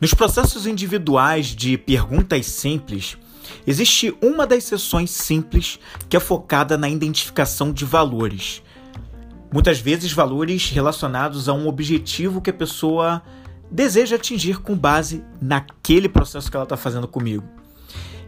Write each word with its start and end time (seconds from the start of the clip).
Nos 0.00 0.12
processos 0.12 0.66
individuais 0.66 1.46
de 1.46 1.78
perguntas 1.78 2.46
simples, 2.46 3.16
existe 3.66 4.14
uma 4.22 4.46
das 4.46 4.64
sessões 4.64 5.10
simples 5.10 5.78
que 6.08 6.16
é 6.16 6.20
focada 6.20 6.76
na 6.76 6.88
identificação 6.88 7.72
de 7.72 7.86
valores. 7.86 8.62
Muitas 9.50 9.78
vezes, 9.78 10.12
valores 10.12 10.68
relacionados 10.68 11.48
a 11.48 11.54
um 11.54 11.66
objetivo 11.66 12.42
que 12.42 12.50
a 12.50 12.54
pessoa 12.54 13.22
deseja 13.70 14.16
atingir 14.16 14.60
com 14.60 14.76
base 14.76 15.24
naquele 15.40 16.10
processo 16.10 16.50
que 16.50 16.56
ela 16.56 16.64
está 16.64 16.76
fazendo 16.76 17.08
comigo. 17.08 17.44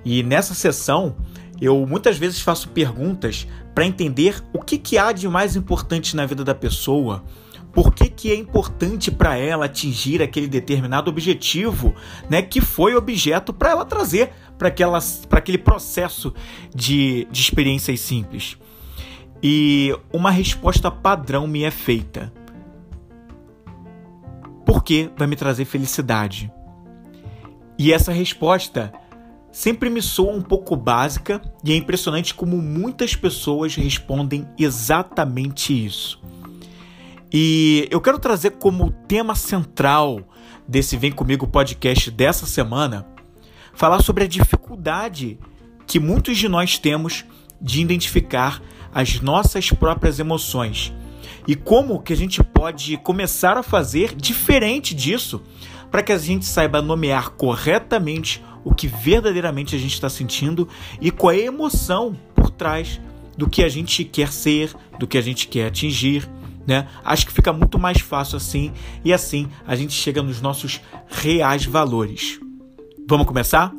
E 0.02 0.22
nessa 0.22 0.54
sessão, 0.54 1.16
eu 1.60 1.84
muitas 1.86 2.16
vezes 2.16 2.40
faço 2.40 2.68
perguntas 2.70 3.46
para 3.74 3.84
entender 3.84 4.42
o 4.54 4.62
que, 4.62 4.78
que 4.78 4.96
há 4.96 5.12
de 5.12 5.28
mais 5.28 5.54
importante 5.54 6.16
na 6.16 6.24
vida 6.24 6.42
da 6.42 6.54
pessoa 6.54 7.22
por 7.72 7.94
que, 7.94 8.08
que 8.08 8.30
é 8.30 8.34
importante 8.34 9.10
para 9.10 9.36
ela 9.36 9.66
atingir 9.66 10.22
aquele 10.22 10.48
determinado 10.48 11.10
objetivo, 11.10 11.94
né, 12.28 12.42
que 12.42 12.60
foi 12.60 12.94
objeto 12.94 13.52
para 13.52 13.70
ela 13.70 13.84
trazer 13.84 14.32
para 14.58 14.68
aquele 15.38 15.58
processo 15.58 16.34
de, 16.74 17.28
de 17.30 17.40
experiências 17.40 18.00
simples. 18.00 18.56
E 19.42 19.96
uma 20.12 20.30
resposta 20.30 20.90
padrão 20.90 21.46
me 21.46 21.62
é 21.62 21.70
feita. 21.70 22.32
Porque 24.66 25.10
vai 25.16 25.28
me 25.28 25.36
trazer 25.36 25.64
felicidade. 25.64 26.50
E 27.78 27.92
essa 27.92 28.10
resposta 28.10 28.92
sempre 29.52 29.88
me 29.88 30.02
soa 30.02 30.34
um 30.34 30.42
pouco 30.42 30.74
básica 30.74 31.40
e 31.64 31.72
é 31.72 31.76
impressionante 31.76 32.34
como 32.34 32.60
muitas 32.60 33.14
pessoas 33.14 33.76
respondem 33.76 34.46
exatamente 34.58 35.86
isso. 35.86 36.20
E 37.32 37.86
eu 37.90 38.00
quero 38.00 38.18
trazer 38.18 38.52
como 38.52 38.90
tema 39.06 39.34
central 39.34 40.20
desse 40.66 40.96
Vem 40.96 41.12
Comigo 41.12 41.46
podcast 41.46 42.10
dessa 42.10 42.46
semana 42.46 43.06
falar 43.74 44.02
sobre 44.02 44.24
a 44.24 44.26
dificuldade 44.26 45.38
que 45.86 46.00
muitos 46.00 46.38
de 46.38 46.48
nós 46.48 46.78
temos 46.78 47.26
de 47.60 47.82
identificar 47.82 48.62
as 48.94 49.20
nossas 49.20 49.70
próprias 49.70 50.18
emoções 50.18 50.92
e 51.46 51.54
como 51.54 52.00
que 52.00 52.14
a 52.14 52.16
gente 52.16 52.42
pode 52.42 52.96
começar 52.98 53.58
a 53.58 53.62
fazer 53.62 54.14
diferente 54.14 54.94
disso 54.94 55.42
para 55.90 56.02
que 56.02 56.12
a 56.12 56.18
gente 56.18 56.46
saiba 56.46 56.80
nomear 56.80 57.30
corretamente 57.30 58.42
o 58.64 58.74
que 58.74 58.88
verdadeiramente 58.88 59.76
a 59.76 59.78
gente 59.78 59.92
está 59.92 60.08
sentindo 60.08 60.66
e 60.98 61.10
qual 61.10 61.32
é 61.32 61.40
a 61.40 61.46
emoção 61.46 62.16
por 62.34 62.50
trás 62.50 62.98
do 63.36 63.48
que 63.48 63.62
a 63.62 63.68
gente 63.68 64.02
quer 64.02 64.32
ser, 64.32 64.74
do 64.98 65.06
que 65.06 65.18
a 65.18 65.22
gente 65.22 65.46
quer 65.46 65.66
atingir 65.66 66.26
né? 66.68 66.86
Acho 67.02 67.26
que 67.26 67.32
fica 67.32 67.50
muito 67.50 67.78
mais 67.78 67.98
fácil 67.98 68.36
assim 68.36 68.70
e 69.02 69.10
assim 69.10 69.48
a 69.66 69.74
gente 69.74 69.94
chega 69.94 70.22
nos 70.22 70.42
nossos 70.42 70.82
reais 71.08 71.64
valores. 71.64 72.38
Vamos 73.08 73.26
começar? 73.26 73.72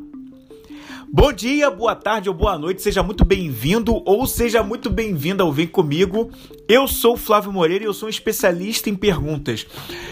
Bom 1.12 1.32
dia, 1.32 1.70
boa 1.70 1.94
tarde 1.94 2.28
ou 2.28 2.34
boa 2.34 2.58
noite, 2.58 2.82
seja 2.82 3.00
muito 3.00 3.24
bem-vindo 3.24 4.02
ou 4.04 4.26
seja 4.26 4.62
muito 4.64 4.90
bem-vinda 4.90 5.44
ao 5.44 5.52
Vem 5.52 5.68
Comigo. 5.68 6.30
Eu 6.68 6.88
sou 6.88 7.16
Flávio 7.16 7.52
Moreira 7.52 7.84
e 7.84 7.86
eu 7.86 7.94
sou 7.94 8.08
um 8.08 8.10
especialista 8.10 8.90
em 8.90 8.96
perguntas. 8.96 9.66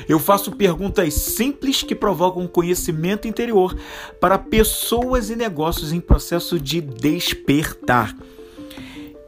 Eu 0.09 0.21
faço 0.21 0.53
perguntas 0.53 1.15
simples 1.15 1.83
que 1.83 1.97
provocam 1.97 2.47
conhecimento 2.47 3.27
interior 3.27 3.77
para 4.21 4.39
pessoas 4.39 5.31
e 5.31 5.37
negócios 5.37 5.93
em 5.93 6.01
processo 6.01 6.61
de 6.61 6.81
despertar. 6.81 8.17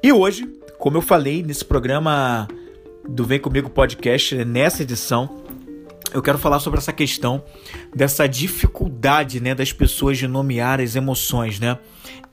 E 0.02 0.12
hoje, 0.12 0.48
como 0.78 0.96
eu 0.96 1.02
falei 1.02 1.42
nesse 1.42 1.64
programa 1.64 2.48
do 3.08 3.24
Vem 3.24 3.40
Comigo 3.40 3.70
Podcast, 3.70 4.44
nessa 4.44 4.82
edição, 4.82 5.42
eu 6.12 6.22
quero 6.22 6.38
falar 6.38 6.60
sobre 6.60 6.78
essa 6.78 6.92
questão 6.92 7.42
dessa 7.94 8.28
dificuldade 8.28 9.40
né, 9.40 9.54
das 9.54 9.72
pessoas 9.72 10.18
de 10.18 10.26
nomear 10.26 10.80
as 10.80 10.96
emoções. 10.96 11.58
Né? 11.58 11.78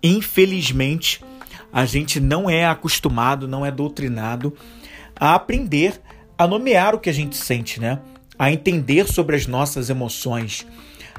Infelizmente, 0.02 1.24
a 1.72 1.86
gente 1.86 2.20
não 2.20 2.50
é 2.50 2.66
acostumado, 2.66 3.48
não 3.48 3.66
é 3.66 3.72
doutrinado 3.72 4.54
a 5.16 5.36
aprender 5.36 6.02
a 6.38 6.48
nomear 6.48 6.96
o 6.96 7.00
que 7.00 7.10
a 7.10 7.14
gente 7.14 7.36
sente, 7.36 7.80
né? 7.80 8.00
a 8.38 8.52
entender 8.52 9.08
sobre 9.08 9.36
as 9.36 9.48
nossas 9.48 9.90
emoções, 9.90 10.66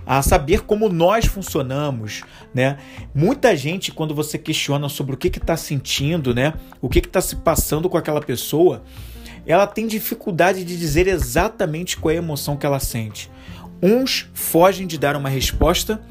a 0.06 0.22
saber 0.22 0.62
como 0.62 0.88
nós 0.88 1.26
funcionamos, 1.26 2.22
né? 2.54 2.78
Muita 3.15 3.54
gente, 3.56 3.91
quando 3.92 4.15
você 4.15 4.38
questiona 4.38 4.88
sobre 4.88 5.15
o 5.15 5.19
que 5.19 5.26
está 5.26 5.56
sentindo, 5.56 6.34
né? 6.34 6.54
O 6.80 6.88
que 6.88 7.00
está 7.00 7.20
se 7.20 7.36
passando 7.36 7.91
com 7.91 7.98
aquela 7.98 8.20
pessoa, 8.20 8.82
ela 9.48 9.66
tem 9.66 9.86
dificuldade 9.86 10.62
de 10.62 10.76
dizer 10.76 11.06
exatamente 11.06 11.97
qual 11.97 12.12
é 12.12 12.16
a 12.16 12.19
emoção 12.19 12.56
que 12.56 12.66
ela 12.66 12.78
sente. 12.78 13.31
Uns 13.82 14.28
fogem 14.34 14.86
de 14.86 14.98
dar 14.98 15.16
uma 15.16 15.28
resposta 15.28 16.03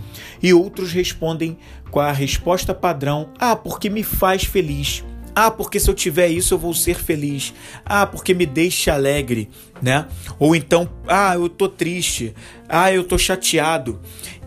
e 0.41 0.53
outros 0.53 0.91
respondem 0.91 1.57
com 1.91 1.99
a 1.99 2.11
resposta 2.11 2.73
padrão: 2.73 3.29
ah, 3.37 3.55
porque 3.55 3.89
me 3.89 4.03
faz 4.03 4.43
feliz. 4.43 5.03
Ah, 5.35 5.51
porque 5.51 5.79
se 5.79 5.87
eu 5.87 5.93
tiver 5.93 6.29
isso 6.29 6.55
eu 6.55 6.57
vou 6.57 6.73
ser 6.73 6.95
feliz. 6.95 7.53
Ah, 7.85 8.07
porque 8.07 8.33
me 8.33 8.45
deixa 8.45 8.93
alegre, 8.93 9.49
né? 9.79 10.07
Ou 10.39 10.55
então, 10.55 10.89
ah, 11.07 11.35
eu 11.35 11.47
tô 11.47 11.69
triste. 11.69 12.33
Ah, 12.67 12.91
eu 12.91 13.03
tô 13.03 13.19
chateado. 13.19 13.99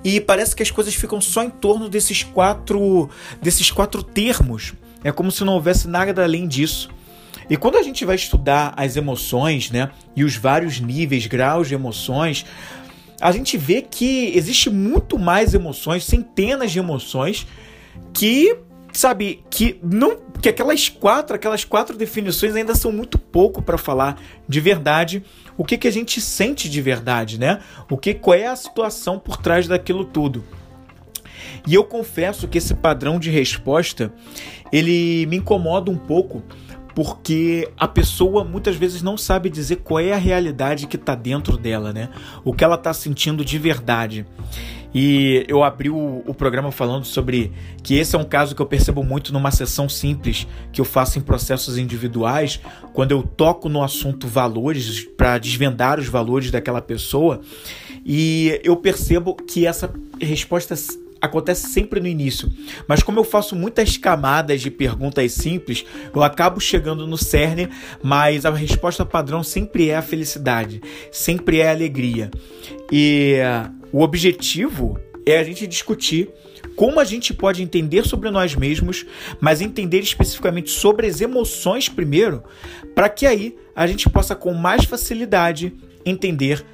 E 0.02 0.20
parece 0.20 0.56
que 0.56 0.64
as 0.64 0.70
coisas 0.70 0.94
ficam 0.94 1.20
só 1.20 1.44
em 1.44 1.50
torno 1.50 1.88
desses 1.88 2.24
quatro 2.24 3.08
desses 3.40 3.70
quatro 3.70 4.02
termos. 4.02 4.74
É 5.04 5.12
como 5.12 5.30
se 5.30 5.44
não 5.44 5.54
houvesse 5.54 5.86
nada 5.86 6.24
além 6.24 6.48
disso. 6.48 6.90
E 7.50 7.56
quando 7.56 7.76
a 7.76 7.82
gente 7.82 8.04
vai 8.04 8.14
estudar 8.14 8.72
as 8.76 8.96
emoções, 8.96 9.72
né, 9.72 9.90
e 10.14 10.22
os 10.22 10.36
vários 10.36 10.78
níveis, 10.78 11.26
graus 11.26 11.66
de 11.66 11.74
emoções, 11.74 12.46
a 13.20 13.32
gente 13.32 13.58
vê 13.58 13.82
que 13.82 14.32
existe 14.34 14.70
muito 14.70 15.18
mais 15.18 15.52
emoções, 15.52 16.04
centenas 16.04 16.70
de 16.70 16.78
emoções 16.78 17.46
que, 18.14 18.56
sabe, 18.92 19.44
que 19.50 19.78
não 19.82 20.30
que 20.40 20.48
aquelas 20.48 20.88
quatro, 20.88 21.36
aquelas 21.36 21.64
quatro 21.64 21.94
definições 21.96 22.54
ainda 22.54 22.74
são 22.74 22.90
muito 22.90 23.18
pouco 23.18 23.60
para 23.60 23.76
falar 23.76 24.18
de 24.48 24.58
verdade 24.58 25.22
o 25.54 25.64
que 25.64 25.76
que 25.76 25.86
a 25.86 25.92
gente 25.92 26.18
sente 26.18 26.66
de 26.66 26.80
verdade, 26.80 27.38
né? 27.38 27.60
O 27.90 27.98
que 27.98 28.14
qual 28.14 28.34
é 28.34 28.46
a 28.46 28.56
situação 28.56 29.18
por 29.18 29.36
trás 29.36 29.68
daquilo 29.68 30.02
tudo. 30.02 30.42
E 31.66 31.74
eu 31.74 31.84
confesso 31.84 32.48
que 32.48 32.56
esse 32.56 32.74
padrão 32.74 33.18
de 33.18 33.28
resposta, 33.28 34.12
ele 34.72 35.26
me 35.26 35.36
incomoda 35.36 35.90
um 35.90 35.98
pouco, 35.98 36.42
porque 36.94 37.68
a 37.78 37.88
pessoa 37.88 38.44
muitas 38.44 38.76
vezes 38.76 39.02
não 39.02 39.16
sabe 39.16 39.48
dizer 39.48 39.76
qual 39.76 40.00
é 40.00 40.12
a 40.12 40.16
realidade 40.16 40.86
que 40.86 40.96
está 40.96 41.14
dentro 41.14 41.56
dela, 41.56 41.92
né? 41.92 42.10
O 42.44 42.52
que 42.52 42.64
ela 42.64 42.76
está 42.76 42.92
sentindo 42.92 43.44
de 43.44 43.58
verdade. 43.58 44.26
E 44.92 45.44
eu 45.48 45.62
abri 45.62 45.88
o, 45.88 46.22
o, 46.26 46.34
programa 46.34 46.72
falando 46.72 47.04
sobre 47.04 47.52
que 47.82 47.94
esse 47.94 48.16
é 48.16 48.18
um 48.18 48.24
caso 48.24 48.56
que 48.56 48.62
eu 48.62 48.66
percebo 48.66 49.04
muito 49.04 49.32
numa 49.32 49.52
sessão 49.52 49.88
simples 49.88 50.48
que 50.72 50.80
eu 50.80 50.84
faço 50.84 51.16
em 51.16 51.22
processos 51.22 51.78
individuais, 51.78 52.60
quando 52.92 53.12
eu 53.12 53.22
toco 53.22 53.68
no 53.68 53.84
assunto 53.84 54.26
valores 54.26 55.04
para 55.16 55.38
desvendar 55.38 56.00
os 56.00 56.08
valores 56.08 56.50
daquela 56.50 56.82
pessoa, 56.82 57.40
e 58.04 58.60
eu 58.64 58.76
percebo 58.76 59.34
que 59.34 59.64
essa 59.64 59.92
resposta 60.20 60.74
acontece 61.20 61.68
sempre 61.68 62.00
no 62.00 62.06
início, 62.06 62.50
mas 62.88 63.02
como 63.02 63.18
eu 63.18 63.24
faço 63.24 63.54
muitas 63.54 63.96
camadas 63.96 64.60
de 64.60 64.70
perguntas 64.70 65.32
simples, 65.32 65.84
eu 66.14 66.22
acabo 66.22 66.58
chegando 66.60 67.06
no 67.06 67.18
cerne, 67.18 67.68
mas 68.02 68.46
a 68.46 68.50
resposta 68.50 69.04
padrão 69.04 69.42
sempre 69.42 69.90
é 69.90 69.96
a 69.96 70.02
felicidade, 70.02 70.80
sempre 71.12 71.60
é 71.60 71.68
a 71.68 71.72
alegria. 71.72 72.30
E 72.90 73.36
uh, 73.40 73.70
o 73.92 74.02
objetivo 74.02 74.98
é 75.26 75.38
a 75.38 75.44
gente 75.44 75.66
discutir 75.66 76.30
como 76.74 76.98
a 76.98 77.04
gente 77.04 77.34
pode 77.34 77.62
entender 77.62 78.06
sobre 78.06 78.30
nós 78.30 78.54
mesmos, 78.54 79.04
mas 79.38 79.60
entender 79.60 80.00
especificamente 80.00 80.70
sobre 80.70 81.06
as 81.06 81.20
emoções 81.20 81.88
primeiro, 81.88 82.42
para 82.94 83.08
que 83.08 83.26
aí 83.26 83.56
a 83.76 83.86
gente 83.86 84.08
possa 84.08 84.34
com 84.34 84.54
mais 84.54 84.84
facilidade 84.84 85.74
entender 86.06 86.64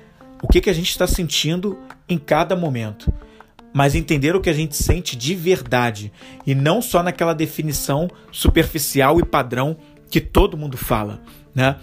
o 0.42 0.46
que, 0.46 0.60
que 0.60 0.70
a 0.70 0.72
gente 0.72 0.90
está 0.90 1.06
sentindo 1.06 1.76
em 2.08 2.19
cada 2.19 2.54
momento 2.54 3.12
mas 3.76 3.94
entender 3.94 4.34
o 4.34 4.40
que 4.40 4.49
a 4.49 4.55
gente 4.55 4.75
sente 4.75 5.14
de 5.14 5.34
verdade 5.34 6.11
e 6.46 6.55
não 6.55 6.81
só 6.81 7.02
naquela 7.02 7.34
definição 7.34 8.08
superficial 8.32 9.20
e 9.20 9.23
padrão 9.23 9.76
que 10.08 10.19
todo 10.19 10.56
mundo 10.56 10.78
fala, 10.78 11.20
né? 11.55 11.76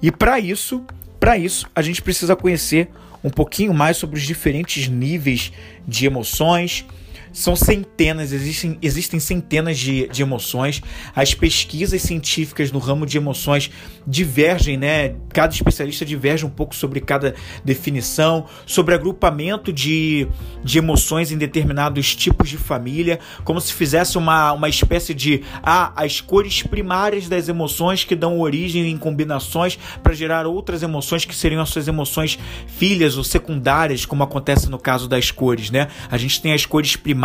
E 0.00 0.12
para 0.12 0.38
isso, 0.38 0.84
para 1.18 1.36
isso, 1.36 1.66
a 1.74 1.82
gente 1.82 2.00
precisa 2.02 2.36
conhecer 2.36 2.88
um 3.24 3.30
pouquinho 3.30 3.74
mais 3.74 3.96
sobre 3.96 4.16
os 4.16 4.22
diferentes 4.22 4.86
níveis 4.86 5.52
de 5.88 6.06
emoções, 6.06 6.86
são 7.32 7.54
centenas, 7.54 8.32
existem, 8.32 8.78
existem 8.82 9.20
centenas 9.20 9.78
de, 9.78 10.08
de 10.08 10.22
emoções. 10.22 10.82
As 11.14 11.34
pesquisas 11.34 12.02
científicas 12.02 12.72
no 12.72 12.78
ramo 12.78 13.06
de 13.06 13.16
emoções 13.16 13.70
divergem, 14.06 14.76
né? 14.76 15.14
Cada 15.32 15.52
especialista 15.52 16.04
diverge 16.04 16.44
um 16.44 16.50
pouco 16.50 16.74
sobre 16.74 17.00
cada 17.00 17.34
definição, 17.64 18.46
sobre 18.66 18.94
agrupamento 18.94 19.72
de, 19.72 20.26
de 20.64 20.78
emoções 20.78 21.30
em 21.30 21.38
determinados 21.38 22.14
tipos 22.14 22.48
de 22.48 22.56
família, 22.56 23.20
como 23.44 23.60
se 23.60 23.72
fizesse 23.72 24.18
uma, 24.18 24.52
uma 24.52 24.68
espécie 24.68 25.14
de 25.14 25.42
ah, 25.62 25.92
as 25.96 26.20
cores 26.20 26.62
primárias 26.62 27.28
das 27.28 27.48
emoções 27.48 28.04
que 28.04 28.16
dão 28.16 28.40
origem 28.40 28.90
em 28.90 28.96
combinações 28.96 29.78
para 30.02 30.12
gerar 30.12 30.46
outras 30.46 30.82
emoções 30.82 31.24
que 31.24 31.34
seriam 31.34 31.62
as 31.62 31.68
suas 31.68 31.86
emoções 31.86 32.38
filhas 32.66 33.16
ou 33.16 33.24
secundárias, 33.24 34.04
como 34.04 34.22
acontece 34.22 34.68
no 34.68 34.78
caso 34.78 35.08
das 35.08 35.30
cores, 35.30 35.70
né? 35.70 35.88
A 36.10 36.16
gente 36.16 36.40
tem 36.40 36.52
as 36.52 36.66
cores 36.66 36.96
primárias, 36.96 37.19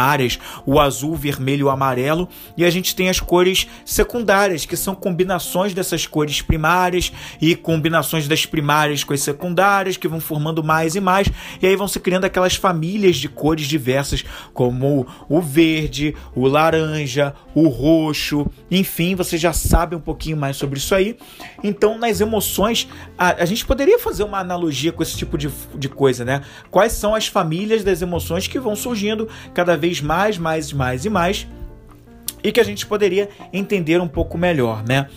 o 0.66 0.80
azul, 0.80 1.16
vermelho 1.16 1.68
e 1.68 1.70
amarelo, 1.70 2.28
e 2.58 2.66
a 2.66 2.70
gente 2.70 2.96
tem 2.96 3.10
as 3.10 3.20
cores 3.20 3.68
secundárias, 3.86 4.66
que 4.66 4.76
são 4.76 4.96
combinações 4.96 5.74
dessas 5.74 6.08
cores 6.08 6.42
primárias 6.42 7.12
e 7.42 7.56
combinações 7.56 8.28
das 8.28 8.46
primárias 8.46 9.04
com 9.04 9.14
as 9.14 9.22
secundárias, 9.22 9.98
que 9.98 10.08
vão 10.08 10.20
formando 10.20 10.64
mais 10.64 10.96
e 10.96 11.00
mais, 11.00 11.28
e 11.62 11.68
aí 11.68 11.76
vão 11.76 11.88
se 11.88 12.00
criando 12.00 12.26
aquelas 12.26 12.56
famílias 12.56 13.18
de 13.18 13.30
cores 13.30 13.68
diversas, 13.68 14.24
como 14.54 15.08
o 15.30 15.42
verde, 15.42 16.16
o 16.34 16.48
laranja, 16.48 17.34
o 17.54 17.68
roxo, 17.68 18.48
enfim, 18.70 19.16
você 19.16 19.38
já 19.38 19.54
sabe 19.54 19.96
um 19.96 20.00
pouquinho 20.00 20.38
mais 20.38 20.58
sobre 20.58 20.80
isso 20.80 20.96
aí. 20.96 21.18
Então, 21.64 21.98
nas 21.98 22.20
emoções, 22.20 22.88
a, 23.18 23.44
a 23.44 23.46
gente 23.46 23.66
poderia 23.66 24.00
fazer 24.00 24.24
uma 24.24 24.40
analogia 24.40 24.92
com 24.92 25.04
esse 25.04 25.18
tipo 25.18 25.38
de, 25.38 25.50
de 25.76 25.88
coisa, 25.88 26.26
né? 26.26 26.42
Quais 26.72 26.94
são 26.94 27.14
as 27.14 27.28
famílias 27.28 27.84
das 27.84 28.02
emoções 28.02 28.48
que 28.48 28.60
vão 28.60 28.76
surgindo 28.76 29.28
cada 29.54 29.78
vez 29.78 29.85
mais, 30.02 30.38
mais, 30.38 30.72
mais 30.74 31.06
e 31.06 31.10
mais, 31.10 31.48
e 32.44 32.52
que 32.52 32.60
a 32.60 32.64
gente 32.64 32.86
poderia 32.86 33.30
entender 33.52 34.00
um 34.00 34.08
pouco 34.08 34.38
melhor, 34.38 34.84
né? 34.88 35.08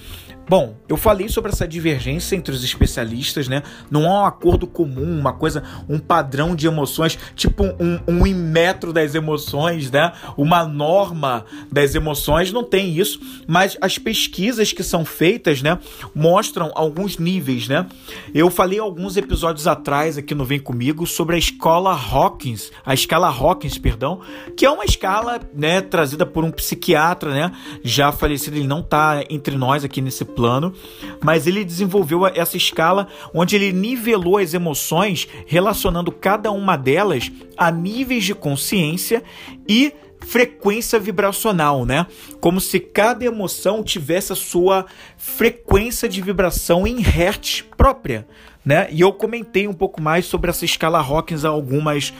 Bom, 0.48 0.76
eu 0.88 0.96
falei 0.96 1.28
sobre 1.28 1.52
essa 1.52 1.68
divergência 1.68 2.34
entre 2.34 2.54
os 2.54 2.64
especialistas, 2.64 3.48
né? 3.48 3.62
Não 3.90 4.10
há 4.10 4.22
um 4.22 4.24
acordo 4.24 4.66
comum, 4.66 5.18
uma 5.18 5.34
coisa, 5.34 5.62
um 5.86 5.98
padrão 5.98 6.56
de 6.56 6.66
emoções, 6.66 7.18
tipo 7.36 7.64
um, 7.64 8.00
um 8.08 8.34
metro 8.34 8.90
das 8.90 9.14
emoções, 9.14 9.90
né? 9.90 10.10
Uma 10.38 10.64
norma 10.64 11.44
das 11.70 11.94
emoções, 11.94 12.50
não 12.50 12.64
tem 12.64 12.96
isso. 12.96 13.20
Mas 13.46 13.76
as 13.78 13.98
pesquisas 13.98 14.72
que 14.72 14.82
são 14.82 15.04
feitas, 15.04 15.60
né? 15.60 15.78
Mostram 16.14 16.72
alguns 16.74 17.18
níveis, 17.18 17.68
né? 17.68 17.86
Eu 18.32 18.48
falei 18.48 18.78
alguns 18.78 19.18
episódios 19.18 19.66
atrás 19.66 20.16
aqui 20.16 20.34
no 20.34 20.46
Vem 20.46 20.58
Comigo 20.58 21.06
sobre 21.06 21.36
a 21.36 21.38
escola 21.38 21.92
Hawkins, 21.92 22.70
a 22.86 22.94
escala 22.94 23.28
Hawkins, 23.28 23.76
perdão, 23.76 24.20
que 24.56 24.64
é 24.64 24.70
uma 24.70 24.86
escala, 24.86 25.40
né? 25.54 25.82
Trazida 25.82 26.24
por 26.24 26.42
um 26.42 26.50
psiquiatra, 26.50 27.32
né? 27.32 27.52
Já 27.84 28.10
falecido, 28.12 28.56
ele 28.56 28.66
não 28.66 28.80
está 28.80 29.22
entre 29.28 29.54
nós 29.54 29.84
aqui 29.84 30.00
nesse 30.00 30.24
plano, 30.38 30.72
mas 31.20 31.48
ele 31.48 31.64
desenvolveu 31.64 32.24
essa 32.24 32.56
escala 32.56 33.08
onde 33.34 33.56
ele 33.56 33.72
nivelou 33.72 34.38
as 34.38 34.54
emoções, 34.54 35.26
relacionando 35.48 36.12
cada 36.12 36.52
uma 36.52 36.76
delas 36.76 37.32
a 37.56 37.72
níveis 37.72 38.22
de 38.22 38.36
consciência 38.36 39.24
e 39.68 39.92
frequência 40.20 41.00
vibracional, 41.00 41.84
né? 41.84 42.06
Como 42.40 42.60
se 42.60 42.78
cada 42.78 43.24
emoção 43.24 43.82
tivesse 43.82 44.32
a 44.32 44.36
sua 44.36 44.86
frequência 45.16 46.08
de 46.08 46.20
vibração 46.22 46.86
em 46.86 47.00
hertz 47.00 47.64
própria, 47.76 48.28
né? 48.64 48.86
E 48.92 49.00
eu 49.00 49.12
comentei 49.12 49.66
um 49.66 49.72
pouco 49.72 50.00
mais 50.00 50.24
sobre 50.26 50.50
essa 50.50 50.64
escala 50.64 51.00
Hawkins 51.00 51.44
há 51.44 51.48
algumas 51.48 52.14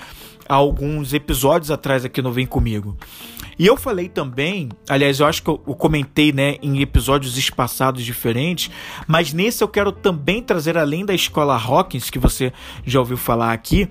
há 0.49 0.55
alguns 0.55 1.13
episódios 1.13 1.71
atrás 1.71 2.05
aqui 2.05 2.21
no 2.21 2.33
Vem 2.33 2.47
Comigo. 2.47 2.97
E 3.59 3.67
eu 3.67 3.77
falei 3.77 4.09
também, 4.09 4.69
aliás, 4.89 5.19
eu 5.19 5.27
acho 5.27 5.43
que 5.43 5.51
eu, 5.51 5.59
comentei 5.59 6.33
né, 6.33 6.57
em 6.63 6.81
episódios 6.81 7.37
espaçados 7.37 8.05
diferentes, 8.05 8.71
mas 9.05 9.33
nesse 9.33 9.65
eu 9.65 9.69
quero 9.69 9.91
também 9.91 10.41
trazer, 10.41 10.79
além 10.79 11.05
da 11.05 11.13
escola 11.13 11.57
Hawkins, 11.57 12.09
que 12.09 12.21
você 12.21 12.53
já 12.87 13.01
ouviu 13.01 13.17
falar 13.17 13.53
aqui, 13.53 13.89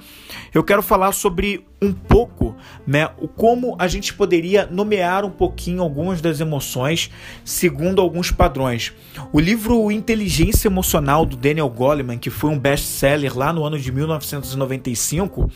eu 0.54 0.64
quero 0.64 0.81
falar 0.81 1.12
sobre 1.12 1.66
um 1.80 1.92
pouco, 1.92 2.56
né, 2.88 3.10
o 3.19 3.28
como 3.28 3.75
a 3.78 3.88
gente 3.88 4.12
poderia 4.14 4.66
nomear 4.66 5.24
um 5.24 5.30
pouquinho 5.30 5.84
algumas 5.84 6.22
das 6.22 6.40
emoções 6.40 7.12
segundo 7.46 8.02
alguns 8.02 8.31
padrões. 8.31 8.94
O 9.31 9.40
livro 9.40 9.92
Inteligência 9.92 10.70
Emocional 10.70 11.24
do 11.24 11.36
Daniel 11.36 11.70
Goleman, 11.70 12.18
que 12.18 12.31
foi 12.31 12.50
um 12.50 12.58
best-seller 12.58 13.38
lá 13.38 13.54
no 13.54 13.63
ano 13.63 13.78
de 13.78 13.92
1995, 13.92 15.52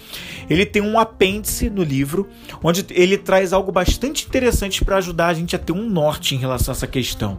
ele 0.48 0.66
tem 0.66 0.82
um 0.82 1.00
apêndice 1.00 1.72
no 1.72 1.82
livro 1.82 2.30
onde 2.62 2.86
ele 2.92 3.18
traz 3.18 3.52
algo 3.52 3.72
bastante 3.72 4.01
interessante 4.08 4.84
para 4.84 4.98
ajudar 4.98 5.28
a 5.28 5.34
gente 5.34 5.56
a 5.56 5.60
ter 5.60 5.74
um 5.74 5.90
norte 5.90 6.36
em 6.36 6.38
relação 6.38 6.74
a 6.74 6.76
essa 6.76 6.88
questão. 6.88 7.38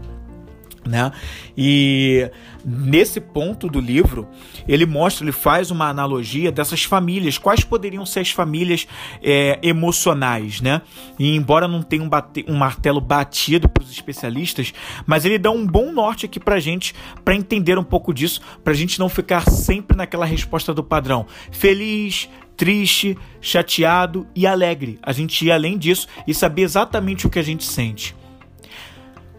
Né? 0.85 1.12
E 1.56 2.29
nesse 2.64 3.20
ponto 3.20 3.69
do 3.69 3.81
livro, 3.81 4.26
ele 4.67 4.85
mostra, 4.85 5.25
ele 5.25 5.31
faz 5.31 5.70
uma 5.70 5.88
analogia 5.88 6.50
dessas 6.50 6.82
famílias, 6.82 7.38
quais 7.38 7.62
poderiam 7.62 8.05
ser 8.05 8.20
as 8.20 8.31
famílias 8.31 8.88
é, 9.23 9.61
emocionais, 9.62 10.61
né? 10.61 10.82
E 11.20 11.37
embora 11.37 11.69
não 11.69 11.82
tenha 11.82 12.03
um, 12.03 12.09
bate, 12.09 12.44
um 12.49 12.56
martelo 12.56 13.00
batido 13.00 13.69
para 13.69 13.85
os 13.85 13.93
especialistas, 13.93 14.75
mas 15.06 15.25
ele 15.25 15.38
dá 15.38 15.53
um 15.53 15.65
bom 15.65 15.93
norte 15.93 16.26
aqui 16.26 16.41
para 16.41 16.58
gente, 16.58 16.94
para 17.25 17.37
entender 17.37 17.79
um 17.79 17.85
pouco 17.85 18.12
disso, 18.12 18.41
para 18.65 18.73
a 18.73 18.76
gente 18.76 18.99
não 18.99 19.08
ficar 19.08 19.49
sempre 19.49 19.97
naquela 19.97 20.26
resposta 20.26 20.75
do 20.75 20.82
padrão: 20.82 21.26
feliz, 21.53 22.29
triste, 22.62 23.19
chateado 23.41 24.25
e 24.37 24.47
alegre. 24.47 24.97
A 25.03 25.11
gente 25.11 25.44
ir 25.44 25.50
além 25.50 25.76
disso 25.76 26.06
e 26.29 26.32
saber 26.32 26.62
exatamente 26.62 27.26
o 27.26 27.29
que 27.29 27.41
a 27.41 27.43
gente 27.43 27.64
sente. 27.64 28.14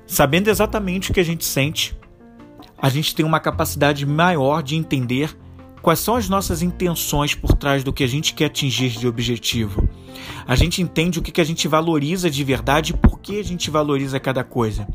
Sabendo 0.06 0.50
exatamente 0.50 1.10
o 1.10 1.14
que 1.14 1.22
a 1.22 1.24
gente 1.24 1.46
sente, 1.46 1.98
a 2.78 2.90
gente 2.90 3.16
tem 3.16 3.26
uma 3.26 3.40
capacidade 3.40 4.06
maior 4.06 4.62
de 4.62 4.76
entender 4.76 5.38
quais 5.84 6.00
são 6.00 6.16
as 6.16 6.30
nossas 6.30 6.62
intenções 6.62 7.36
por 7.36 7.54
trás 7.56 7.84
do 7.84 7.92
que 7.92 8.06
a 8.06 8.08
gente 8.08 8.34
quer 8.34 8.46
atingir 8.46 8.92
de 8.92 9.06
objetivo. 9.06 9.88
A 10.48 10.56
gente 10.56 10.82
entende 10.82 11.20
o 11.20 11.22
que 11.22 11.42
a 11.42 11.44
gente 11.44 11.68
valoriza 11.68 12.30
de 12.30 12.44
verdade 12.44 12.94
e 12.94 12.98
por 12.98 13.20
que 13.20 13.40
a 13.40 13.44
gente 13.44 13.70
valoriza 13.70 14.20
cada 14.20 14.44
coisa. 14.44 14.88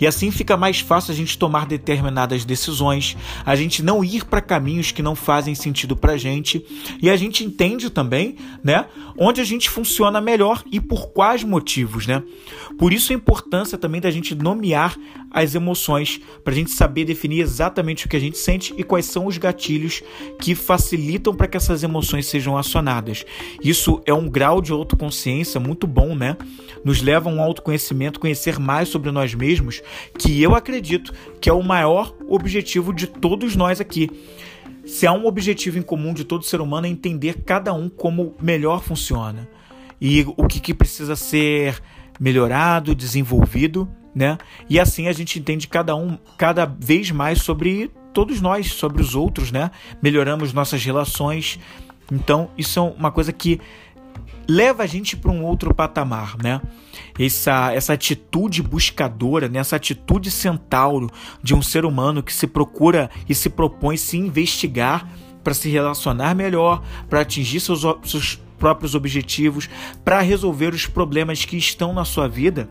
E 0.00 0.06
assim 0.06 0.30
fica 0.30 0.56
mais 0.56 0.80
fácil 0.80 1.12
a 1.12 1.16
gente 1.16 1.36
tomar 1.36 1.66
determinadas 1.66 2.44
decisões, 2.44 3.16
a 3.44 3.56
gente 3.56 3.82
não 3.82 4.04
ir 4.04 4.24
para 4.24 4.40
caminhos 4.40 4.92
que 4.92 5.02
não 5.02 5.16
fazem 5.16 5.54
sentido 5.54 5.96
para 5.96 6.12
a 6.12 6.16
gente 6.16 6.64
e 7.02 7.10
a 7.10 7.16
gente 7.16 7.44
entende 7.44 7.90
também, 7.90 8.36
né, 8.62 8.86
onde 9.18 9.40
a 9.40 9.44
gente 9.44 9.68
funciona 9.68 10.20
melhor 10.20 10.62
e 10.70 10.80
por 10.80 11.08
quais 11.08 11.42
motivos, 11.42 12.06
né? 12.06 12.22
Por 12.78 12.92
isso 12.92 13.12
a 13.12 13.16
importância 13.16 13.76
também 13.76 14.00
da 14.00 14.10
gente 14.10 14.34
nomear 14.34 14.96
as 15.36 15.54
emoções, 15.54 16.18
para 16.42 16.54
a 16.54 16.56
gente 16.56 16.70
saber 16.70 17.04
definir 17.04 17.40
exatamente 17.40 18.06
o 18.06 18.08
que 18.08 18.16
a 18.16 18.20
gente 18.20 18.38
sente 18.38 18.72
e 18.78 18.82
quais 18.82 19.04
são 19.04 19.26
os 19.26 19.36
gatilhos 19.36 20.02
que 20.40 20.54
facilitam 20.54 21.34
para 21.34 21.46
que 21.46 21.58
essas 21.58 21.82
emoções 21.82 22.24
sejam 22.24 22.56
acionadas. 22.56 23.22
Isso 23.62 24.00
é 24.06 24.14
um 24.14 24.30
grau 24.30 24.62
de 24.62 24.72
autoconsciência 24.72 25.60
muito 25.60 25.86
bom, 25.86 26.14
né? 26.14 26.38
Nos 26.82 27.02
leva 27.02 27.28
a 27.28 27.32
um 27.32 27.42
autoconhecimento, 27.42 28.18
conhecer 28.18 28.58
mais 28.58 28.88
sobre 28.88 29.10
nós 29.10 29.34
mesmos, 29.34 29.82
que 30.18 30.42
eu 30.42 30.54
acredito 30.54 31.12
que 31.38 31.50
é 31.50 31.52
o 31.52 31.62
maior 31.62 32.16
objetivo 32.26 32.94
de 32.94 33.06
todos 33.06 33.54
nós 33.54 33.78
aqui. 33.78 34.08
Se 34.86 35.06
há 35.06 35.12
um 35.12 35.26
objetivo 35.26 35.78
em 35.78 35.82
comum 35.82 36.14
de 36.14 36.24
todo 36.24 36.46
ser 36.46 36.62
humano 36.62 36.86
é 36.86 36.90
entender 36.90 37.42
cada 37.44 37.74
um 37.74 37.90
como 37.90 38.34
melhor 38.40 38.82
funciona 38.82 39.46
e 40.00 40.24
o 40.34 40.46
que, 40.46 40.60
que 40.60 40.72
precisa 40.72 41.14
ser 41.14 41.78
melhorado, 42.18 42.94
desenvolvido, 42.94 43.86
né? 44.16 44.38
E 44.66 44.80
assim 44.80 45.08
a 45.08 45.12
gente 45.12 45.38
entende 45.38 45.68
cada 45.68 45.94
um 45.94 46.18
cada 46.38 46.64
vez 46.64 47.10
mais 47.10 47.42
sobre 47.42 47.90
todos 48.14 48.40
nós, 48.40 48.72
sobre 48.72 49.02
os 49.02 49.14
outros, 49.14 49.52
né? 49.52 49.70
Melhoramos 50.02 50.54
nossas 50.54 50.82
relações. 50.82 51.60
Então, 52.10 52.48
isso 52.56 52.78
é 52.78 52.82
uma 52.82 53.12
coisa 53.12 53.30
que 53.30 53.60
leva 54.48 54.84
a 54.84 54.86
gente 54.86 55.18
para 55.18 55.30
um 55.30 55.44
outro 55.44 55.74
patamar, 55.74 56.38
né? 56.42 56.62
Essa, 57.18 57.74
essa 57.74 57.92
atitude 57.92 58.62
buscadora, 58.62 59.50
né? 59.50 59.58
essa 59.58 59.76
atitude 59.76 60.30
centauro 60.30 61.10
de 61.42 61.54
um 61.54 61.60
ser 61.60 61.84
humano 61.84 62.22
que 62.22 62.32
se 62.32 62.46
procura 62.46 63.10
e 63.28 63.34
se 63.34 63.50
propõe 63.50 63.96
se 63.96 64.16
investigar 64.16 65.08
para 65.42 65.54
se 65.54 65.68
relacionar 65.68 66.34
melhor, 66.34 66.82
para 67.08 67.20
atingir 67.20 67.60
seus, 67.60 67.82
seus 68.04 68.40
próprios 68.58 68.94
objetivos, 68.94 69.68
para 70.04 70.20
resolver 70.20 70.74
os 70.74 70.86
problemas 70.86 71.44
que 71.44 71.56
estão 71.56 71.92
na 71.92 72.04
sua 72.04 72.28
vida. 72.28 72.68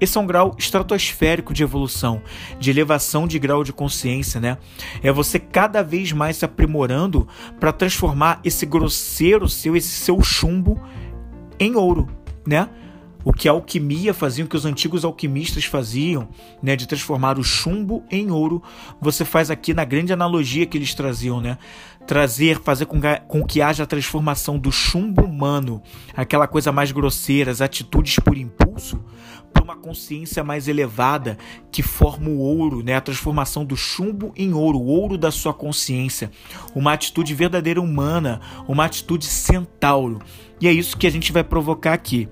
Esse 0.00 0.18
é 0.18 0.20
um 0.20 0.26
grau 0.26 0.54
estratosférico 0.58 1.54
de 1.54 1.62
evolução, 1.62 2.22
de 2.58 2.70
elevação 2.70 3.26
de 3.26 3.38
grau 3.38 3.64
de 3.64 3.72
consciência, 3.72 4.40
né? 4.40 4.58
É 5.02 5.10
você 5.10 5.38
cada 5.38 5.82
vez 5.82 6.12
mais 6.12 6.36
se 6.36 6.44
aprimorando 6.44 7.26
para 7.58 7.72
transformar 7.72 8.40
esse 8.44 8.66
grosseiro 8.66 9.48
seu, 9.48 9.74
esse 9.74 9.88
seu 9.88 10.22
chumbo 10.22 10.80
em 11.58 11.74
ouro, 11.76 12.08
né? 12.46 12.68
o 13.26 13.32
que 13.32 13.48
a 13.48 13.50
alquimia 13.50 14.14
fazia, 14.14 14.44
o 14.44 14.48
que 14.48 14.54
os 14.54 14.64
antigos 14.64 15.04
alquimistas 15.04 15.64
faziam, 15.64 16.28
né, 16.62 16.76
de 16.76 16.86
transformar 16.86 17.40
o 17.40 17.42
chumbo 17.42 18.04
em 18.08 18.30
ouro, 18.30 18.62
você 19.00 19.24
faz 19.24 19.50
aqui 19.50 19.74
na 19.74 19.84
grande 19.84 20.12
analogia 20.12 20.64
que 20.64 20.78
eles 20.78 20.94
traziam, 20.94 21.40
né? 21.40 21.58
Trazer, 22.06 22.60
fazer 22.60 22.86
com 22.86 23.00
que, 23.00 23.20
com 23.26 23.44
que 23.44 23.60
haja 23.60 23.82
a 23.82 23.86
transformação 23.86 24.56
do 24.56 24.70
chumbo 24.70 25.24
humano, 25.24 25.82
aquela 26.16 26.46
coisa 26.46 26.70
mais 26.70 26.92
grosseira, 26.92 27.50
as 27.50 27.60
atitudes 27.60 28.16
por 28.20 28.38
impulso, 28.38 29.02
uma 29.66 29.76
consciência 29.76 30.44
mais 30.44 30.68
elevada 30.68 31.36
que 31.72 31.82
forma 31.82 32.28
o 32.28 32.38
ouro, 32.38 32.84
né? 32.84 32.94
A 32.94 33.00
transformação 33.00 33.64
do 33.64 33.76
chumbo 33.76 34.32
em 34.36 34.54
ouro, 34.54 34.78
o 34.78 34.86
ouro 34.86 35.18
da 35.18 35.32
sua 35.32 35.52
consciência, 35.52 36.30
uma 36.72 36.92
atitude 36.92 37.34
verdadeira 37.34 37.80
humana, 37.80 38.40
uma 38.68 38.84
atitude 38.84 39.24
centauro. 39.24 40.20
E 40.60 40.68
é 40.68 40.72
isso 40.72 40.96
que 40.96 41.04
a 41.06 41.10
gente 41.10 41.32
vai 41.32 41.42
provocar 41.42 41.94
aqui. 41.94 42.28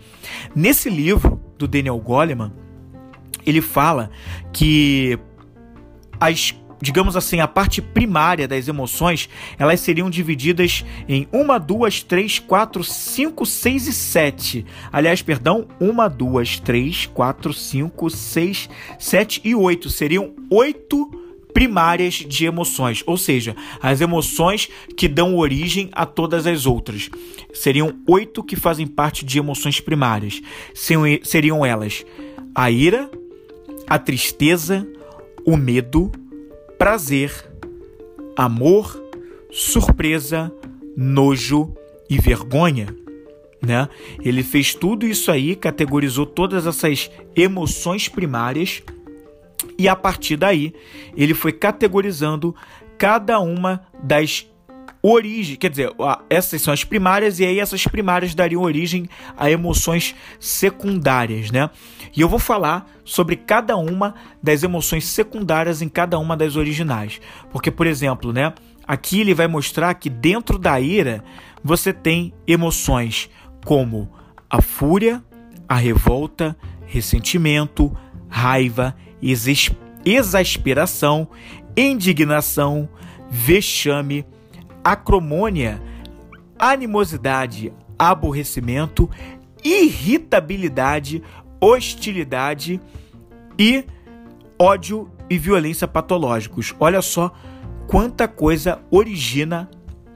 Nesse 0.54 0.88
livro 0.88 1.40
do 1.58 1.66
Daniel 1.66 1.98
Goleman, 1.98 2.52
ele 3.44 3.60
fala 3.60 4.10
que 4.52 5.18
as 6.20 6.54
digamos 6.84 7.16
assim, 7.16 7.40
a 7.40 7.48
parte 7.48 7.80
primária 7.80 8.46
das 8.46 8.68
emoções, 8.68 9.28
elas 9.58 9.80
seriam 9.80 10.10
divididas 10.10 10.84
em 11.08 11.26
uma, 11.32 11.58
duas, 11.58 12.02
três, 12.02 12.38
quatro, 12.38 12.84
cinco, 12.84 13.46
seis 13.46 13.86
e 13.86 13.92
sete. 13.92 14.66
Aliás, 14.92 15.22
perdão, 15.22 15.66
uma, 15.80 16.08
duas, 16.08 16.60
três, 16.60 17.06
quatro, 17.06 17.54
cinco, 17.54 18.10
seis, 18.10 18.68
sete 18.98 19.40
e 19.42 19.54
oito. 19.54 19.88
Seriam 19.88 20.34
oito 20.50 21.10
primárias 21.54 22.14
de 22.14 22.44
emoções, 22.44 23.02
ou 23.06 23.16
seja, 23.16 23.56
as 23.80 24.00
emoções 24.00 24.68
que 24.96 25.08
dão 25.08 25.36
origem 25.36 25.88
a 25.92 26.04
todas 26.04 26.46
as 26.46 26.66
outras. 26.66 27.08
Seriam 27.52 27.94
oito 28.06 28.44
que 28.44 28.56
fazem 28.56 28.86
parte 28.86 29.24
de 29.24 29.38
emoções 29.38 29.80
primárias. 29.80 30.42
Seriam 30.74 31.64
elas 31.64 32.04
a 32.54 32.70
ira, 32.70 33.10
a 33.88 33.98
tristeza, 33.98 34.86
o 35.46 35.56
medo, 35.56 36.10
prazer, 36.84 37.32
amor, 38.36 39.02
surpresa, 39.50 40.52
nojo 40.94 41.74
e 42.10 42.18
vergonha. 42.18 42.94
Né? 43.62 43.88
Ele 44.22 44.42
fez 44.42 44.74
tudo 44.74 45.06
isso 45.06 45.32
aí, 45.32 45.56
categorizou 45.56 46.26
todas 46.26 46.66
essas 46.66 47.10
emoções 47.34 48.06
primárias 48.06 48.82
e 49.78 49.88
a 49.88 49.96
partir 49.96 50.36
daí 50.36 50.74
ele 51.16 51.32
foi 51.32 51.52
categorizando 51.52 52.54
cada 52.98 53.40
uma 53.40 53.86
das 54.02 54.46
origens, 55.00 55.56
quer 55.56 55.70
dizer, 55.70 55.90
essas 56.28 56.60
são 56.60 56.74
as 56.74 56.84
primárias 56.84 57.40
e 57.40 57.46
aí 57.46 57.60
essas 57.60 57.86
primárias 57.86 58.34
dariam 58.34 58.60
origem 58.60 59.08
a 59.38 59.50
emoções 59.50 60.14
secundárias, 60.38 61.50
né? 61.50 61.70
E 62.16 62.20
eu 62.20 62.28
vou 62.28 62.38
falar 62.38 62.88
sobre 63.04 63.36
cada 63.36 63.76
uma 63.76 64.14
das 64.42 64.62
emoções 64.62 65.04
secundárias 65.04 65.82
em 65.82 65.88
cada 65.88 66.18
uma 66.18 66.36
das 66.36 66.56
originais. 66.56 67.20
Porque, 67.50 67.70
por 67.70 67.86
exemplo, 67.86 68.32
né, 68.32 68.52
aqui 68.86 69.20
ele 69.20 69.34
vai 69.34 69.48
mostrar 69.48 69.92
que 69.94 70.08
dentro 70.08 70.58
da 70.58 70.78
ira 70.80 71.24
você 71.62 71.92
tem 71.92 72.32
emoções 72.46 73.28
como 73.64 74.10
a 74.48 74.62
fúria, 74.62 75.22
a 75.68 75.74
revolta, 75.74 76.56
ressentimento, 76.86 77.96
raiva, 78.28 78.94
exasperação, 80.04 81.28
indignação, 81.76 82.88
vexame, 83.30 84.24
acromônia, 84.84 85.82
animosidade, 86.58 87.72
aborrecimento, 87.98 89.10
irritabilidade, 89.64 91.22
hostilidade 91.64 92.78
e 93.58 93.86
ódio 94.58 95.10
e 95.30 95.38
violência 95.38 95.88
patológicos. 95.88 96.74
Olha 96.78 97.00
só 97.00 97.32
quanta 97.86 98.28
coisa 98.28 98.82
origina 98.90 99.70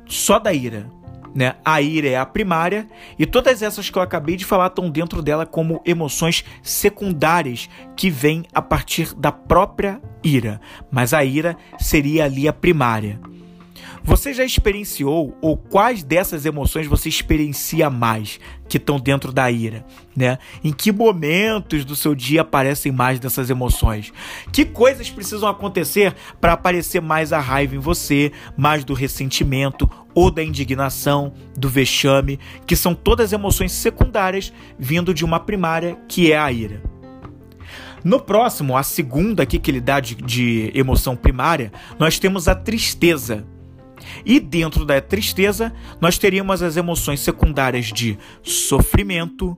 só 0.07 0.39
da 0.39 0.53
ira. 0.53 0.91
Né? 1.35 1.55
A 1.65 1.81
ira 1.81 2.09
é 2.09 2.17
a 2.17 2.27
primária 2.27 2.87
e 3.19 3.25
todas 3.25 3.63
essas 3.63 3.89
que 3.89 3.97
eu 3.97 4.03
acabei 4.03 4.37
de 4.37 4.45
falar 4.45 4.67
estão 4.67 4.91
dentro 4.91 5.23
dela 5.23 5.47
como 5.47 5.81
emoções 5.87 6.45
secundárias 6.63 7.69
que 7.97 8.11
vêm 8.11 8.45
a 8.53 8.61
partir 8.61 9.15
da 9.15 9.31
própria 9.33 10.01
ira, 10.23 10.61
mas 10.91 11.15
a 11.15 11.25
ira 11.25 11.57
seria 11.79 12.25
ali 12.25 12.49
a 12.49 12.53
primária. 12.53 13.21
Você 14.09 14.33
já 14.33 14.43
experienciou 14.43 15.37
ou 15.43 15.55
quais 15.55 16.03
dessas 16.03 16.47
emoções 16.47 16.87
você 16.87 17.11
experiencia 17.11 17.91
mais 17.91 18.41
que 18.67 18.79
estão 18.79 18.99
dentro 18.99 19.31
da 19.31 19.51
ira, 19.51 19.85
né? 20.17 20.39
Em 20.65 20.73
que 20.73 20.91
momentos 20.91 21.85
do 21.85 21.95
seu 21.95 22.15
dia 22.15 22.41
aparecem 22.41 22.91
mais 22.91 23.21
dessas 23.21 23.51
emoções? 23.51 24.11
Que 24.51 24.65
coisas 24.65 25.11
precisam 25.11 25.47
acontecer 25.47 26.15
para 26.41 26.55
aparecer 26.55 27.03
mais 27.03 27.35
a 27.35 27.39
raiva 27.39 27.77
em 27.77 27.79
você, 27.79 28.33
mais 28.57 28.83
do 28.83 28.95
ressentimento 28.95 29.87
ou 30.15 30.31
da 30.31 30.43
indignação, 30.43 31.35
do 31.55 31.69
vexame, 31.69 32.41
que 32.67 32.75
são 32.75 32.95
todas 32.95 33.35
emoções 33.35 33.73
secundárias 33.73 34.51
vindo 34.79 35.13
de 35.13 35.23
uma 35.23 35.39
primária 35.39 35.99
que 36.09 36.33
é 36.33 36.39
a 36.39 36.51
ira. 36.51 36.83
No 38.03 38.19
próximo, 38.19 38.75
a 38.75 38.83
segunda 38.83 39.43
aqui 39.43 39.59
que 39.59 39.71
ele 39.71 39.83
dá 39.83 40.01
de, 40.01 40.15
de 40.15 40.73
emoção 40.75 41.15
primária, 41.15 41.71
nós 41.99 42.19
temos 42.19 42.49
a 42.49 42.55
tristeza 42.55 43.47
e 44.25 44.39
dentro 44.41 44.85
da 44.85 45.01
tristeza, 45.01 45.73
nós 46.01 46.19
teríamos 46.19 46.63
as 46.63 46.77
emoções 46.77 47.21
secundárias 47.21 47.87
de 47.87 48.19
sofrimento, 48.43 49.57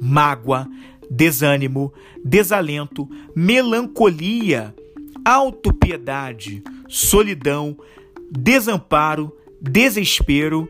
mágoa, 0.00 0.68
desânimo, 1.10 1.92
desalento, 2.24 3.08
melancolia, 3.34 4.74
autopiedade, 5.24 6.62
solidão, 6.88 7.76
desamparo, 8.30 9.32
desespero, 9.60 10.68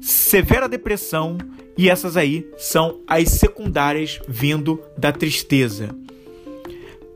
severa 0.00 0.68
depressão, 0.68 1.38
e 1.78 1.88
essas 1.90 2.16
aí 2.16 2.46
são 2.56 3.00
as 3.06 3.30
secundárias 3.30 4.20
vindo 4.28 4.80
da 4.96 5.12
tristeza. 5.12 5.94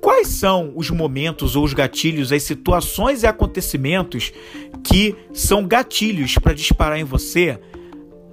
Quais 0.01 0.29
são 0.29 0.73
os 0.75 0.91
momentos 0.91 1.57
ou 1.57 1.65
os 1.65 1.75
gatilhos, 1.75 2.33
as 2.33 2.43
situações 2.43 3.23
e 3.23 3.27
acontecimentos 3.27 4.33
que 4.85 5.17
são 5.33 5.67
gatilhos 5.67 6.37
para 6.37 6.55
disparar 6.55 6.99
em 6.99 7.05
você 7.05 7.59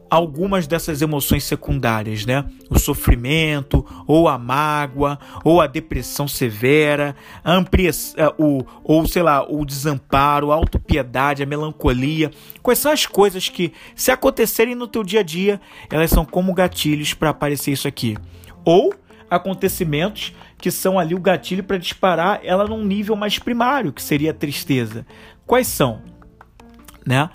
algumas 0.09 0.67
dessas 0.67 1.01
emoções 1.01 1.43
secundárias, 1.43 2.25
né? 2.25 2.45
O 2.69 2.79
sofrimento, 2.79 3.85
ou 4.05 4.27
a 4.27 4.37
mágoa, 4.37 5.19
ou 5.43 5.61
a 5.61 5.67
depressão 5.67 6.27
severa, 6.27 7.15
a 7.43 7.55
é, 7.55 8.33
o, 8.37 8.63
ou 8.83 9.07
sei 9.07 9.21
lá, 9.21 9.45
o 9.47 9.65
desamparo, 9.65 10.51
a 10.51 10.55
autopiedade, 10.55 11.43
a 11.43 11.45
melancolia. 11.45 12.31
Quais 12.61 12.79
são 12.79 12.91
as 12.91 13.05
coisas 13.05 13.49
que, 13.49 13.73
se 13.95 14.11
acontecerem 14.11 14.75
no 14.75 14.87
teu 14.87 15.03
dia 15.03 15.19
a 15.19 15.23
dia, 15.23 15.61
elas 15.89 16.09
são 16.09 16.25
como 16.25 16.53
gatilhos 16.53 17.13
para 17.13 17.29
aparecer 17.29 17.71
isso 17.71 17.87
aqui? 17.87 18.17
Ou 18.63 18.93
acontecimentos 19.29 20.33
que 20.57 20.71
são 20.71 20.97
ali 20.97 21.13
o 21.13 21.19
gatilho 21.19 21.63
para 21.63 21.77
disparar 21.77 22.39
ela 22.43 22.65
num 22.65 22.83
nível 22.83 23.15
mais 23.15 23.37
primário, 23.37 23.91
que 23.91 24.01
seria 24.01 24.31
a 24.31 24.33
tristeza. 24.33 25.05
Quais 25.45 25.67
são? 25.67 26.01
Né? 27.07 27.29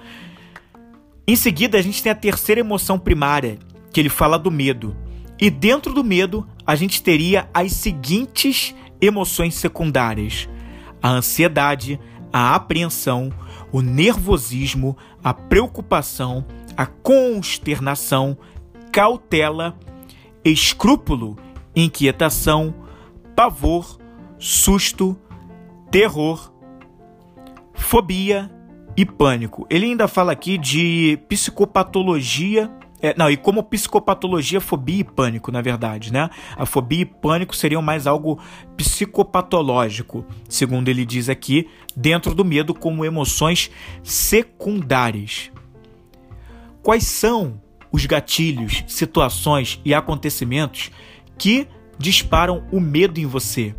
Em 1.26 1.35
seguida, 1.35 1.79
a 1.79 1.83
gente 1.83 2.02
tem 2.02 2.12
a 2.12 2.17
terceira 2.17 2.61
emoção 2.61 2.99
primária, 2.99 3.59
que 3.93 3.99
ele 3.99 4.09
fala 4.09 4.38
do 4.38 4.50
medo. 4.50 4.95
E 5.41 5.49
dentro 5.49 5.95
do 5.95 6.05
medo, 6.05 6.47
a 6.67 6.75
gente 6.75 7.02
teria 7.02 7.49
as 7.55 7.73
seguintes 7.73 8.75
emoções 9.00 9.55
secundárias: 9.55 10.49
a 11.02 11.11
ansiedade, 11.11 11.99
a 12.33 12.55
apreensão, 12.55 13.33
o 13.73 13.81
nervosismo, 13.81 14.97
a 15.25 15.33
preocupação, 15.33 16.45
a 16.76 16.85
consternação, 16.85 18.37
cautela, 18.93 19.76
escrúpulo 20.45 21.38
inquietação, 21.75 22.75
pavor, 23.35 23.99
susto, 24.38 25.17
terror, 25.91 26.52
fobia 27.73 28.50
e 28.97 29.05
pânico. 29.05 29.67
Ele 29.71 29.87
ainda 29.87 30.07
fala 30.07 30.33
aqui 30.33 30.59
de 30.59 31.19
psicopatologia. 31.29 32.71
É, 33.01 33.15
não, 33.19 33.29
e 33.29 33.37
como 33.37 33.65
psicopatologia, 33.65 34.61
fobia 34.61 35.01
e 35.01 35.05
pânico, 35.05 35.51
na 35.51 35.61
verdade, 35.61 36.13
né? 36.13 36.31
A 36.57 36.65
fobia 36.65 37.01
e 37.01 37.05
pânico 37.05 37.57
seriam 37.57 37.83
mais 37.83 38.07
algo 38.07 38.39
psicopatológico, 38.77 40.25
segundo 40.49 40.89
ele 40.89 41.05
diz 41.05 41.29
aqui, 41.29 41.69
dentro 41.97 42.33
do 42.33 42.45
medo 42.45 42.73
como 42.73 43.05
emoções 43.05 43.73
secundárias. 44.05 45.51
Quais 46.81 47.05
são 47.05 47.61
os 47.91 48.07
gatilhos, 48.07 48.85
situações 48.87 49.81
e 49.85 49.93
acontecimentos 49.93 50.91
que 51.37 51.67
disparam 51.99 52.65
o 52.71 52.79
medo 52.81 53.19
em 53.19 53.27
você, 53.27 53.75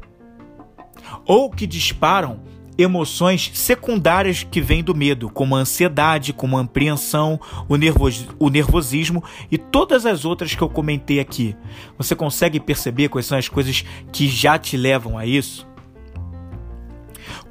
ou 1.26 1.50
que 1.50 1.66
disparam 1.66 2.42
emoções 2.78 3.52
secundárias 3.54 4.44
que 4.44 4.62
vêm 4.62 4.84
do 4.84 4.96
medo, 4.96 5.30
como 5.30 5.56
a 5.56 5.60
ansiedade, 5.60 6.34
como 6.34 6.58
a 6.58 6.62
apreensão, 6.62 7.40
o, 7.68 7.76
nervos, 7.76 8.28
o 8.40 8.50
nervosismo 8.50 9.24
e 9.52 9.58
todas 9.58 10.06
as 10.06 10.26
outras 10.26 10.56
que 10.56 10.62
eu 10.62 10.70
comentei 10.70 11.20
aqui. 11.20 11.56
Você 11.98 12.16
consegue 12.16 12.60
perceber 12.60 13.10
quais 13.10 13.26
são 13.26 13.38
as 13.38 13.50
coisas 13.50 13.84
que 14.12 14.28
já 14.28 14.58
te 14.58 14.78
levam 14.78 15.18
a 15.18 15.26
isso? 15.26 15.68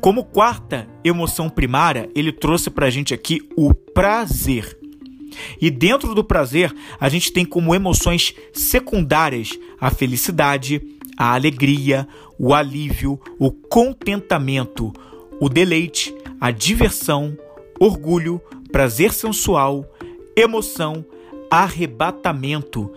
Como 0.00 0.24
quarta 0.24 0.88
emoção 1.04 1.48
primária, 1.48 2.10
ele 2.14 2.32
trouxe 2.32 2.68
para 2.68 2.86
a 2.86 2.90
gente 2.90 3.14
aqui 3.14 3.48
o 3.56 3.72
prazer. 3.72 4.76
E 5.60 5.70
dentro 5.70 6.14
do 6.14 6.24
prazer, 6.24 6.74
a 7.00 7.08
gente 7.08 7.32
tem 7.32 7.44
como 7.44 7.74
emoções 7.74 8.34
secundárias 8.52 9.58
a 9.80 9.90
felicidade, 9.90 10.82
a 11.16 11.34
alegria, 11.34 12.06
o 12.38 12.52
alívio, 12.52 13.20
o 13.38 13.50
contentamento, 13.50 14.92
o 15.42 15.48
deleite, 15.48 16.14
a 16.40 16.52
diversão, 16.52 17.36
orgulho, 17.80 18.40
prazer 18.70 19.12
sensual, 19.12 19.92
emoção, 20.36 21.04
arrebatamento, 21.50 22.92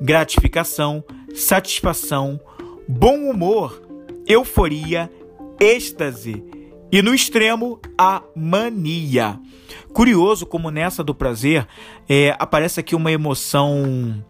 gratificação, 0.00 1.04
satisfação, 1.34 2.40
bom 2.88 3.28
humor, 3.28 3.82
euforia, 4.26 5.12
êxtase 5.60 6.42
e 6.90 7.02
no 7.02 7.14
extremo 7.14 7.78
a 7.98 8.22
mania. 8.34 9.38
Curioso 9.92 10.46
como 10.46 10.70
nessa 10.70 11.04
do 11.04 11.14
prazer 11.14 11.68
é, 12.08 12.34
aparece 12.38 12.80
aqui 12.80 12.94
uma 12.94 13.12
emoção 13.12 14.24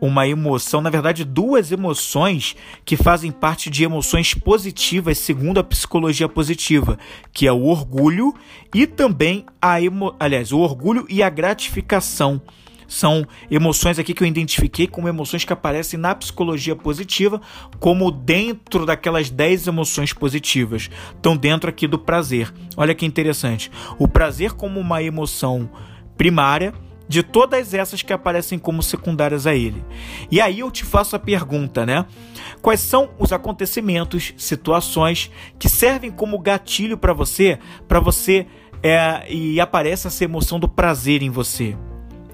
uma 0.00 0.26
emoção, 0.26 0.80
na 0.80 0.90
verdade, 0.90 1.24
duas 1.24 1.72
emoções 1.72 2.56
que 2.84 2.96
fazem 2.96 3.30
parte 3.30 3.70
de 3.70 3.84
emoções 3.84 4.34
positivas, 4.34 5.18
segundo 5.18 5.58
a 5.58 5.64
psicologia 5.64 6.28
positiva, 6.28 6.98
que 7.32 7.46
é 7.46 7.52
o 7.52 7.64
orgulho 7.64 8.34
e 8.74 8.86
também 8.86 9.46
a 9.60 9.80
emo... 9.80 10.14
aliás, 10.18 10.52
o 10.52 10.58
orgulho 10.58 11.06
e 11.08 11.22
a 11.22 11.30
gratificação. 11.30 12.40
São 12.86 13.26
emoções 13.50 13.98
aqui 13.98 14.12
que 14.12 14.22
eu 14.22 14.26
identifiquei 14.26 14.86
como 14.86 15.08
emoções 15.08 15.44
que 15.44 15.52
aparecem 15.52 15.98
na 15.98 16.14
psicologia 16.14 16.76
positiva, 16.76 17.40
como 17.80 18.10
dentro 18.10 18.84
daquelas 18.84 19.30
10 19.30 19.68
emoções 19.68 20.12
positivas. 20.12 20.90
Estão 21.14 21.36
dentro 21.36 21.70
aqui 21.70 21.86
do 21.86 21.98
prazer. 21.98 22.52
Olha 22.76 22.94
que 22.94 23.06
interessante. 23.06 23.70
O 23.98 24.06
prazer 24.06 24.52
como 24.52 24.78
uma 24.78 25.02
emoção 25.02 25.70
primária 26.16 26.72
de 27.08 27.22
todas 27.22 27.74
essas 27.74 28.02
que 28.02 28.12
aparecem 28.12 28.58
como 28.58 28.82
secundárias 28.82 29.46
a 29.46 29.54
ele. 29.54 29.84
E 30.30 30.40
aí 30.40 30.60
eu 30.60 30.70
te 30.70 30.84
faço 30.84 31.14
a 31.16 31.18
pergunta, 31.18 31.84
né? 31.84 32.06
Quais 32.62 32.80
são 32.80 33.10
os 33.18 33.32
acontecimentos, 33.32 34.32
situações 34.36 35.30
que 35.58 35.68
servem 35.68 36.10
como 36.10 36.38
gatilho 36.38 36.96
para 36.96 37.12
você, 37.12 37.58
para 37.86 38.00
você 38.00 38.46
é, 38.82 39.30
e 39.30 39.60
aparece 39.60 40.06
essa 40.06 40.24
emoção 40.24 40.58
do 40.58 40.68
prazer 40.68 41.22
em 41.22 41.30
você? 41.30 41.76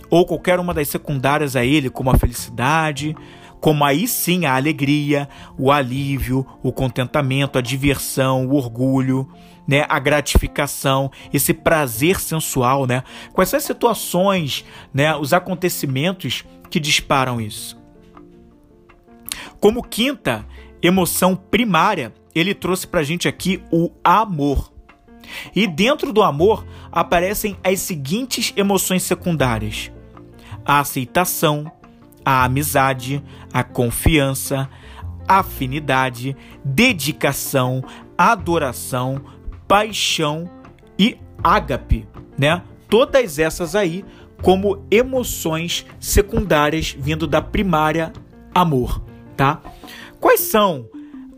Ou 0.08 0.26
qualquer 0.26 0.58
uma 0.58 0.74
das 0.74 0.88
secundárias 0.88 1.54
a 1.54 1.64
ele, 1.64 1.90
como 1.90 2.10
a 2.10 2.18
felicidade, 2.18 3.14
como 3.60 3.84
aí 3.84 4.08
sim 4.08 4.46
a 4.46 4.56
alegria, 4.56 5.28
o 5.56 5.70
alívio, 5.70 6.46
o 6.62 6.72
contentamento, 6.72 7.58
a 7.58 7.60
diversão, 7.60 8.46
o 8.46 8.54
orgulho 8.54 9.28
né, 9.67 9.85
a 9.88 9.99
gratificação, 9.99 11.11
esse 11.33 11.55
prazer 11.55 12.21
sensual, 12.21 12.87
né? 12.87 13.02
Quais 13.33 13.49
são 13.49 13.57
as 13.57 13.64
situações, 13.64 14.64
né, 14.93 15.14
os 15.17 15.33
acontecimentos 15.33 16.45
que 16.69 16.81
disparam 16.81 17.40
isso? 17.40 17.79
Como 19.61 19.83
quinta 19.83 20.47
emoção 20.83 21.37
primária, 21.37 22.12
ele 22.35 22.55
trouxe 22.55 22.87
pra 22.87 23.02
gente 23.02 23.29
aqui 23.29 23.62
o 23.71 23.90
amor. 24.02 24.73
E 25.55 25.67
dentro 25.67 26.12
do 26.12 26.23
amor 26.23 26.67
aparecem 26.90 27.57
as 27.62 27.81
seguintes 27.81 28.52
emoções 28.57 29.02
secundárias: 29.02 29.93
a 30.64 30.81
aceitação, 30.81 31.71
a 32.25 32.45
amizade, 32.45 33.23
a 33.52 33.62
confiança, 33.62 34.69
afinidade, 35.29 36.37
dedicação, 36.64 37.85
adoração, 38.17 39.23
paixão 39.70 40.50
e 40.98 41.16
ágape, 41.44 42.04
né? 42.36 42.60
Todas 42.88 43.38
essas 43.38 43.76
aí 43.76 44.04
como 44.42 44.84
emoções 44.90 45.86
secundárias 46.00 46.96
vindo 46.98 47.24
da 47.24 47.40
primária 47.40 48.12
amor, 48.52 49.00
tá? 49.36 49.62
Quais 50.18 50.40
são 50.40 50.88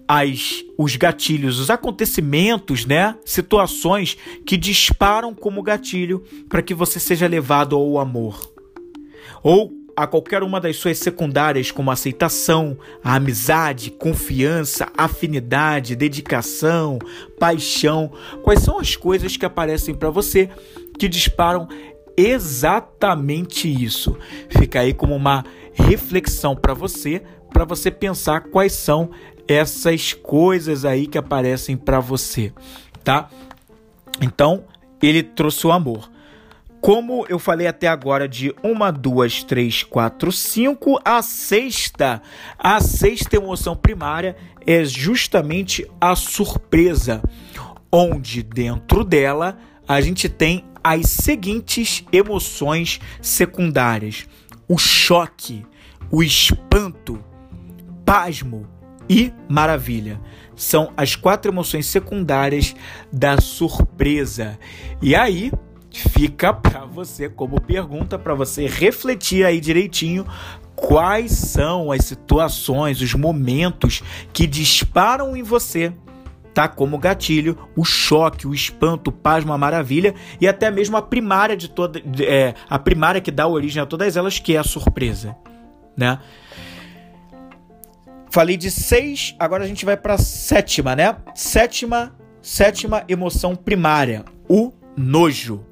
as 0.08 0.64
os 0.78 0.96
gatilhos, 0.96 1.58
os 1.58 1.68
acontecimentos, 1.68 2.86
né? 2.86 3.18
Situações 3.22 4.16
que 4.46 4.56
disparam 4.56 5.34
como 5.34 5.62
gatilho 5.62 6.24
para 6.48 6.62
que 6.62 6.72
você 6.72 6.98
seja 6.98 7.26
levado 7.26 7.76
ao 7.76 7.98
amor. 7.98 8.50
Ou 9.42 9.70
a 9.96 10.06
qualquer 10.06 10.42
uma 10.42 10.61
das 10.61 10.76
suas 10.76 10.99
secundárias, 10.99 11.70
como 11.70 11.90
aceitação, 11.90 12.76
amizade, 13.02 13.90
confiança, 13.90 14.90
afinidade, 14.96 15.96
dedicação, 15.96 16.99
paixão. 17.38 18.11
Quais 18.42 18.61
são 18.61 18.78
as 18.78 18.96
coisas 18.96 19.37
que 19.37 19.44
aparecem 19.44 19.94
para 19.94 20.11
você 20.11 20.49
que 20.99 21.08
disparam 21.08 21.68
exatamente 22.16 23.68
isso? 23.68 24.17
Fica 24.49 24.80
aí 24.80 24.95
como 24.95 25.14
uma 25.14 25.45
reflexão 25.75 26.56
para 26.56 26.75
você, 26.75 27.23
para 27.52 27.64
você 27.64 27.90
pensar 27.90 28.43
quais 28.43 28.73
são 28.73 29.10
essas 29.47 30.12
coisas 30.12 30.84
aí 30.84 31.06
que 31.06 31.19
aparecem 31.19 31.76
para 31.76 32.00
você, 32.00 32.52
tá? 33.04 33.28
Então, 34.21 34.64
ele 35.02 35.23
trouxe 35.23 35.67
o 35.67 35.73
amor. 35.73 36.10
Como 36.82 37.25
eu 37.28 37.38
falei 37.38 37.68
até 37.68 37.86
agora 37.86 38.28
de 38.28 38.52
uma, 38.60 38.90
duas, 38.90 39.45
três, 39.45 39.84
quatro, 39.84 40.32
cinco, 40.32 41.00
a 41.04 41.23
sexta, 41.23 42.21
a 42.58 42.80
sexta 42.80 43.36
emoção 43.36 43.76
primária 43.76 44.34
é 44.66 44.84
justamente 44.84 45.88
a 46.00 46.16
surpresa, 46.16 47.23
onde 47.90 48.42
dentro 48.42 49.04
dela 49.04 49.56
a 49.86 50.00
gente 50.00 50.28
tem 50.28 50.64
as 50.82 51.08
seguintes 51.08 52.04
emoções 52.12 52.99
secundárias: 53.21 54.26
o 54.66 54.76
choque, 54.76 55.64
o 56.10 56.21
espanto, 56.21 57.25
pasmo 58.04 58.66
e 59.08 59.32
maravilha. 59.49 60.21
São 60.56 60.92
as 60.97 61.14
quatro 61.14 61.49
emoções 61.49 61.86
secundárias 61.86 62.75
da 63.12 63.40
surpresa. 63.40 64.58
E 65.00 65.14
aí, 65.14 65.52
fica 65.93 66.52
para 66.52 66.85
você 66.85 67.28
como 67.28 67.61
pergunta 67.61 68.19
para 68.19 68.35
você 68.35 68.67
refletir 68.67 69.45
aí 69.45 69.61
direitinho 69.61 70.26
quais 70.75 71.33
são 71.33 71.93
as 71.93 72.05
situações, 72.05 73.00
os 73.00 73.15
momentos 73.15 74.02
que 74.33 74.47
disparam 74.47 75.37
em 75.37 75.43
você, 75.43 75.93
tá? 76.52 76.67
Como 76.69 76.99
gatilho, 76.99 77.57
o 77.76 77.85
choque, 77.85 78.47
o 78.47 78.55
espanto, 78.55 79.09
o 79.09 79.13
pasmo, 79.13 79.52
a 79.52 79.59
maravilha 79.59 80.15
e 80.41 80.49
até 80.49 80.71
mesmo 80.71 80.97
a 80.97 81.02
primária 81.02 81.57
de 81.57 81.69
toda, 81.69 82.02
é, 82.21 82.55
a 82.69 82.78
primária 82.78 83.21
que 83.21 83.31
dá 83.31 83.47
origem 83.47 83.83
a 83.83 83.87
todas 83.87 84.17
elas, 84.17 84.39
que 84.39 84.57
é 84.57 84.59
a 84.59 84.65
surpresa, 84.65 85.37
né? 85.97 86.19
Falei 88.31 88.57
de 88.57 88.71
seis, 88.71 89.35
agora 89.39 89.65
a 89.65 89.67
gente 89.67 89.85
vai 89.85 89.97
para 89.97 90.17
sétima, 90.17 90.97
né? 90.97 91.17
Sétima, 91.35 92.17
sétima 92.41 93.05
emoção 93.07 93.55
primária, 93.55 94.25
o 94.49 94.73
nojo. 94.97 95.72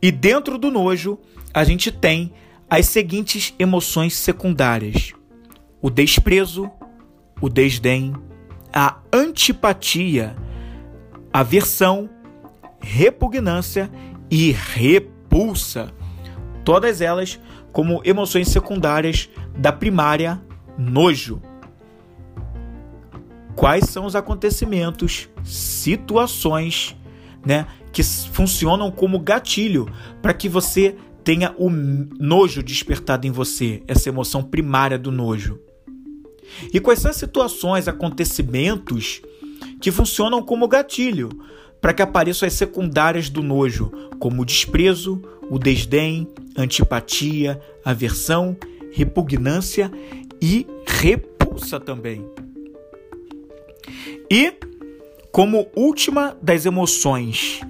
E 0.00 0.12
dentro 0.12 0.58
do 0.58 0.70
nojo, 0.70 1.18
a 1.52 1.64
gente 1.64 1.90
tem 1.90 2.32
as 2.70 2.86
seguintes 2.86 3.54
emoções 3.58 4.14
secundárias: 4.14 5.12
o 5.80 5.90
desprezo, 5.90 6.70
o 7.40 7.48
desdém, 7.48 8.14
a 8.72 8.98
antipatia, 9.12 10.36
aversão, 11.32 12.08
repugnância 12.80 13.90
e 14.30 14.52
repulsa. 14.52 15.92
Todas 16.64 17.00
elas 17.00 17.40
como 17.72 18.00
emoções 18.04 18.48
secundárias 18.48 19.28
da 19.56 19.72
primária 19.72 20.40
nojo. 20.76 21.40
Quais 23.54 23.86
são 23.86 24.04
os 24.04 24.14
acontecimentos, 24.14 25.28
situações, 25.42 26.96
né, 27.44 27.66
que 27.92 28.02
funcionam 28.02 28.90
como 28.90 29.18
gatilho 29.18 29.86
para 30.22 30.34
que 30.34 30.48
você 30.48 30.96
tenha 31.24 31.54
o 31.58 31.68
nojo 31.68 32.62
despertado 32.62 33.26
em 33.26 33.30
você, 33.30 33.82
essa 33.86 34.08
emoção 34.08 34.42
primária 34.42 34.98
do 34.98 35.12
nojo. 35.12 35.60
E 36.72 36.80
quais 36.80 37.00
são 37.00 37.10
as 37.10 37.16
situações, 37.16 37.86
acontecimentos 37.86 39.20
que 39.80 39.90
funcionam 39.90 40.42
como 40.42 40.68
gatilho 40.68 41.28
para 41.80 41.92
que 41.92 42.02
apareçam 42.02 42.46
as 42.46 42.54
secundárias 42.54 43.28
do 43.28 43.42
nojo, 43.42 43.90
como 44.18 44.42
o 44.42 44.44
desprezo, 44.44 45.22
o 45.50 45.58
desdém, 45.58 46.26
antipatia, 46.56 47.60
aversão, 47.84 48.56
repugnância 48.92 49.90
e 50.40 50.66
repulsa 50.86 51.78
também. 51.78 52.24
E 54.30 54.52
Como 55.30 55.68
última 55.76 56.36
das 56.42 56.66
emoções 56.66 57.60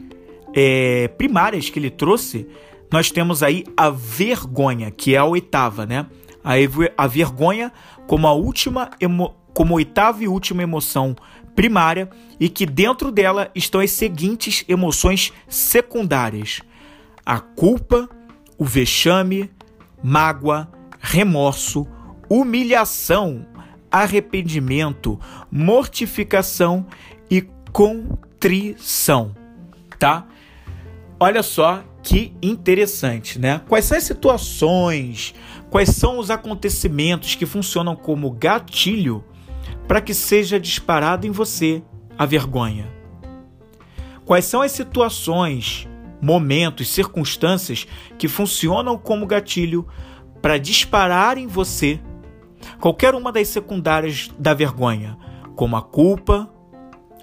é, 0.55 1.09
primárias 1.09 1.71
que 1.71 1.79
ele 1.79 1.91
trouxe, 1.91 2.47
nós 2.91 3.11
temos 3.11 3.43
aí 3.43 3.65
a 3.77 3.91
vergonha, 3.91 4.91
que 4.91 5.15
é 5.15 5.19
a 5.19 5.25
oitava, 5.25 5.85
né? 5.85 6.07
A, 6.43 6.53
a 6.97 7.07
vergonha 7.07 7.73
como 8.07 8.27
a 8.27 8.33
última 8.33 8.91
emo, 9.01 9.35
como 9.53 9.75
oitava 9.75 10.23
e 10.23 10.29
última 10.29 10.63
emoção 10.63 11.15
primária 11.55 12.09
e 12.39 12.49
que 12.49 12.65
dentro 12.65 13.11
dela 13.11 13.51
estão 13.55 13.81
as 13.81 13.91
seguintes 13.91 14.65
emoções 14.69 15.33
secundárias: 15.49 16.61
a 17.27 17.41
culpa, 17.41 18.09
o 18.57 18.65
vexame, 18.65 19.51
mágoa, 20.03 20.69
remorso, 21.01 21.87
humilhação, 22.29 23.45
arrependimento, 23.91 25.19
mortificação 25.51 26.87
e 27.31 27.43
contrição, 27.73 29.35
tá? 29.99 30.27
Olha 31.21 31.43
só 31.43 31.83
que 32.01 32.33
interessante, 32.41 33.41
né? 33.41 33.61
Quais 33.69 33.85
são 33.85 33.99
as 33.99 34.05
situações, 34.05 35.35
quais 35.69 35.89
são 35.89 36.19
os 36.19 36.31
acontecimentos 36.31 37.35
que 37.35 37.45
funcionam 37.45 37.97
como 37.97 38.31
gatilho 38.31 39.25
para 39.89 40.01
que 40.01 40.15
seja 40.15 40.61
disparado 40.61 41.27
em 41.27 41.31
você 41.31 41.83
a 42.17 42.25
vergonha? 42.25 42.87
Quais 44.25 44.45
são 44.45 44.63
as 44.63 44.71
situações, 44.71 45.89
momentos, 46.23 46.89
circunstâncias 46.89 47.87
que 48.17 48.29
funcionam 48.29 48.97
como 48.97 49.27
gatilho 49.27 49.89
para 50.41 50.57
disparar 50.57 51.37
em 51.37 51.49
você 51.49 52.01
qualquer 52.81 53.15
uma 53.15 53.33
das 53.33 53.49
secundárias 53.49 54.31
da 54.39 54.55
vergonha, 54.55 55.19
como 55.57 55.77
a 55.77 55.83
culpa, 55.83 56.49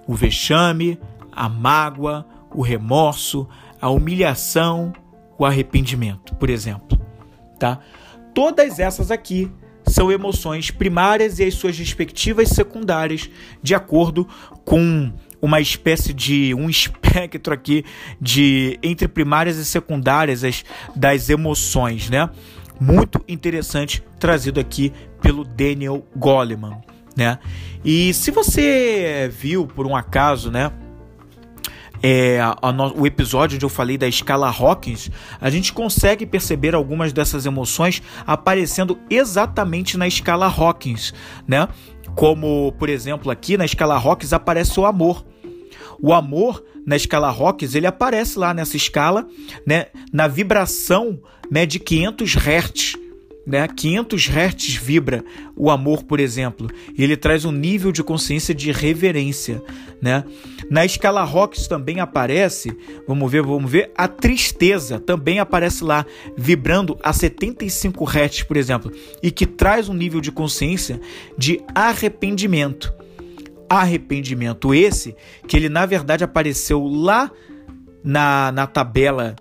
o 0.06 0.14
vexame, 0.14 1.00
a 1.32 1.48
mágoa, 1.48 2.26
o 2.54 2.62
remorso, 2.62 3.48
a 3.86 3.90
humilhação, 3.92 4.92
o 5.38 5.46
arrependimento, 5.46 6.34
por 6.38 6.50
exemplo, 6.50 7.00
tá? 7.60 7.80
Todas 8.34 8.80
essas 8.80 9.12
aqui 9.12 9.52
são 9.86 10.12
emoções 10.12 10.72
primárias 10.72 11.38
e 11.38 11.44
as 11.44 11.54
suas 11.54 11.78
respectivas 11.78 12.50
secundárias, 12.50 13.30
de 13.62 13.76
acordo 13.76 14.28
com 14.66 15.14
uma 15.40 15.62
espécie 15.62 16.16
de 16.16 16.52
um 16.56 16.68
espectro 16.68 17.54
aqui 17.54 17.86
de 18.20 18.80
entre 18.82 19.08
primárias 19.08 19.56
e 19.58 19.64
secundárias 19.64 20.44
as, 20.44 20.66
das 20.96 21.30
emoções, 21.30 22.10
né? 22.10 22.28
Muito 22.82 23.24
interessante 23.28 24.04
trazido 24.20 24.60
aqui 24.60 24.92
pelo 25.22 25.44
Daniel 25.44 26.04
Goleman, 26.16 26.82
né? 27.16 27.38
E 27.84 28.12
se 28.16 28.32
você 28.32 29.32
viu 29.32 29.68
por 29.68 29.86
um 29.86 29.96
acaso, 29.96 30.50
né, 30.50 30.72
é, 32.08 32.40
a, 32.40 32.72
no, 32.72 33.02
o 33.02 33.08
episódio 33.08 33.56
onde 33.56 33.66
eu 33.66 33.70
falei 33.70 33.98
da 33.98 34.08
escala 34.08 34.48
Hawkins, 34.48 35.10
a 35.42 35.50
gente 35.50 35.74
consegue 35.74 36.24
perceber 36.24 36.76
algumas 36.76 37.12
dessas 37.12 37.48
emoções 37.48 38.00
aparecendo 38.28 39.00
exatamente 39.10 39.98
na 39.98 40.08
escala 40.08 40.46
Hawkins, 40.46 41.16
né? 41.48 41.68
Como, 42.14 42.72
por 42.74 42.90
exemplo, 42.90 43.32
aqui 43.32 43.58
na 43.58 43.66
escala 43.66 43.96
Hawkins 43.96 44.34
aparece 44.34 44.80
o 44.80 44.86
amor. 44.86 45.26
O 46.00 46.14
amor 46.14 46.64
na 46.86 46.96
escala 46.96 47.28
Hawkins, 47.28 47.74
ele 47.74 47.88
aparece 47.88 48.38
lá 48.38 48.54
nessa 48.54 48.78
escala, 48.78 49.28
né, 49.66 49.88
na 50.14 50.28
vibração 50.28 51.20
né, 51.50 51.66
de 51.66 51.80
500 51.80 52.36
Hz 52.36 53.05
né? 53.46 53.68
500 53.68 54.28
Hz 54.28 54.76
vibra 54.76 55.24
o 55.56 55.70
amor, 55.70 56.04
por 56.04 56.20
exemplo, 56.20 56.68
e 56.98 57.04
ele 57.04 57.16
traz 57.16 57.46
um 57.46 57.52
nível 57.52 57.92
de 57.92 58.04
consciência 58.04 58.54
de 58.54 58.72
reverência, 58.72 59.62
né? 60.02 60.24
Na 60.70 60.84
escala 60.84 61.24
Rocks 61.24 61.68
também 61.68 62.00
aparece, 62.00 62.76
vamos 63.08 63.32
ver, 63.32 63.44
vamos 63.44 63.70
ver, 63.70 63.92
a 63.96 64.08
tristeza 64.08 65.00
também 65.00 65.40
aparece 65.40 65.84
lá, 65.84 66.06
vibrando 66.36 66.98
a 67.04 67.14
75 67.14 68.04
Hz, 68.04 68.44
por 68.44 68.58
exemplo, 68.58 68.92
e 69.22 69.30
que 69.30 69.46
traz 69.46 69.88
um 69.90 69.94
nível 69.94 70.20
de 70.20 70.32
consciência 70.32 71.00
de 71.38 71.62
arrependimento. 71.74 72.94
Arrependimento 73.70 74.74
esse 74.74 75.16
que 75.48 75.58
ele 75.58 75.70
na 75.70 75.86
verdade 75.86 76.24
apareceu 76.24 76.84
lá 76.84 77.32
na, 78.04 78.52
na 78.52 78.68
tabela 78.68 79.36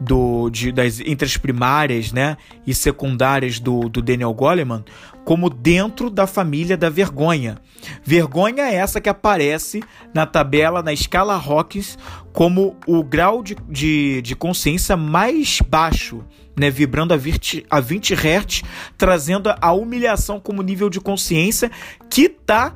do, 0.00 0.48
de, 0.50 0.70
das, 0.70 1.00
entre 1.00 1.26
as 1.26 1.36
primárias 1.36 2.12
né, 2.12 2.36
e 2.66 2.74
secundárias 2.74 3.58
do, 3.58 3.88
do 3.88 4.00
Daniel 4.00 4.32
Goleman 4.32 4.84
como 5.28 5.50
dentro 5.50 6.08
da 6.08 6.26
família 6.26 6.74
da 6.74 6.88
vergonha. 6.88 7.58
Vergonha 8.02 8.62
é 8.62 8.76
essa 8.76 8.98
que 8.98 9.10
aparece 9.10 9.82
na 10.14 10.24
tabela, 10.24 10.82
na 10.82 10.90
escala 10.90 11.34
Hawkins, 11.34 11.98
como 12.32 12.78
o 12.86 13.04
grau 13.04 13.42
de, 13.42 13.54
de, 13.68 14.22
de 14.22 14.34
consciência 14.34 14.96
mais 14.96 15.60
baixo, 15.60 16.24
né, 16.56 16.70
vibrando 16.70 17.12
a 17.12 17.16
20, 17.18 17.66
a 17.68 17.78
20 17.78 18.14
Hz, 18.14 18.62
trazendo 18.96 19.54
a 19.60 19.72
humilhação 19.72 20.40
como 20.40 20.62
nível 20.62 20.88
de 20.88 20.98
consciência 20.98 21.70
que 22.08 22.22
está 22.22 22.72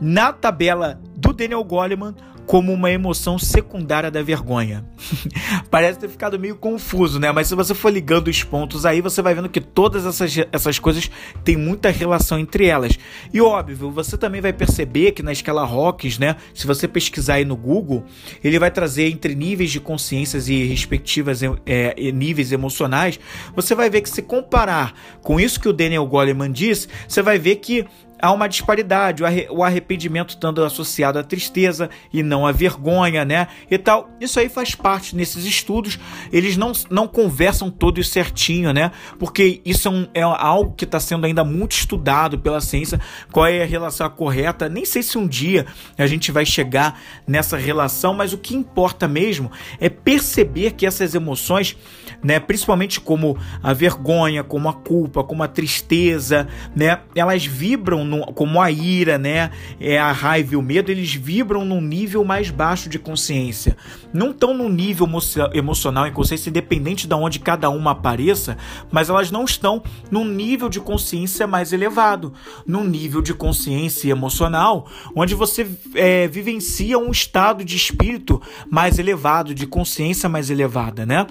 na 0.00 0.32
tabela 0.32 1.00
do 1.16 1.32
Daniel 1.32 1.64
Goleman 1.64 2.14
como 2.46 2.72
uma 2.72 2.90
emoção 2.90 3.38
secundária 3.38 4.10
da 4.10 4.22
vergonha. 4.22 4.84
Parece 5.70 5.98
ter 5.98 6.08
ficado 6.08 6.38
meio 6.38 6.56
confuso, 6.56 7.18
né? 7.18 7.32
Mas 7.32 7.48
se 7.48 7.54
você 7.54 7.74
for 7.74 7.90
ligando 7.90 8.28
os 8.28 8.42
pontos 8.44 8.86
aí, 8.86 9.00
você 9.00 9.20
vai 9.20 9.34
vendo 9.34 9.48
que 9.48 9.60
todas 9.60 10.06
essas, 10.06 10.34
essas 10.52 10.78
coisas 10.78 11.10
têm 11.44 11.56
muita 11.56 11.90
relação 11.90 12.38
entre 12.38 12.66
elas. 12.66 12.98
E 13.32 13.40
óbvio, 13.40 13.90
você 13.90 14.16
também 14.16 14.40
vai 14.40 14.52
perceber 14.52 15.12
que 15.12 15.22
na 15.22 15.32
escala 15.32 15.64
Rocks, 15.64 16.18
né? 16.18 16.36
Se 16.54 16.66
você 16.66 16.86
pesquisar 16.86 17.34
aí 17.34 17.44
no 17.44 17.56
Google, 17.56 18.04
ele 18.42 18.58
vai 18.58 18.70
trazer 18.70 19.10
entre 19.10 19.34
níveis 19.34 19.70
de 19.70 19.80
consciências 19.80 20.48
e 20.48 20.64
respectivas 20.64 21.40
é, 21.66 22.12
níveis 22.12 22.52
emocionais. 22.52 23.18
Você 23.54 23.74
vai 23.74 23.90
ver 23.90 24.02
que 24.02 24.08
se 24.08 24.22
comparar 24.22 24.94
com 25.20 25.40
isso 25.40 25.60
que 25.60 25.68
o 25.68 25.72
Daniel 25.72 26.06
Goleman 26.06 26.52
diz, 26.52 26.88
você 27.08 27.22
vai 27.22 27.38
ver 27.38 27.56
que 27.56 27.86
há 28.20 28.32
uma 28.32 28.48
disparidade, 28.48 29.22
o 29.50 29.62
arrependimento 29.62 30.30
estando 30.30 30.64
associado 30.64 31.18
à 31.18 31.22
tristeza 31.22 31.90
e 32.12 32.22
não 32.22 32.46
à 32.46 32.52
vergonha, 32.52 33.24
né? 33.24 33.48
E 33.70 33.78
tal. 33.78 34.10
Isso 34.20 34.40
aí 34.40 34.48
faz 34.48 34.74
parte 34.74 35.14
nesses 35.14 35.44
estudos, 35.44 35.98
eles 36.32 36.56
não, 36.56 36.72
não 36.90 37.06
conversam 37.06 37.70
todos 37.70 38.08
certinho, 38.08 38.72
né? 38.72 38.90
Porque 39.18 39.60
isso 39.64 39.88
é, 39.88 39.90
um, 39.90 40.08
é 40.14 40.22
algo 40.22 40.74
que 40.74 40.84
está 40.84 40.98
sendo 40.98 41.26
ainda 41.26 41.44
muito 41.44 41.72
estudado 41.72 42.38
pela 42.38 42.60
ciência, 42.60 43.00
qual 43.30 43.46
é 43.46 43.62
a 43.62 43.66
relação 43.66 44.08
correta. 44.10 44.68
Nem 44.68 44.84
sei 44.84 45.02
se 45.02 45.18
um 45.18 45.26
dia 45.26 45.66
a 45.98 46.06
gente 46.06 46.32
vai 46.32 46.46
chegar 46.46 47.00
nessa 47.26 47.56
relação, 47.56 48.14
mas 48.14 48.32
o 48.32 48.38
que 48.38 48.54
importa 48.54 49.06
mesmo 49.06 49.50
é 49.80 49.88
perceber 49.88 50.72
que 50.72 50.86
essas 50.86 51.14
emoções, 51.14 51.76
né, 52.22 52.40
principalmente 52.40 53.00
como 53.00 53.36
a 53.62 53.72
vergonha, 53.72 54.42
como 54.42 54.68
a 54.68 54.72
culpa, 54.72 55.22
como 55.24 55.42
a 55.42 55.48
tristeza, 55.48 56.46
né, 56.74 57.00
elas 57.14 57.44
vibram 57.44 58.05
no, 58.06 58.26
como 58.32 58.60
a 58.60 58.70
ira, 58.70 59.18
né, 59.18 59.50
é 59.80 59.98
a 59.98 60.12
raiva 60.12 60.54
e 60.54 60.56
o 60.56 60.62
medo, 60.62 60.90
eles 60.90 61.14
vibram 61.14 61.64
num 61.64 61.80
nível 61.80 62.24
mais 62.24 62.50
baixo 62.50 62.88
de 62.88 62.98
consciência. 62.98 63.76
Não 64.12 64.30
estão 64.30 64.54
num 64.54 64.68
nível 64.68 65.08
emocional 65.52 66.06
e 66.06 66.12
consciência 66.12 66.48
independente 66.48 67.06
de 67.06 67.14
onde 67.14 67.38
cada 67.38 67.68
uma 67.68 67.90
apareça, 67.90 68.56
mas 68.90 69.10
elas 69.10 69.30
não 69.30 69.44
estão 69.44 69.82
num 70.10 70.24
nível 70.24 70.68
de 70.68 70.80
consciência 70.80 71.46
mais 71.46 71.72
elevado, 71.72 72.32
num 72.66 72.84
nível 72.84 73.20
de 73.20 73.34
consciência 73.34 74.10
emocional, 74.10 74.88
onde 75.14 75.34
você 75.34 75.66
é, 75.94 76.28
vivencia 76.28 76.98
um 76.98 77.10
estado 77.10 77.64
de 77.64 77.76
espírito 77.76 78.40
mais 78.70 78.98
elevado, 78.98 79.54
de 79.54 79.66
consciência 79.66 80.28
mais 80.28 80.50
elevada, 80.50 81.04
né? 81.04 81.26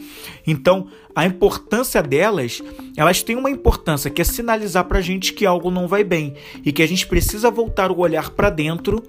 Então, 0.46 0.88
a 1.16 1.26
importância 1.26 2.04
delas, 2.04 2.62
elas 2.98 3.24
têm 3.24 3.38
uma 3.38 3.50
importância 3.50 4.12
que 4.12 4.22
é 4.22 4.26
sinalizar 4.26 4.84
para 4.84 5.00
a 5.00 5.02
gente 5.02 5.32
que 5.32 5.46
algo 5.46 5.72
não 5.72 5.88
vai 5.88 6.04
bem 6.04 6.36
e 6.64 6.74
que 6.74 6.84
a 6.84 6.88
gente 6.88 7.08
precisa 7.08 7.50
voltar 7.50 7.90
o 7.90 8.00
olhar 8.00 8.32
para 8.32 8.50
dentro 8.50 9.02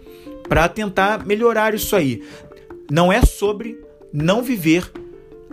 para 0.48 0.68
tentar 0.68 1.26
melhorar 1.26 1.74
isso 1.74 1.96
aí. 1.96 2.22
Não 2.88 3.12
é 3.12 3.22
sobre 3.22 3.76
não 4.12 4.40
viver 4.40 4.88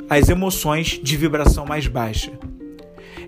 as 0.07 0.29
emoções 0.29 0.99
de 1.01 1.17
vibração 1.17 1.65
mais 1.65 1.87
baixa. 1.87 2.31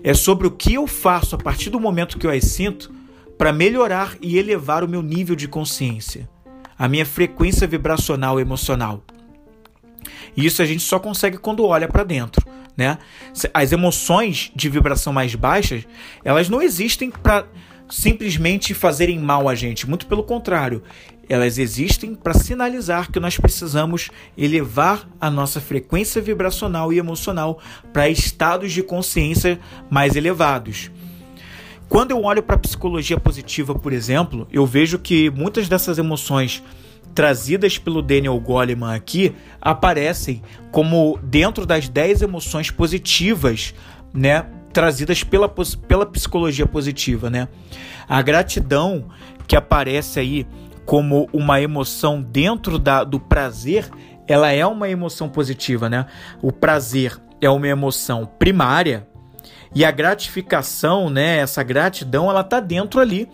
É 0.04 0.14
sobre 0.14 0.46
o 0.46 0.52
que 0.52 0.74
eu 0.74 0.86
faço 0.86 1.34
a 1.34 1.38
partir 1.38 1.68
do 1.68 1.80
momento 1.80 2.18
que 2.18 2.26
eu 2.26 2.30
as 2.30 2.44
sinto 2.44 2.94
para 3.36 3.52
melhorar 3.52 4.16
e 4.20 4.38
elevar 4.38 4.84
o 4.84 4.88
meu 4.88 5.02
nível 5.02 5.34
de 5.34 5.48
consciência, 5.48 6.28
a 6.78 6.88
minha 6.88 7.04
frequência 7.04 7.66
vibracional 7.66 8.38
emocional. 8.38 9.02
E 10.36 10.44
isso 10.46 10.62
a 10.62 10.66
gente 10.66 10.82
só 10.82 10.98
consegue 10.98 11.38
quando 11.38 11.64
olha 11.64 11.88
para 11.88 12.04
dentro 12.04 12.46
né? 12.76 12.98
As 13.54 13.72
emoções 13.72 14.52
de 14.54 14.68
vibração 14.68 15.12
mais 15.12 15.34
baixas, 15.34 15.86
elas 16.22 16.48
não 16.48 16.60
existem 16.60 17.10
para 17.10 17.46
simplesmente 17.88 18.74
fazerem 18.74 19.18
mal 19.18 19.48
a 19.48 19.54
gente, 19.54 19.88
muito 19.88 20.06
pelo 20.06 20.24
contrário, 20.24 20.82
elas 21.28 21.56
existem 21.56 22.14
para 22.14 22.34
sinalizar 22.34 23.10
que 23.10 23.18
nós 23.18 23.36
precisamos 23.38 24.10
elevar 24.36 25.08
a 25.20 25.30
nossa 25.30 25.60
frequência 25.60 26.20
vibracional 26.20 26.92
e 26.92 26.98
emocional 26.98 27.60
para 27.92 28.08
estados 28.08 28.72
de 28.72 28.82
consciência 28.82 29.58
mais 29.88 30.14
elevados. 30.14 30.90
Quando 31.88 32.10
eu 32.10 32.22
olho 32.24 32.42
para 32.42 32.56
a 32.56 32.58
psicologia 32.58 33.18
positiva, 33.18 33.74
por 33.74 33.92
exemplo, 33.92 34.46
eu 34.52 34.66
vejo 34.66 34.98
que 34.98 35.30
muitas 35.30 35.68
dessas 35.68 35.98
emoções 35.98 36.62
trazidas 37.16 37.78
pelo 37.78 38.02
Daniel 38.02 38.38
Goleman 38.38 38.94
aqui 38.94 39.34
aparecem 39.58 40.42
como 40.70 41.18
dentro 41.22 41.64
das 41.64 41.88
10 41.88 42.20
emoções 42.20 42.70
positivas, 42.70 43.74
né? 44.12 44.44
Trazidas 44.70 45.24
pela, 45.24 45.48
pela 45.48 46.04
psicologia 46.04 46.66
positiva, 46.66 47.30
né? 47.30 47.48
A 48.06 48.20
gratidão 48.20 49.06
que 49.48 49.56
aparece 49.56 50.20
aí 50.20 50.46
como 50.84 51.26
uma 51.32 51.58
emoção 51.58 52.20
dentro 52.20 52.78
da, 52.78 53.02
do 53.02 53.18
prazer, 53.18 53.88
ela 54.28 54.52
é 54.52 54.66
uma 54.66 54.86
emoção 54.86 55.26
positiva, 55.26 55.88
né? 55.88 56.04
O 56.42 56.52
prazer 56.52 57.18
é 57.40 57.48
uma 57.48 57.66
emoção 57.66 58.26
primária 58.38 59.08
e 59.74 59.86
a 59.86 59.90
gratificação, 59.90 61.08
né? 61.08 61.38
Essa 61.38 61.62
gratidão, 61.62 62.28
ela 62.28 62.44
tá 62.44 62.60
dentro 62.60 63.00
ali 63.00 63.26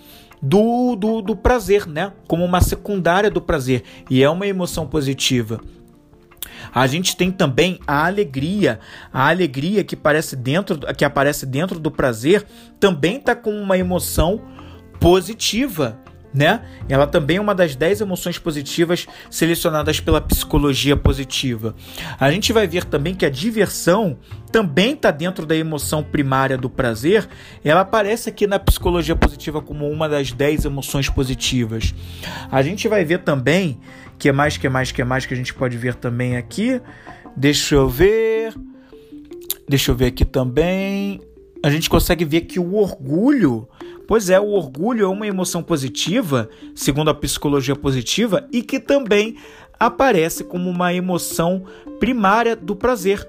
do, 0.42 0.96
do, 0.96 1.22
do 1.22 1.36
prazer, 1.36 1.86
né? 1.86 2.12
Como 2.26 2.44
uma 2.44 2.60
secundária 2.60 3.30
do 3.30 3.40
prazer 3.40 3.84
e 4.10 4.22
é 4.22 4.28
uma 4.28 4.46
emoção 4.46 4.86
positiva. 4.86 5.60
A 6.74 6.86
gente 6.86 7.16
tem 7.16 7.30
também 7.30 7.78
a 7.86 8.06
alegria, 8.06 8.80
a 9.12 9.28
alegria 9.28 9.84
que 9.84 9.94
aparece 9.94 10.34
dentro, 10.34 10.78
que 10.94 11.04
aparece 11.04 11.46
dentro 11.46 11.78
do 11.78 11.90
prazer, 11.90 12.44
também 12.80 13.16
está 13.16 13.36
com 13.36 13.52
uma 13.52 13.78
emoção 13.78 14.40
positiva 14.98 16.01
né? 16.32 16.62
Ela 16.88 17.06
também 17.06 17.36
é 17.36 17.40
uma 17.40 17.54
das 17.54 17.76
10 17.76 18.00
emoções 18.00 18.38
positivas 18.38 19.06
selecionadas 19.30 20.00
pela 20.00 20.20
psicologia 20.20 20.96
positiva. 20.96 21.74
A 22.18 22.30
gente 22.30 22.52
vai 22.52 22.66
ver 22.66 22.84
também 22.84 23.14
que 23.14 23.26
a 23.26 23.30
diversão 23.30 24.16
também 24.50 24.92
está 24.92 25.10
dentro 25.10 25.44
da 25.44 25.56
emoção 25.56 26.02
primária 26.02 26.56
do 26.56 26.70
prazer. 26.70 27.28
Ela 27.64 27.82
aparece 27.82 28.28
aqui 28.28 28.46
na 28.46 28.58
psicologia 28.58 29.16
positiva 29.16 29.60
como 29.60 29.88
uma 29.88 30.08
das 30.08 30.32
10 30.32 30.64
emoções 30.64 31.08
positivas. 31.08 31.94
A 32.50 32.62
gente 32.62 32.88
vai 32.88 33.04
ver 33.04 33.18
também 33.18 33.78
que 34.18 34.28
é 34.28 34.32
mais, 34.32 34.56
que 34.56 34.66
é 34.66 34.70
mais, 34.70 34.92
que 34.92 35.02
é 35.02 35.04
mais 35.04 35.26
que 35.26 35.34
a 35.34 35.36
gente 35.36 35.52
pode 35.52 35.76
ver 35.76 35.94
também 35.94 36.36
aqui. 36.36 36.80
Deixa 37.36 37.74
eu 37.74 37.88
ver. 37.88 38.54
Deixa 39.68 39.90
eu 39.90 39.96
ver 39.96 40.06
aqui 40.06 40.24
também. 40.24 41.20
A 41.64 41.70
gente 41.70 41.88
consegue 41.88 42.24
ver 42.24 42.42
que 42.42 42.58
o 42.58 42.74
orgulho 42.74 43.68
Pois 44.06 44.30
é, 44.30 44.38
o 44.38 44.48
orgulho 44.48 45.04
é 45.04 45.08
uma 45.08 45.26
emoção 45.26 45.62
positiva, 45.62 46.48
segundo 46.74 47.10
a 47.10 47.14
psicologia 47.14 47.76
positiva, 47.76 48.46
e 48.52 48.62
que 48.62 48.80
também 48.80 49.36
aparece 49.78 50.44
como 50.44 50.70
uma 50.70 50.92
emoção 50.92 51.64
primária 51.98 52.54
do 52.54 52.76
prazer 52.76 53.26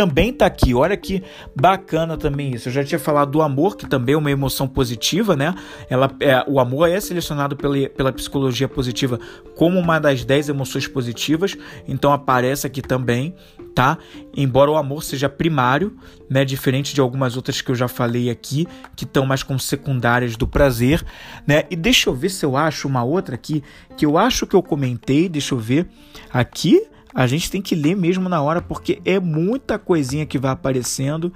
também 0.00 0.32
tá 0.32 0.46
aqui. 0.46 0.74
Olha 0.74 0.96
que 0.96 1.22
bacana 1.54 2.16
também 2.16 2.54
isso. 2.54 2.68
Eu 2.68 2.72
já 2.72 2.82
tinha 2.82 2.98
falado 2.98 3.32
do 3.32 3.42
amor, 3.42 3.76
que 3.76 3.86
também 3.86 4.14
é 4.14 4.18
uma 4.18 4.30
emoção 4.30 4.66
positiva, 4.66 5.36
né? 5.36 5.54
Ela, 5.90 6.10
é, 6.20 6.42
o 6.48 6.58
amor 6.58 6.88
é 6.88 6.98
selecionado 6.98 7.54
pela, 7.54 7.86
pela 7.90 8.10
psicologia 8.10 8.66
positiva 8.66 9.20
como 9.54 9.78
uma 9.78 9.98
das 9.98 10.24
10 10.24 10.48
emoções 10.48 10.88
positivas, 10.88 11.54
então 11.86 12.14
aparece 12.14 12.66
aqui 12.66 12.80
também, 12.80 13.34
tá? 13.74 13.98
Embora 14.34 14.70
o 14.70 14.76
amor 14.78 15.02
seja 15.02 15.28
primário, 15.28 15.94
né? 16.30 16.46
Diferente 16.46 16.94
de 16.94 17.00
algumas 17.02 17.36
outras 17.36 17.60
que 17.60 17.70
eu 17.70 17.74
já 17.74 17.86
falei 17.86 18.30
aqui, 18.30 18.66
que 18.96 19.04
estão 19.04 19.26
mais 19.26 19.42
como 19.42 19.60
secundárias 19.60 20.34
do 20.34 20.48
prazer, 20.48 21.04
né? 21.46 21.64
E 21.70 21.76
deixa 21.76 22.08
eu 22.08 22.14
ver 22.14 22.30
se 22.30 22.42
eu 22.42 22.56
acho 22.56 22.88
uma 22.88 23.04
outra 23.04 23.34
aqui, 23.34 23.62
que 23.98 24.06
eu 24.06 24.16
acho 24.16 24.46
que 24.46 24.56
eu 24.56 24.62
comentei, 24.62 25.28
deixa 25.28 25.54
eu 25.54 25.58
ver. 25.58 25.86
Aqui 26.32 26.88
a 27.14 27.26
gente 27.26 27.50
tem 27.50 27.60
que 27.60 27.74
ler 27.74 27.96
mesmo 27.96 28.28
na 28.28 28.40
hora 28.40 28.60
porque 28.60 29.00
é 29.04 29.18
muita 29.18 29.78
coisinha 29.78 30.26
que 30.26 30.38
vai 30.38 30.50
aparecendo. 30.50 31.32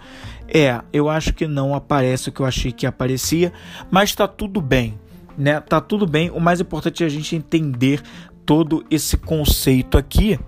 É, 0.48 0.80
eu 0.92 1.08
acho 1.08 1.32
que 1.32 1.46
não 1.46 1.74
aparece 1.74 2.28
o 2.28 2.32
que 2.32 2.40
eu 2.40 2.46
achei 2.46 2.72
que 2.72 2.87
aparecia, 2.87 3.52
mas 3.90 4.14
tá 4.14 4.28
tudo 4.28 4.60
bem, 4.60 4.98
né? 5.37 5.60
Tá 5.60 5.80
tudo 5.80 6.06
bem. 6.06 6.30
O 6.30 6.40
mais 6.40 6.60
importante 6.60 7.02
é 7.02 7.06
a 7.06 7.10
gente 7.10 7.34
entender 7.34 8.02
todo 8.44 8.84
esse 8.90 9.16
conceito 9.16 9.98
aqui 9.98 10.38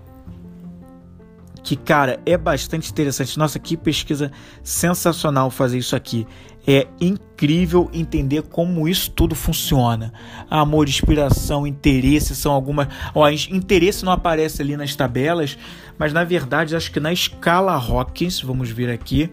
que, 1.67 1.75
cara, 1.75 2.17
é 2.25 2.37
bastante 2.37 2.89
interessante. 2.89 3.37
Nossa, 3.37 3.59
que 3.59 3.75
pesquisa 3.75 4.31
sensacional 4.63 5.51
fazer 5.51 5.77
isso 5.77 5.97
aqui. 5.97 6.25
É 6.69 6.85
incrível 6.99 7.89
entender 7.93 8.41
como 8.41 8.89
isso 8.89 9.09
tudo 9.11 9.33
funciona. 9.33 10.11
Amor, 10.49 10.89
inspiração, 10.89 11.65
interesse 11.65 12.35
são 12.35 12.51
algumas. 12.51 12.89
Ó, 13.15 13.29
interesse 13.29 14.03
não 14.03 14.11
aparece 14.11 14.61
ali 14.61 14.75
nas 14.75 14.93
tabelas, 14.93 15.57
mas 15.97 16.11
na 16.11 16.25
verdade 16.25 16.75
acho 16.75 16.91
que 16.91 16.99
na 16.99 17.13
escala 17.13 17.71
Hawkins, 17.71 18.41
vamos 18.41 18.69
ver 18.69 18.89
aqui. 18.89 19.31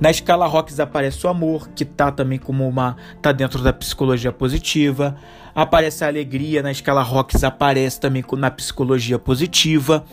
Na 0.00 0.10
escala 0.10 0.46
Hawkins 0.46 0.78
aparece 0.78 1.26
o 1.26 1.30
amor, 1.30 1.68
que 1.70 1.84
tá 1.84 2.12
também 2.12 2.38
como 2.38 2.68
uma. 2.68 2.96
tá 3.20 3.32
dentro 3.32 3.62
da 3.62 3.72
psicologia 3.72 4.30
positiva. 4.30 5.16
Aparece 5.52 6.04
a 6.04 6.06
alegria, 6.06 6.62
na 6.62 6.70
escala 6.70 7.02
Hawkins 7.02 7.42
aparece 7.42 7.98
também 7.98 8.24
na 8.36 8.50
psicologia 8.50 9.18
positiva 9.18 10.04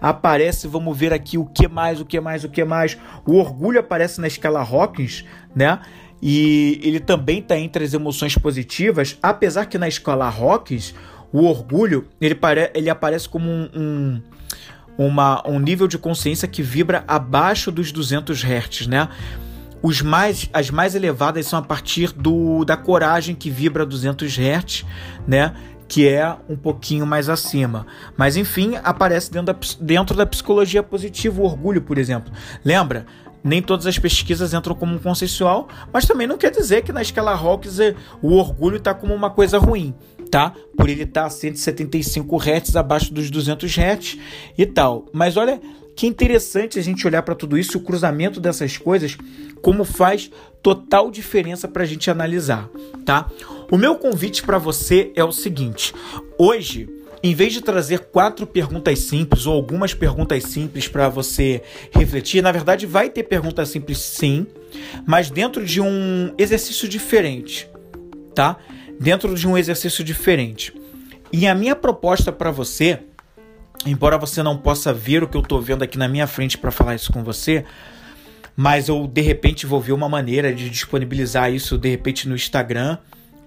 aparece, 0.00 0.66
vamos 0.66 0.96
ver 0.96 1.12
aqui 1.12 1.36
o 1.36 1.44
que 1.44 1.68
mais, 1.68 2.00
o 2.00 2.04
que 2.04 2.20
mais, 2.20 2.44
o 2.44 2.48
que 2.48 2.64
mais. 2.64 2.96
O 3.26 3.36
orgulho 3.36 3.80
aparece 3.80 4.20
na 4.20 4.26
escala 4.26 4.60
Hawkins, 4.60 5.24
né? 5.54 5.80
E 6.22 6.80
ele 6.82 7.00
também 7.00 7.38
está 7.38 7.58
entre 7.58 7.84
as 7.84 7.94
emoções 7.94 8.36
positivas, 8.36 9.18
apesar 9.22 9.66
que 9.66 9.78
na 9.78 9.88
escala 9.88 10.28
Hawkins, 10.28 10.94
o 11.32 11.44
orgulho 11.44 12.08
ele, 12.20 12.34
pare, 12.34 12.70
ele 12.74 12.90
aparece 12.90 13.28
como 13.28 13.48
um, 13.48 13.70
um, 13.74 14.22
uma, 14.98 15.42
um 15.48 15.58
nível 15.58 15.86
de 15.86 15.96
consciência 15.96 16.46
que 16.46 16.62
vibra 16.62 17.04
abaixo 17.06 17.70
dos 17.70 17.92
200 17.92 18.42
Hz, 18.42 18.86
né? 18.86 19.08
Os 19.82 20.02
mais, 20.02 20.50
as 20.52 20.70
mais 20.70 20.94
elevadas 20.94 21.46
são 21.46 21.58
a 21.58 21.62
partir 21.62 22.12
do, 22.12 22.66
da 22.66 22.76
coragem 22.76 23.34
que 23.34 23.48
vibra 23.48 23.86
200 23.86 24.36
Hz, 24.38 24.84
né? 25.26 25.54
Que 25.90 26.08
é 26.08 26.36
um 26.48 26.56
pouquinho 26.56 27.04
mais 27.04 27.28
acima. 27.28 27.84
Mas 28.16 28.36
enfim, 28.36 28.76
aparece 28.84 29.28
dentro 29.28 29.52
da, 29.52 29.58
dentro 29.80 30.16
da 30.16 30.24
psicologia 30.24 30.84
positiva 30.84 31.42
o 31.42 31.44
orgulho, 31.44 31.82
por 31.82 31.98
exemplo. 31.98 32.32
Lembra? 32.64 33.06
Nem 33.42 33.60
todas 33.60 33.88
as 33.88 33.98
pesquisas 33.98 34.54
entram 34.54 34.76
como 34.76 34.94
um 34.94 34.98
consensual, 34.98 35.66
mas 35.92 36.06
também 36.06 36.28
não 36.28 36.38
quer 36.38 36.52
dizer 36.52 36.82
que 36.82 36.92
na 36.92 37.02
escala 37.02 37.32
Hawkins 37.32 37.78
o 38.22 38.34
orgulho 38.34 38.76
está 38.76 38.94
como 38.94 39.12
uma 39.12 39.30
coisa 39.30 39.58
ruim, 39.58 39.92
tá? 40.30 40.54
Por 40.76 40.88
ele 40.88 41.02
estar 41.02 41.22
tá 41.22 41.26
a 41.26 41.30
175 41.30 42.36
Hz 42.36 42.76
abaixo 42.76 43.12
dos 43.12 43.28
200 43.28 43.68
Hz 43.76 44.18
e 44.56 44.66
tal. 44.66 45.06
Mas 45.12 45.36
olha 45.36 45.60
que 45.96 46.06
interessante 46.06 46.78
a 46.78 46.82
gente 46.82 47.04
olhar 47.06 47.22
para 47.22 47.34
tudo 47.34 47.58
isso, 47.58 47.78
o 47.78 47.80
cruzamento 47.80 48.40
dessas 48.40 48.78
coisas, 48.78 49.18
como 49.60 49.84
faz 49.84 50.30
total 50.62 51.10
diferença 51.10 51.66
para 51.66 51.82
a 51.82 51.86
gente 51.86 52.10
analisar, 52.10 52.68
tá? 53.04 53.28
O 53.70 53.78
meu 53.78 53.94
convite 53.94 54.42
para 54.42 54.58
você 54.58 55.12
é 55.14 55.22
o 55.22 55.30
seguinte: 55.30 55.94
hoje, 56.36 56.88
em 57.22 57.34
vez 57.34 57.52
de 57.52 57.60
trazer 57.60 58.00
quatro 58.00 58.46
perguntas 58.46 58.98
simples 58.98 59.46
ou 59.46 59.54
algumas 59.54 59.94
perguntas 59.94 60.42
simples 60.44 60.88
para 60.88 61.08
você 61.08 61.62
refletir, 61.92 62.42
na 62.42 62.50
verdade 62.50 62.84
vai 62.84 63.08
ter 63.08 63.22
perguntas 63.22 63.68
simples 63.68 63.98
sim, 63.98 64.46
mas 65.06 65.30
dentro 65.30 65.64
de 65.64 65.80
um 65.80 66.34
exercício 66.36 66.88
diferente, 66.88 67.68
tá? 68.34 68.56
Dentro 68.98 69.34
de 69.34 69.46
um 69.46 69.56
exercício 69.56 70.02
diferente. 70.02 70.74
E 71.32 71.46
a 71.46 71.54
minha 71.54 71.76
proposta 71.76 72.32
para 72.32 72.50
você, 72.50 72.98
embora 73.86 74.18
você 74.18 74.42
não 74.42 74.58
possa 74.58 74.92
ver 74.92 75.22
o 75.22 75.28
que 75.28 75.36
eu 75.36 75.42
estou 75.42 75.60
vendo 75.60 75.84
aqui 75.84 75.96
na 75.96 76.08
minha 76.08 76.26
frente 76.26 76.58
para 76.58 76.72
falar 76.72 76.96
isso 76.96 77.12
com 77.12 77.22
você, 77.22 77.64
mas 78.56 78.88
eu 78.88 79.06
de 79.06 79.20
repente 79.20 79.64
vou 79.64 79.80
ver 79.80 79.92
uma 79.92 80.08
maneira 80.08 80.52
de 80.52 80.68
disponibilizar 80.68 81.52
isso 81.52 81.78
de 81.78 81.88
repente 81.88 82.28
no 82.28 82.34
Instagram 82.34 82.98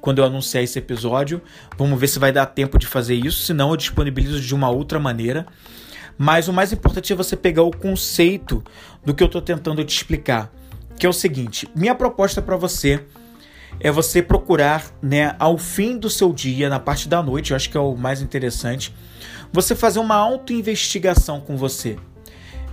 quando 0.03 0.19
eu 0.19 0.25
anunciar 0.25 0.61
esse 0.61 0.77
episódio. 0.77 1.41
Vamos 1.77 1.97
ver 1.97 2.09
se 2.09 2.19
vai 2.19 2.29
dar 2.29 2.45
tempo 2.47 2.77
de 2.77 2.85
fazer 2.85 3.15
isso, 3.15 3.39
senão 3.43 3.69
eu 3.69 3.77
disponibilizo 3.77 4.41
de 4.41 4.53
uma 4.53 4.69
outra 4.69 4.99
maneira. 4.99 5.45
Mas 6.17 6.49
o 6.49 6.53
mais 6.53 6.73
importante 6.73 7.13
é 7.13 7.15
você 7.15 7.37
pegar 7.37 7.63
o 7.63 7.71
conceito 7.71 8.61
do 9.05 9.13
que 9.13 9.23
eu 9.23 9.27
estou 9.27 9.41
tentando 9.41 9.81
te 9.81 9.95
explicar, 9.95 10.51
que 10.99 11.05
é 11.05 11.09
o 11.09 11.13
seguinte: 11.13 11.69
minha 11.73 11.95
proposta 11.95 12.41
para 12.41 12.57
você 12.57 13.01
é 13.79 13.89
você 13.89 14.21
procurar, 14.21 14.83
né, 15.01 15.37
ao 15.39 15.57
fim 15.57 15.97
do 15.97 16.09
seu 16.09 16.33
dia, 16.33 16.67
na 16.67 16.81
parte 16.81 17.07
da 17.07 17.23
noite, 17.23 17.51
eu 17.51 17.55
acho 17.55 17.69
que 17.69 17.77
é 17.77 17.79
o 17.79 17.95
mais 17.95 18.21
interessante, 18.21 18.93
você 19.53 19.73
fazer 19.73 19.99
uma 19.99 20.15
autoinvestigação 20.15 21.39
com 21.39 21.55
você. 21.55 21.97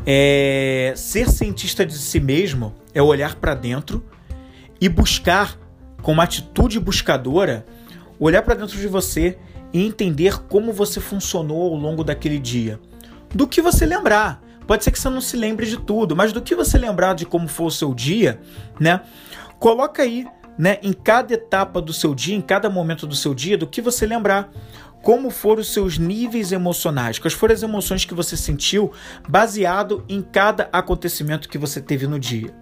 É, 0.05 0.95
ser 0.97 1.31
cientista 1.31 1.87
de 1.87 1.95
si 1.95 2.19
mesmo 2.19 2.75
é 2.93 3.01
olhar 3.01 3.37
para 3.37 3.55
dentro 3.55 4.05
e 4.81 4.89
buscar 4.89 5.60
com 6.03 6.13
uma 6.13 6.25
atitude 6.25 6.79
buscadora, 6.81 7.67
olhar 8.19 8.43
para 8.43 8.55
dentro 8.55 8.79
de 8.79 8.87
você 8.87 9.39
e 9.73 9.85
entender 9.85 10.39
como 10.49 10.73
você 10.73 11.01
funcionou 11.01 11.73
ao 11.73 11.75
longo 11.75 12.03
daquele 12.05 12.39
dia. 12.39 12.81
Do 13.35 13.47
que 13.47 13.63
você 13.63 13.87
lembrar. 13.87 14.43
Pode 14.67 14.85
ser 14.85 14.91
que 14.91 14.99
você 15.01 15.09
não 15.09 15.21
se 15.21 15.37
lembre 15.37 15.67
de 15.67 15.77
tudo, 15.77 16.15
mas 16.15 16.33
do 16.33 16.41
que 16.41 16.55
você 16.55 16.79
lembrar 16.79 17.15
de 17.15 17.27
como 17.27 17.49
foi 17.49 17.67
o 17.67 17.71
seu 17.71 17.93
dia, 17.93 18.41
né? 18.79 19.01
Coloca 19.59 20.03
aí, 20.03 20.27
né, 20.57 20.79
em 20.83 20.93
cada 20.93 21.35
etapa 21.35 21.81
do 21.81 21.93
seu 21.93 22.15
dia, 22.15 22.37
em 22.37 22.41
cada 22.41 22.71
momento 22.71 23.07
do 23.07 23.17
seu 23.17 23.35
dia, 23.35 23.59
do 23.59 23.67
que 23.67 23.83
você 23.83 24.07
lembrar. 24.07 24.51
Como 25.03 25.31
foram 25.31 25.63
os 25.63 25.73
seus 25.73 25.99
níveis 25.99 26.53
emocionais? 26.53 27.19
Quais 27.19 27.33
foram 27.33 27.55
as 27.55 27.63
emoções 27.63 28.05
que 28.05 28.15
você 28.15 28.37
sentiu 28.37 28.93
baseado 29.29 30.05
em 30.09 30.21
cada 30.21 30.69
acontecimento 30.73 31.49
que 31.49 31.59
você 31.59 31.81
teve 31.81 32.07
no 32.07 32.19
dia? 32.19 32.55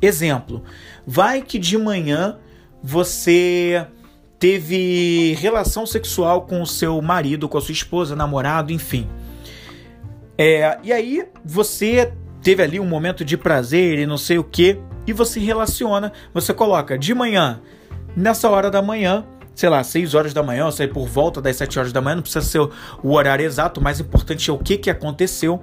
Exemplo: 0.00 0.64
vai 1.06 1.42
que 1.42 1.58
de 1.58 1.76
manhã 1.76 2.38
você 2.82 3.86
teve 4.38 5.34
relação 5.34 5.86
sexual 5.86 6.42
com 6.42 6.60
o 6.60 6.66
seu 6.66 7.00
marido, 7.00 7.48
com 7.48 7.56
a 7.56 7.60
sua 7.60 7.72
esposa, 7.72 8.16
namorado, 8.16 8.72
enfim. 8.72 9.08
É, 10.36 10.78
e 10.82 10.92
aí 10.92 11.24
você 11.44 12.12
teve 12.42 12.62
ali 12.62 12.80
um 12.80 12.86
momento 12.86 13.24
de 13.24 13.36
prazer 13.36 14.00
e 14.00 14.06
não 14.06 14.18
sei 14.18 14.38
o 14.38 14.44
que, 14.44 14.80
e 15.06 15.12
você 15.12 15.38
relaciona, 15.38 16.12
você 16.34 16.52
coloca 16.52 16.98
de 16.98 17.14
manhã, 17.14 17.60
nessa 18.16 18.50
hora 18.50 18.68
da 18.68 18.82
manhã, 18.82 19.24
sei 19.54 19.68
lá, 19.68 19.84
6 19.84 20.14
horas 20.14 20.34
da 20.34 20.42
manhã, 20.42 20.70
seja, 20.70 20.92
por 20.92 21.06
volta 21.06 21.40
das 21.40 21.56
7 21.56 21.78
horas 21.78 21.92
da 21.92 22.00
manhã, 22.00 22.16
não 22.16 22.22
precisa 22.22 22.44
ser 22.44 22.68
o 23.02 23.12
horário 23.12 23.44
exato, 23.44 23.78
o 23.78 23.82
mais 23.82 24.00
importante 24.00 24.50
é 24.50 24.52
o 24.52 24.58
que, 24.58 24.76
que 24.76 24.90
aconteceu. 24.90 25.62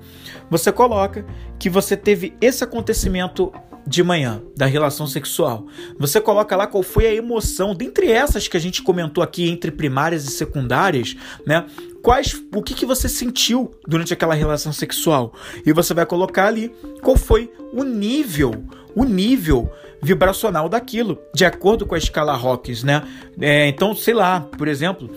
Você 0.50 0.72
coloca 0.72 1.26
que 1.58 1.70
você 1.70 1.98
teve 1.98 2.36
esse 2.40 2.64
acontecimento 2.64 3.52
de 3.86 4.04
manhã 4.04 4.42
da 4.56 4.66
relação 4.66 5.08
sexual. 5.08 5.68
Você 5.98 6.22
coloca 6.22 6.56
lá 6.56 6.68
qual 6.68 6.84
foi 6.84 7.08
a 7.08 7.14
emoção, 7.14 7.74
dentre 7.74 8.12
essas 8.12 8.48
que 8.48 8.58
a 8.58 8.60
gente 8.60 8.82
comentou 8.82 9.24
aqui 9.24 9.50
entre 9.50 9.72
primárias 9.72 10.26
e 10.26 10.32
secundárias, 10.32 11.16
né? 11.46 11.66
Quais, 12.02 12.42
o 12.54 12.62
que, 12.62 12.74
que 12.74 12.86
você 12.86 13.10
sentiu 13.10 13.72
durante 13.88 14.14
aquela 14.14 14.34
relação 14.34 14.72
sexual? 14.72 15.34
E 15.66 15.74
você 15.74 15.94
vai 15.94 16.06
colocar 16.06 16.48
ali 16.48 16.72
qual 17.02 17.18
foi 17.18 17.52
o 17.74 17.84
nível, 17.84 18.64
o 18.96 19.04
nível 19.04 19.70
vibracional 20.02 20.70
daquilo, 20.70 21.20
de 21.34 21.44
acordo 21.46 21.86
com 21.86 21.96
a 21.96 21.98
escala 21.98 22.36
Rocks, 22.36 22.84
né? 22.84 23.04
É, 23.40 23.68
então, 23.68 23.94
sei 23.96 24.14
lá, 24.14 24.42
por 24.58 24.68
exemplo, 24.68 25.10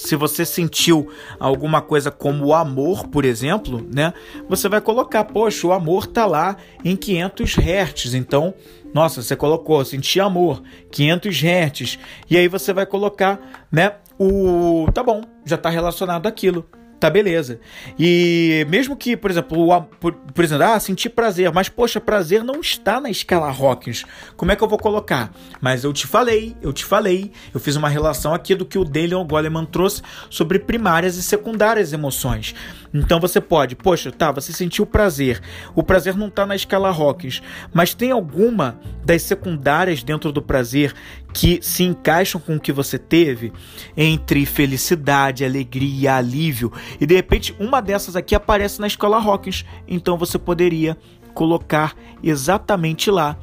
se 0.00 0.16
você 0.16 0.44
sentiu 0.44 1.10
alguma 1.38 1.82
coisa 1.82 2.10
como 2.10 2.46
o 2.46 2.54
amor, 2.54 3.06
por 3.08 3.24
exemplo, 3.24 3.86
né? 3.92 4.14
Você 4.48 4.68
vai 4.68 4.80
colocar, 4.80 5.24
poxa, 5.24 5.66
o 5.66 5.72
amor 5.72 6.06
tá 6.06 6.26
lá 6.26 6.56
em 6.84 6.96
500 6.96 7.56
Hz. 7.58 8.14
Então, 8.14 8.54
nossa, 8.94 9.22
você 9.22 9.36
colocou, 9.36 9.84
senti 9.84 10.18
amor, 10.18 10.62
500 10.90 11.36
Hz. 11.42 11.98
E 12.30 12.36
aí 12.36 12.48
você 12.48 12.72
vai 12.72 12.86
colocar, 12.86 13.66
né? 13.70 13.96
O 14.18 14.86
tá 14.92 15.02
bom, 15.02 15.22
já 15.44 15.56
tá 15.56 15.70
relacionado 15.70 16.26
àquilo 16.26 16.66
tá 17.00 17.10
beleza. 17.10 17.58
E 17.98 18.66
mesmo 18.68 18.94
que, 18.94 19.16
por 19.16 19.30
exemplo, 19.30 19.68
o, 19.68 19.82
por, 19.82 20.12
por, 20.12 20.44
exemplo, 20.44 20.64
ah, 20.64 20.78
sentir 20.78 21.08
prazer, 21.08 21.50
mas 21.52 21.68
poxa, 21.68 22.00
prazer 22.00 22.44
não 22.44 22.60
está 22.60 23.00
na 23.00 23.10
escala 23.10 23.50
Hawkins. 23.50 24.04
Como 24.36 24.52
é 24.52 24.56
que 24.56 24.62
eu 24.62 24.68
vou 24.68 24.78
colocar? 24.78 25.32
Mas 25.60 25.82
eu 25.82 25.92
te 25.92 26.06
falei, 26.06 26.54
eu 26.60 26.72
te 26.72 26.84
falei, 26.84 27.32
eu 27.54 27.58
fiz 27.58 27.74
uma 27.74 27.88
relação 27.88 28.34
aqui 28.34 28.54
do 28.54 28.66
que 28.66 28.78
o 28.78 28.84
Dalian 28.84 29.26
Goleman 29.26 29.64
trouxe 29.64 30.02
sobre 30.28 30.58
primárias 30.58 31.16
e 31.16 31.22
secundárias 31.22 31.92
emoções. 31.92 32.54
Então 32.92 33.20
você 33.20 33.40
pode, 33.40 33.76
poxa, 33.76 34.10
tá, 34.10 34.32
você 34.32 34.52
sentiu 34.52 34.84
prazer. 34.84 35.40
O 35.74 35.82
prazer 35.82 36.16
não 36.16 36.26
está 36.28 36.44
na 36.44 36.56
escala 36.56 36.90
Hawkins, 36.90 37.40
mas 37.72 37.94
tem 37.94 38.10
alguma 38.10 38.80
das 39.04 39.22
secundárias 39.22 40.02
dentro 40.02 40.32
do 40.32 40.42
prazer 40.42 40.92
que 41.32 41.60
se 41.62 41.84
encaixam 41.84 42.40
com 42.40 42.56
o 42.56 42.60
que 42.60 42.72
você 42.72 42.98
teve 42.98 43.52
entre 43.96 44.44
felicidade, 44.44 45.44
alegria, 45.44 46.16
alívio, 46.16 46.72
e 47.00 47.06
de 47.06 47.14
repente 47.14 47.54
uma 47.60 47.80
dessas 47.80 48.16
aqui 48.16 48.34
aparece 48.34 48.80
na 48.80 48.88
escola 48.88 49.18
Hawkins, 49.18 49.64
então 49.86 50.18
você 50.18 50.38
poderia 50.38 50.96
colocar 51.32 51.94
exatamente 52.22 53.10
lá 53.10 53.38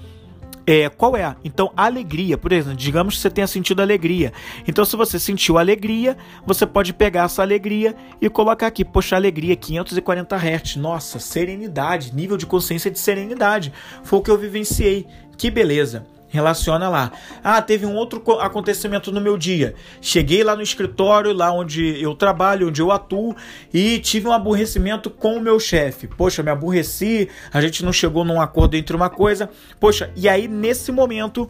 é, 0.67 0.89
qual 0.89 1.15
é? 1.15 1.33
Então, 1.45 1.71
alegria, 1.77 2.37
por 2.37 2.51
exemplo, 2.51 2.77
digamos 2.77 3.15
que 3.15 3.21
você 3.21 3.29
tenha 3.29 3.47
sentido 3.47 3.81
alegria. 3.81 4.33
Então, 4.67 4.83
se 4.83 4.97
você 4.97 5.17
sentiu 5.17 5.57
alegria, 5.57 6.17
você 6.45 6.67
pode 6.67 6.93
pegar 6.93 7.23
essa 7.23 7.41
alegria 7.41 7.95
e 8.21 8.29
colocar 8.29 8.67
aqui, 8.67 8.83
poxa, 8.83 9.15
alegria, 9.15 9.55
540 9.55 10.35
Hz. 10.35 10.75
Nossa, 10.75 11.19
serenidade, 11.19 12.13
nível 12.13 12.35
de 12.35 12.45
consciência 12.45 12.91
de 12.91 12.99
serenidade. 12.99 13.71
Foi 14.03 14.19
o 14.19 14.21
que 14.21 14.29
eu 14.29 14.37
vivenciei. 14.37 15.07
Que 15.37 15.49
beleza 15.49 16.16
relaciona 16.37 16.87
lá. 16.87 17.11
Ah, 17.43 17.61
teve 17.61 17.85
um 17.85 17.95
outro 17.95 18.23
acontecimento 18.39 19.11
no 19.11 19.19
meu 19.19 19.37
dia. 19.37 19.73
Cheguei 19.99 20.43
lá 20.43 20.55
no 20.55 20.61
escritório, 20.61 21.33
lá 21.33 21.51
onde 21.51 21.99
eu 22.01 22.13
trabalho, 22.13 22.67
onde 22.67 22.81
eu 22.81 22.91
atuo, 22.91 23.35
e 23.73 23.99
tive 23.99 24.27
um 24.27 24.31
aborrecimento 24.31 25.09
com 25.09 25.35
o 25.35 25.41
meu 25.41 25.59
chefe. 25.59 26.07
Poxa, 26.07 26.43
me 26.43 26.51
aborreci, 26.51 27.27
a 27.51 27.59
gente 27.59 27.83
não 27.83 27.91
chegou 27.91 28.23
num 28.23 28.39
acordo 28.39 28.75
entre 28.75 28.95
uma 28.95 29.09
coisa. 29.09 29.49
Poxa, 29.79 30.11
e 30.15 30.29
aí 30.29 30.47
nesse 30.47 30.91
momento 30.91 31.49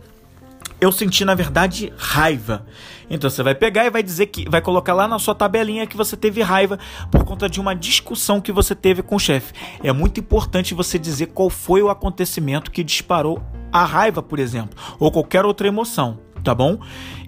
eu 0.80 0.92
senti 0.92 1.26
na 1.26 1.36
verdade 1.36 1.92
raiva. 1.98 2.66
Então 3.10 3.30
você 3.30 3.42
vai 3.42 3.56
pegar 3.56 3.86
e 3.86 3.90
vai 3.90 4.04
dizer 4.04 4.28
que 4.28 4.50
vai 4.50 4.62
colocar 4.62 4.94
lá 4.94 5.08
na 5.08 5.18
sua 5.18 5.34
tabelinha 5.34 5.88
que 5.88 5.98
você 5.98 6.16
teve 6.16 6.42
raiva 6.42 6.78
por 7.12 7.24
conta 7.24 7.50
de 7.50 7.60
uma 7.60 7.76
discussão 7.76 8.42
que 8.42 8.52
você 8.52 8.76
teve 8.76 9.02
com 9.02 9.16
o 9.16 9.20
chefe. 9.20 9.54
É 9.84 9.92
muito 9.92 10.20
importante 10.20 10.74
você 10.74 11.00
dizer 11.00 11.28
qual 11.28 11.50
foi 11.50 11.82
o 11.82 11.90
acontecimento 11.90 12.72
que 12.72 12.84
disparou 12.84 13.42
a 13.72 13.84
raiva, 13.84 14.22
por 14.22 14.40
exemplo, 14.40 14.78
ou 15.00 15.12
qualquer 15.12 15.46
outra 15.46 15.68
emoção, 15.68 16.20
tá 16.44 16.54
bom? 16.54 16.80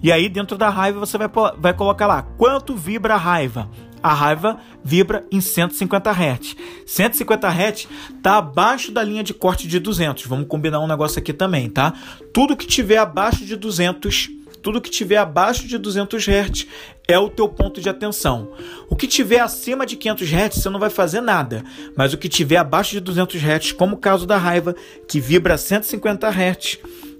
E 0.02 0.10
aí 0.10 0.28
dentro 0.28 0.56
da 0.56 0.68
raiva 0.68 0.98
você 0.98 1.18
vai, 1.18 1.28
vai 1.58 1.74
colocar 1.74 2.06
lá 2.06 2.22
quanto 2.22 2.74
vibra 2.74 3.14
a 3.14 3.18
raiva. 3.18 3.68
A 4.02 4.14
raiva 4.14 4.58
vibra 4.82 5.26
em 5.30 5.42
150 5.42 6.10
Hz. 6.10 6.56
150 6.86 7.48
Hz 7.48 7.88
está 8.16 8.38
abaixo 8.38 8.90
da 8.90 9.02
linha 9.02 9.22
de 9.22 9.34
corte 9.34 9.68
de 9.68 9.78
200. 9.78 10.24
Vamos 10.24 10.48
combinar 10.48 10.80
um 10.80 10.86
negócio 10.86 11.18
aqui 11.18 11.34
também, 11.34 11.68
tá? 11.68 11.92
Tudo 12.32 12.56
que 12.56 12.66
tiver 12.66 12.96
abaixo 12.96 13.44
de 13.44 13.56
200 13.56 14.39
tudo 14.62 14.80
que 14.80 14.90
tiver 14.90 15.16
abaixo 15.16 15.66
de 15.66 15.78
200 15.78 16.26
Hz 16.26 16.66
é 17.08 17.18
o 17.18 17.28
teu 17.28 17.48
ponto 17.48 17.80
de 17.80 17.88
atenção. 17.88 18.52
O 18.88 18.96
que 18.96 19.06
tiver 19.06 19.40
acima 19.40 19.84
de 19.84 19.96
500 19.96 20.28
Hz 20.28 20.54
você 20.54 20.70
não 20.70 20.78
vai 20.78 20.90
fazer 20.90 21.20
nada, 21.20 21.64
mas 21.96 22.12
o 22.12 22.18
que 22.18 22.28
tiver 22.28 22.56
abaixo 22.56 22.92
de 22.92 23.00
200 23.00 23.40
Hz, 23.42 23.72
como 23.72 23.96
o 23.96 23.98
caso 23.98 24.26
da 24.26 24.36
raiva, 24.36 24.74
que 25.08 25.20
vibra 25.20 25.56
150 25.56 26.28
Hz, 26.28 26.78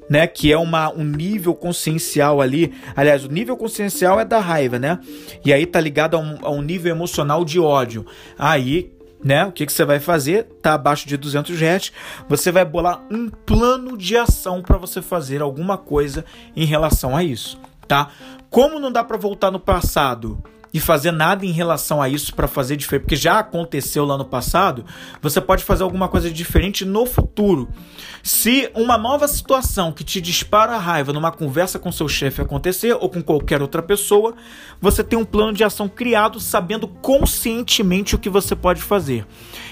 né, 0.09 0.27
que 0.27 0.53
é 0.53 0.59
uma, 0.59 0.93
um 0.93 1.05
nível 1.05 1.55
consciencial 1.55 2.41
ali. 2.41 2.75
Aliás, 2.97 3.25
o 3.25 3.29
nível 3.29 3.57
consciencial 3.57 4.19
é 4.19 4.25
da 4.25 4.41
raiva, 4.41 4.77
né? 4.77 4.99
E 5.45 5.53
aí 5.53 5.65
tá 5.65 5.81
ligado 5.81 6.17
a 6.17 6.19
um, 6.19 6.39
a 6.43 6.51
um 6.51 6.61
nível 6.61 6.93
emocional 6.93 7.45
de 7.45 7.61
ódio. 7.61 8.05
Aí 8.37 8.91
né? 9.23 9.45
O 9.47 9.53
que, 9.53 9.67
que 9.67 9.73
você 9.73 9.85
vai 9.85 10.01
fazer? 10.01 10.45
Tá 10.63 10.75
abaixo 10.75 11.07
de 11.07 11.17
200 11.17 11.57
Hz, 11.61 11.93
você 12.29 12.51
vai 12.51 12.65
bolar 12.65 13.03
um 13.11 13.29
plano 13.29 13.97
de 13.97 14.17
ação 14.17 14.63
para 14.63 14.79
você 14.79 15.03
fazer 15.03 15.43
alguma 15.43 15.77
coisa 15.77 16.25
em 16.57 16.65
relação 16.65 17.17
a 17.17 17.23
isso, 17.23 17.59
tá? 17.87 18.11
Como 18.49 18.81
não 18.81 18.91
dá 18.91 19.05
para 19.05 19.17
voltar 19.17 19.51
no 19.51 19.61
passado 19.61 20.43
e 20.73 20.81
fazer 20.81 21.11
nada 21.11 21.45
em 21.45 21.53
relação 21.53 22.01
a 22.01 22.09
isso 22.09 22.35
para 22.35 22.47
fazer 22.47 22.77
diferente, 22.77 23.03
porque 23.03 23.17
já 23.17 23.39
aconteceu 23.39 24.05
lá 24.05 24.17
no 24.17 24.25
passado, 24.25 24.85
você 25.21 25.41
pode 25.41 25.65
fazer 25.65 25.83
alguma 25.83 26.09
coisa 26.09 26.31
diferente 26.31 26.85
no 26.85 27.07
futuro. 27.07 27.69
Se 28.23 28.71
uma 28.75 28.99
nova 28.99 29.27
situação 29.27 29.93
que 29.93 30.05
te 30.05 30.21
dispara 30.21 30.75
a 30.75 30.79
raiva 30.79 31.13
numa 31.13 31.33
conversa 31.33 31.79
com 31.79 31.91
seu 31.91 32.09
chefe 32.09 32.43
acontecer 32.43 32.93
ou 32.93 33.09
com 33.09 33.23
qualquer 33.23 33.63
outra 33.63 33.83
pessoa, 33.83 34.35
você 34.81 35.03
tem 35.03 35.19
um 35.19 35.25
plano 35.25 35.53
de 35.53 35.65
ação 35.65 35.89
criado 35.89 36.39
sabendo 36.39 36.87
conscientemente 36.87 38.15
o 38.15 38.19
que 38.19 38.29
você 38.29 38.55
pode 38.55 38.83
fazer. 38.83 39.27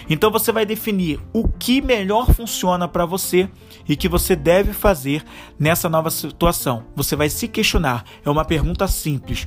Então 0.08 0.30
você 0.30 0.50
vai 0.50 0.64
definir 0.64 1.20
o 1.32 1.46
que 1.46 1.82
melhor 1.82 2.32
funciona 2.32 2.88
para 2.88 3.04
você 3.04 3.48
e 3.87 3.94
que 3.94 4.08
você 4.08 4.34
deve 4.34 4.72
fazer 4.72 5.22
nessa 5.58 5.88
nova 5.88 6.11
situação. 6.11 6.84
Você 6.96 7.14
vai 7.14 7.28
se 7.28 7.46
questionar. 7.46 8.04
É 8.24 8.30
uma 8.30 8.44
pergunta 8.44 8.88
simples. 8.88 9.46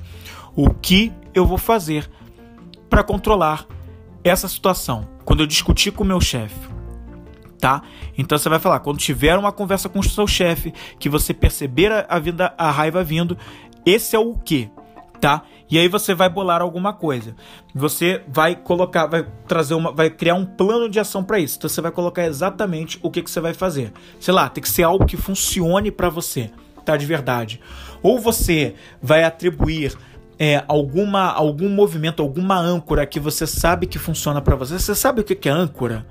O 0.56 0.70
que 0.74 1.14
eu 1.34 1.46
vou 1.46 1.58
fazer 1.58 2.10
para 2.90 3.04
controlar 3.04 3.66
essa 4.24 4.48
situação 4.48 5.08
quando 5.24 5.42
eu 5.42 5.48
discutir 5.48 5.92
com 5.92 6.04
o 6.04 6.08
meu 6.08 6.20
chefe? 6.20 6.70
Tá? 7.60 7.84
Então 8.18 8.38
você 8.38 8.50
vai 8.50 8.60
falar, 8.60 8.80
quando 8.80 8.98
tiver 8.98 9.38
uma 9.38 9.52
conversa 9.52 9.88
com 9.88 10.00
o 10.00 10.04
seu 10.04 10.28
chefe, 10.28 10.74
que 11.00 11.08
você 11.08 11.34
perceber 11.34 11.92
a, 11.92 12.06
a, 12.10 12.20
vida, 12.20 12.54
a 12.58 12.72
raiva 12.72 13.04
vindo, 13.04 13.38
esse 13.86 14.16
é 14.16 14.20
o 14.20 14.34
que, 14.34 14.70
tá? 15.22 15.44
E 15.70 15.78
aí 15.78 15.88
você 15.88 16.14
vai 16.14 16.28
bolar 16.28 16.62
alguma 16.62 16.92
coisa. 16.92 17.36
Você 17.74 18.22
vai 18.28 18.56
colocar, 18.56 19.06
vai 19.06 19.26
trazer 19.48 19.74
uma, 19.74 19.92
vai 19.92 20.10
criar 20.10 20.34
um 20.34 20.46
plano 20.46 20.90
de 20.90 21.00
ação 21.00 21.24
para 21.24 21.40
isso. 21.40 21.58
Então 21.58 21.70
você 21.70 21.80
vai 21.80 21.92
colocar 21.92 22.26
exatamente 22.26 23.00
o 23.02 23.10
que, 23.10 23.22
que 23.22 23.32
você 23.32 23.40
vai 23.40 23.54
fazer. 23.54 23.94
Sei 24.20 24.34
lá, 24.34 24.50
tem 24.50 24.62
que 24.62 24.68
ser 24.68 24.84
algo 24.84 25.06
que 25.06 25.16
funcione 25.16 25.90
para 25.90 26.10
você, 26.10 26.52
tá? 26.84 26.98
De 26.98 27.06
verdade. 27.06 27.62
Ou 28.04 28.20
você 28.20 28.76
vai 29.02 29.24
atribuir 29.24 29.96
é, 30.44 30.64
alguma, 30.68 31.32
algum 31.32 31.70
movimento, 31.70 32.24
alguma 32.24 32.58
âncora 32.58 33.06
que 33.06 33.20
você 33.20 33.46
sabe 33.46 33.86
que 33.86 34.00
funciona 34.00 34.42
para 34.42 34.56
você. 34.56 34.80
Você 34.80 34.96
sabe 34.96 35.22
o 35.22 35.24
que 35.24 35.48
é 35.48 35.52
âncora? 35.52 36.04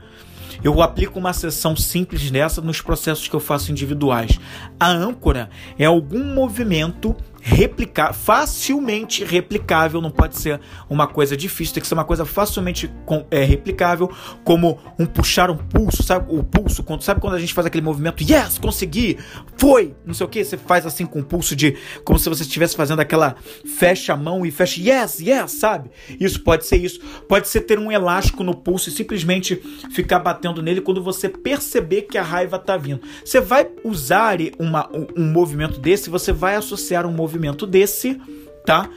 Eu 0.62 0.80
aplico 0.80 1.18
uma 1.18 1.32
sessão 1.32 1.74
simples 1.74 2.30
dessa 2.30 2.60
nos 2.60 2.80
processos 2.80 3.26
que 3.26 3.34
eu 3.34 3.40
faço 3.40 3.72
individuais. 3.72 4.38
A 4.78 4.88
âncora 4.88 5.50
é 5.76 5.84
algum 5.84 6.22
movimento 6.22 7.16
replicar, 7.40 8.12
facilmente 8.12 9.24
replicável, 9.24 10.00
não 10.00 10.10
pode 10.10 10.38
ser 10.38 10.60
uma 10.88 11.06
coisa 11.06 11.36
difícil, 11.36 11.74
tem 11.74 11.80
que 11.80 11.86
ser 11.86 11.94
uma 11.94 12.04
coisa 12.04 12.24
facilmente 12.24 12.90
é, 13.30 13.42
replicável, 13.42 14.10
como 14.44 14.78
um 14.98 15.06
puxar 15.06 15.50
um 15.50 15.56
pulso, 15.56 16.02
sabe? 16.02 16.26
O 16.28 16.44
pulso, 16.44 16.82
quando, 16.82 17.02
sabe 17.02 17.20
quando 17.20 17.34
a 17.34 17.38
gente 17.38 17.54
faz 17.54 17.66
aquele 17.66 17.84
movimento, 17.84 18.22
yes, 18.22 18.58
consegui, 18.58 19.18
foi, 19.56 19.94
não 20.04 20.12
sei 20.12 20.26
o 20.26 20.28
que, 20.28 20.44
você 20.44 20.56
faz 20.56 20.84
assim 20.84 21.06
com 21.06 21.20
o 21.20 21.24
pulso 21.24 21.56
de, 21.56 21.76
como 22.04 22.18
se 22.18 22.28
você 22.28 22.42
estivesse 22.42 22.76
fazendo 22.76 23.00
aquela, 23.00 23.34
fecha 23.64 24.12
a 24.12 24.16
mão 24.16 24.44
e 24.44 24.50
fecha, 24.50 24.80
yes, 24.80 25.20
yes, 25.20 25.52
sabe? 25.52 25.90
Isso 26.20 26.40
pode 26.42 26.66
ser 26.66 26.76
isso, 26.76 27.00
pode 27.28 27.48
ser 27.48 27.62
ter 27.62 27.78
um 27.78 27.90
elástico 27.90 28.44
no 28.44 28.54
pulso 28.54 28.88
e 28.88 28.92
simplesmente 28.92 29.56
ficar 29.92 30.18
batendo 30.18 30.62
nele 30.62 30.80
quando 30.80 31.02
você 31.02 31.28
perceber 31.28 32.02
que 32.02 32.18
a 32.18 32.22
raiva 32.22 32.58
tá 32.58 32.76
vindo. 32.76 33.00
Você 33.24 33.40
vai 33.40 33.66
usar 33.82 34.38
uma, 34.58 34.88
um, 34.94 35.06
um 35.16 35.32
movimento 35.32 35.80
desse, 35.80 36.10
você 36.10 36.32
vai 36.32 36.54
associar 36.54 37.06
um 37.06 37.12
movimento 37.12 37.29
movimento 37.30 37.66
desse, 37.66 38.20
tá? 38.66 38.90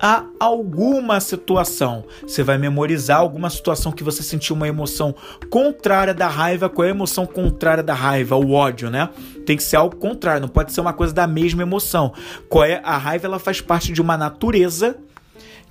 a 0.00 0.24
alguma 0.38 1.18
situação. 1.18 2.04
Você 2.22 2.44
vai 2.44 2.56
memorizar 2.56 3.18
alguma 3.18 3.50
situação 3.50 3.90
que 3.90 4.04
você 4.04 4.22
sentiu 4.22 4.54
uma 4.54 4.68
emoção 4.68 5.12
contrária 5.50 6.14
da 6.14 6.28
raiva. 6.28 6.68
Qual 6.68 6.84
é 6.84 6.88
a 6.88 6.94
emoção 6.94 7.26
contrária 7.26 7.82
da 7.82 7.94
raiva? 7.94 8.36
O 8.36 8.52
ódio, 8.52 8.90
né? 8.90 9.08
Tem 9.44 9.56
que 9.56 9.62
ser 9.62 9.74
algo 9.74 9.96
contrário, 9.96 10.42
não 10.42 10.48
pode 10.48 10.72
ser 10.72 10.80
uma 10.80 10.92
coisa 10.92 11.12
da 11.12 11.26
mesma 11.26 11.62
emoção. 11.62 12.14
Qual 12.48 12.64
é 12.64 12.80
a 12.84 12.96
raiva? 12.96 13.26
Ela 13.26 13.40
faz 13.40 13.60
parte 13.60 13.92
de 13.92 14.00
uma 14.00 14.16
natureza 14.16 14.96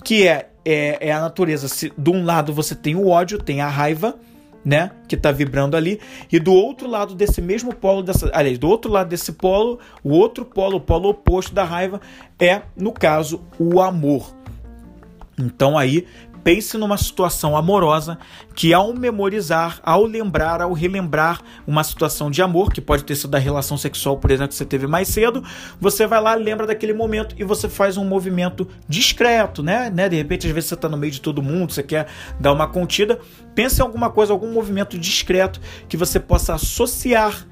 que 0.03 0.27
é, 0.27 0.49
é, 0.65 1.07
é 1.07 1.11
a 1.13 1.21
natureza. 1.21 1.69
Se 1.69 1.93
de 1.97 2.09
um 2.09 2.25
lado 2.25 2.51
você 2.51 2.75
tem 2.75 2.95
o 2.95 3.07
ódio, 3.07 3.37
tem 3.37 3.61
a 3.61 3.69
raiva, 3.69 4.15
né, 4.67 4.91
que 5.07 5.15
está 5.15 5.31
vibrando 5.31 5.77
ali, 5.77 5.97
e 6.29 6.37
do 6.39 6.51
outro 6.51 6.89
lado 6.89 7.15
desse 7.15 7.41
mesmo 7.41 7.73
polo 7.73 8.03
dessa, 8.03 8.29
aliás, 8.33 8.59
do 8.59 8.67
outro 8.67 8.91
lado 8.91 9.07
desse 9.07 9.31
polo, 9.31 9.79
o 10.03 10.09
outro 10.09 10.43
polo, 10.43 10.75
o 10.75 10.81
polo 10.81 11.07
oposto 11.07 11.55
da 11.55 11.63
raiva 11.63 12.01
é, 12.37 12.63
no 12.75 12.91
caso, 12.91 13.41
o 13.57 13.81
amor. 13.81 14.35
Então 15.39 15.77
aí 15.77 16.05
pense 16.47 16.77
numa 16.77 16.95
situação 16.95 17.57
amorosa 17.57 18.17
que, 18.55 18.73
ao 18.73 18.93
memorizar, 18.93 19.81
ao 19.83 20.05
lembrar, 20.05 20.61
ao 20.61 20.71
relembrar 20.71 21.41
uma 21.67 21.83
situação 21.83 22.31
de 22.31 22.41
amor, 22.41 22.71
que 22.71 22.79
pode 22.79 23.03
ter 23.03 23.17
sido 23.17 23.31
da 23.31 23.37
relação 23.37 23.77
sexual, 23.77 24.15
por 24.15 24.31
exemplo, 24.31 24.47
que 24.47 24.55
você 24.55 24.63
teve 24.63 24.87
mais 24.87 25.09
cedo, 25.09 25.43
você 25.77 26.07
vai 26.07 26.21
lá, 26.21 26.35
lembra 26.35 26.65
daquele 26.65 26.93
momento 26.93 27.35
e 27.37 27.43
você 27.43 27.67
faz 27.67 27.97
um 27.97 28.05
movimento 28.05 28.65
discreto, 28.87 29.61
né? 29.61 29.89
né? 29.93 30.07
De 30.07 30.15
repente, 30.15 30.47
às 30.47 30.53
vezes 30.53 30.69
você 30.69 30.75
está 30.75 30.87
no 30.87 30.95
meio 30.95 31.11
de 31.11 31.19
todo 31.19 31.43
mundo, 31.43 31.73
você 31.73 31.83
quer 31.83 32.07
dar 32.39 32.53
uma 32.53 32.65
contida. 32.69 33.19
Pense 33.53 33.81
em 33.81 33.83
alguma 33.83 34.09
coisa, 34.09 34.31
algum 34.31 34.53
movimento 34.53 34.97
discreto 34.97 35.59
que 35.89 35.97
você 35.97 36.17
possa 36.17 36.53
associar 36.53 37.45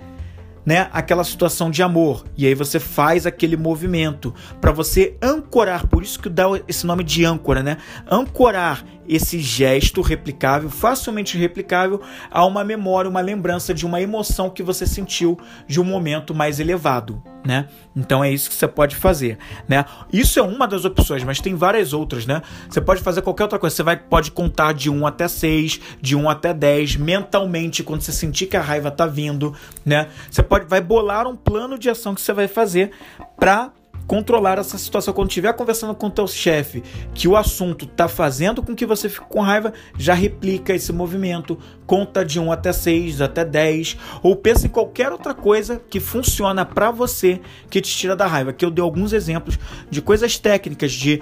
né, 0.66 0.90
aquela 0.92 1.24
situação 1.24 1.70
de 1.70 1.84
amor. 1.84 2.26
E 2.36 2.48
aí 2.48 2.56
você 2.56 2.80
faz 2.80 3.26
aquele 3.26 3.56
movimento 3.56 4.34
para 4.60 4.72
você 4.72 5.16
ancorar, 5.22 5.88
por 5.88 6.04
isso 6.04 6.20
que 6.20 6.30
dá 6.30 6.46
esse 6.68 6.86
nome 6.86 7.04
de 7.04 7.24
âncora, 7.24 7.62
né? 7.62 7.78
Ancorar 8.10 8.84
esse 9.08 9.40
gesto 9.40 10.02
replicável, 10.02 10.70
facilmente 10.70 11.38
replicável, 11.38 12.02
a 12.30 12.46
uma 12.46 12.64
memória, 12.64 13.10
uma 13.10 13.22
lembrança 13.22 13.74
de 13.74 13.86
uma 13.86 14.02
emoção 14.02 14.50
que 14.50 14.64
você 14.64 14.86
sentiu 14.86 15.38
de 15.68 15.80
um 15.80 15.84
momento 15.84 16.34
mais 16.34 16.60
elevado, 16.60 17.22
né? 17.46 17.68
Então 17.96 18.24
é 18.24 18.32
isso 18.32 18.50
que 18.50 18.56
você 18.56 18.68
pode 18.68 18.96
fazer, 18.96 19.38
né? 19.68 19.86
Isso 20.12 20.40
é 20.40 20.42
uma 20.42 20.68
das 20.68 20.86
opções, 20.86 21.24
mas 21.24 21.40
tem 21.40 21.56
várias 21.56 21.94
outras, 21.94 22.26
né? 22.26 22.42
Você 22.70 22.82
pode 22.82 23.02
fazer 23.02 23.22
qualquer 23.22 23.44
outra 23.44 23.60
coisa. 23.60 23.76
Você 23.76 23.84
vai, 23.84 23.98
pode 23.98 24.32
contar 24.32 24.74
de 24.74 24.90
1 24.90 25.06
até 25.06 25.28
6, 25.28 25.80
de 26.02 26.16
1 26.16 26.30
até 26.30 26.54
10, 26.54 26.98
mentalmente, 26.98 27.84
quando 27.84 28.02
você 28.02 28.12
sentir 28.12 28.48
que 28.48 28.58
a 28.58 28.62
raiva 28.62 28.92
tá 28.92 29.06
vindo, 29.06 29.54
né? 29.86 30.08
Você 30.30 30.44
pode, 30.44 30.66
vai 30.66 30.82
bolar 30.82 31.28
um 31.28 31.36
plano 31.36 31.78
de 31.78 31.90
ação 31.90 32.16
que 32.16 32.22
você 32.22 32.34
vai 32.34 32.48
fazer 32.48 32.92
para 33.38 33.72
controlar 34.08 34.58
essa 34.58 34.78
situação. 34.78 35.14
Quando 35.14 35.30
estiver 35.30 35.54
conversando 35.54 35.96
com 35.96 36.08
o 36.08 36.12
teu 36.12 36.28
chefe, 36.28 36.84
que 37.14 37.28
o 37.28 37.36
assunto 37.36 37.86
está 37.86 38.08
fazendo 38.08 38.62
com 38.62 38.76
que 38.76 38.86
você 38.86 39.10
fique 39.10 39.26
com 39.28 39.42
raiva, 39.42 39.74
já 39.98 40.14
replica 40.14 40.74
esse 40.74 40.92
movimento, 40.92 41.58
conta 41.86 42.24
de 42.24 42.40
1 42.40 42.52
até 42.52 42.72
6, 42.72 43.22
até 43.22 43.44
10, 43.44 43.98
ou 44.22 44.36
pensa 44.36 44.68
em 44.68 44.70
qualquer 44.70 45.12
outra 45.12 45.34
coisa 45.34 45.82
que 45.90 46.00
funciona 46.00 46.66
para 46.66 46.92
você, 46.92 47.42
que 47.70 47.82
te 47.82 47.96
tira 47.96 48.16
da 48.16 48.28
raiva. 48.28 48.54
Que 48.54 48.66
eu 48.66 48.72
dei 48.72 48.84
alguns 48.84 49.14
exemplos 49.14 49.58
de 49.90 50.02
coisas 50.02 50.38
técnicas 50.38 50.92
de 50.92 51.22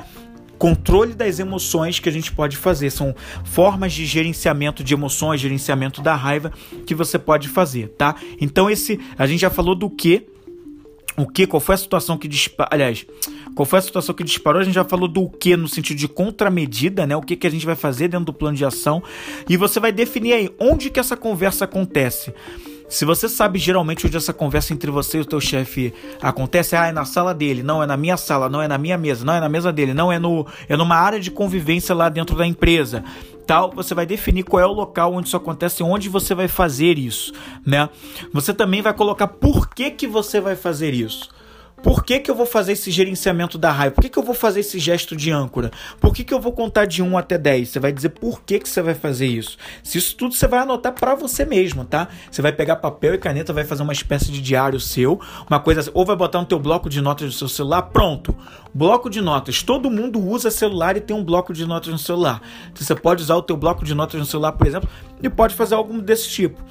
controle 0.57 1.13
das 1.13 1.39
emoções 1.39 1.99
que 1.99 2.07
a 2.07 2.11
gente 2.11 2.31
pode 2.31 2.55
fazer. 2.55 2.89
São 2.89 3.13
formas 3.43 3.91
de 3.91 4.05
gerenciamento 4.05 4.83
de 4.83 4.93
emoções, 4.93 5.41
gerenciamento 5.41 6.01
da 6.01 6.15
raiva 6.15 6.51
que 6.85 6.95
você 6.95 7.19
pode 7.19 7.49
fazer, 7.49 7.89
tá? 7.97 8.15
Então 8.39 8.69
esse, 8.69 8.99
a 9.17 9.25
gente 9.25 9.41
já 9.41 9.49
falou 9.49 9.75
do 9.75 9.89
que 9.89 10.27
o 11.17 11.27
que, 11.27 11.45
qual 11.45 11.59
foi 11.59 11.75
a 11.75 11.77
situação 11.77 12.17
que 12.17 12.27
disparou, 12.27 12.69
aliás, 12.71 13.05
qual 13.55 13.65
foi 13.65 13.79
a 13.79 13.81
situação 13.81 14.15
que 14.15 14.23
disparou, 14.23 14.61
a 14.61 14.63
gente 14.63 14.73
já 14.73 14.83
falou 14.83 15.07
do 15.07 15.29
que 15.29 15.55
no 15.55 15.67
sentido 15.67 15.97
de 15.97 16.07
contramedida, 16.07 17.05
né, 17.05 17.15
o 17.15 17.21
que, 17.21 17.35
que 17.35 17.45
a 17.45 17.49
gente 17.49 17.65
vai 17.65 17.75
fazer 17.75 18.07
dentro 18.07 18.25
do 18.25 18.33
plano 18.33 18.57
de 18.57 18.65
ação, 18.65 19.03
e 19.47 19.55
você 19.55 19.79
vai 19.79 19.91
definir 19.91 20.33
aí 20.33 20.49
onde 20.59 20.89
que 20.89 20.99
essa 20.99 21.15
conversa 21.15 21.65
acontece. 21.65 22.33
Se 22.93 23.05
você 23.05 23.27
sabe 23.27 23.57
geralmente 23.57 24.05
onde 24.05 24.15
essa 24.15 24.31
conversa 24.31 24.71
entre 24.71 24.91
você 24.91 25.17
e 25.17 25.21
o 25.21 25.25
teu 25.25 25.41
chefe 25.41 25.91
acontece, 26.21 26.75
ah, 26.75 26.85
é 26.85 26.91
na 26.91 27.05
sala 27.05 27.33
dele, 27.33 27.63
não 27.63 27.81
é 27.81 27.87
na 27.87 27.97
minha 27.97 28.15
sala, 28.15 28.47
não 28.47 28.61
é 28.61 28.67
na 28.67 28.77
minha 28.77 28.99
mesa, 28.99 29.25
não 29.25 29.33
é 29.33 29.39
na 29.39 29.49
mesa 29.49 29.73
dele, 29.73 29.95
não 29.95 30.11
é 30.11 30.19
no 30.19 30.45
é 30.69 30.77
numa 30.77 30.95
área 30.95 31.19
de 31.19 31.31
convivência 31.31 31.95
lá 31.95 32.07
dentro 32.07 32.35
da 32.37 32.45
empresa 32.45 33.03
tal, 33.47 33.71
você 33.71 33.95
vai 33.95 34.05
definir 34.05 34.43
qual 34.43 34.61
é 34.61 34.65
o 34.65 34.71
local 34.71 35.11
onde 35.15 35.27
isso 35.27 35.35
acontece, 35.35 35.81
onde 35.81 36.07
você 36.07 36.35
vai 36.35 36.47
fazer 36.47 36.99
isso, 36.99 37.33
né? 37.65 37.89
Você 38.31 38.53
também 38.53 38.81
vai 38.81 38.93
colocar 38.93 39.27
por 39.27 39.67
que 39.69 39.89
que 39.89 40.07
você 40.07 40.39
vai 40.39 40.55
fazer 40.55 40.93
isso. 40.93 41.29
Por 41.83 42.01
que, 42.05 42.21
que 42.21 42.31
eu 42.31 42.35
vou 42.35 42.45
fazer 42.45 42.71
esse 42.71 42.89
gerenciamento 42.89 43.57
da 43.57 43.69
raiva? 43.69 43.93
Por 43.93 44.01
que, 44.01 44.09
que 44.09 44.17
eu 44.17 44.23
vou 44.23 44.33
fazer 44.33 44.61
esse 44.61 44.79
gesto 44.79 45.17
de 45.17 45.31
âncora? 45.31 45.69
Por 45.99 46.13
que, 46.13 46.23
que 46.23 46.33
eu 46.33 46.39
vou 46.39 46.53
contar 46.53 46.85
de 46.85 47.03
1 47.03 47.17
até 47.17 47.37
10? 47.37 47.67
Você 47.67 47.79
vai 47.79 47.91
dizer 47.91 48.09
por 48.09 48.41
que, 48.41 48.57
que 48.59 48.69
você 48.69 48.81
vai 48.81 48.93
fazer 48.93 49.27
isso. 49.27 49.57
Se 49.83 49.97
isso 49.97 50.15
tudo 50.15 50.33
você 50.33 50.47
vai 50.47 50.61
anotar 50.61 50.93
para 50.93 51.13
você 51.13 51.43
mesmo, 51.43 51.83
tá? 51.83 52.07
Você 52.31 52.41
vai 52.41 52.53
pegar 52.53 52.77
papel 52.77 53.15
e 53.15 53.17
caneta, 53.17 53.51
vai 53.51 53.65
fazer 53.65 53.83
uma 53.83 53.91
espécie 53.91 54.31
de 54.31 54.41
diário 54.41 54.79
seu, 54.79 55.19
uma 55.49 55.59
coisa 55.59 55.81
assim, 55.81 55.91
ou 55.93 56.05
vai 56.05 56.15
botar 56.15 56.39
no 56.39 56.45
teu 56.45 56.57
bloco 56.57 56.89
de 56.89 57.01
notas 57.01 57.27
do 57.27 57.33
seu 57.33 57.49
celular, 57.49 57.81
pronto. 57.81 58.33
Bloco 58.73 59.09
de 59.09 59.19
notas. 59.19 59.61
Todo 59.61 59.91
mundo 59.91 60.25
usa 60.25 60.49
celular 60.49 60.95
e 60.95 61.01
tem 61.01 61.13
um 61.13 61.23
bloco 61.23 61.51
de 61.51 61.65
notas 61.65 61.91
no 61.91 61.99
celular. 61.99 62.41
Então, 62.71 62.81
você 62.81 62.95
pode 62.95 63.21
usar 63.21 63.35
o 63.35 63.41
teu 63.41 63.57
bloco 63.57 63.83
de 63.83 63.93
notas 63.93 64.17
no 64.17 64.25
celular, 64.25 64.53
por 64.53 64.65
exemplo, 64.65 64.87
e 65.21 65.29
pode 65.29 65.53
fazer 65.53 65.75
algo 65.75 66.01
desse 66.01 66.29
tipo. 66.29 66.63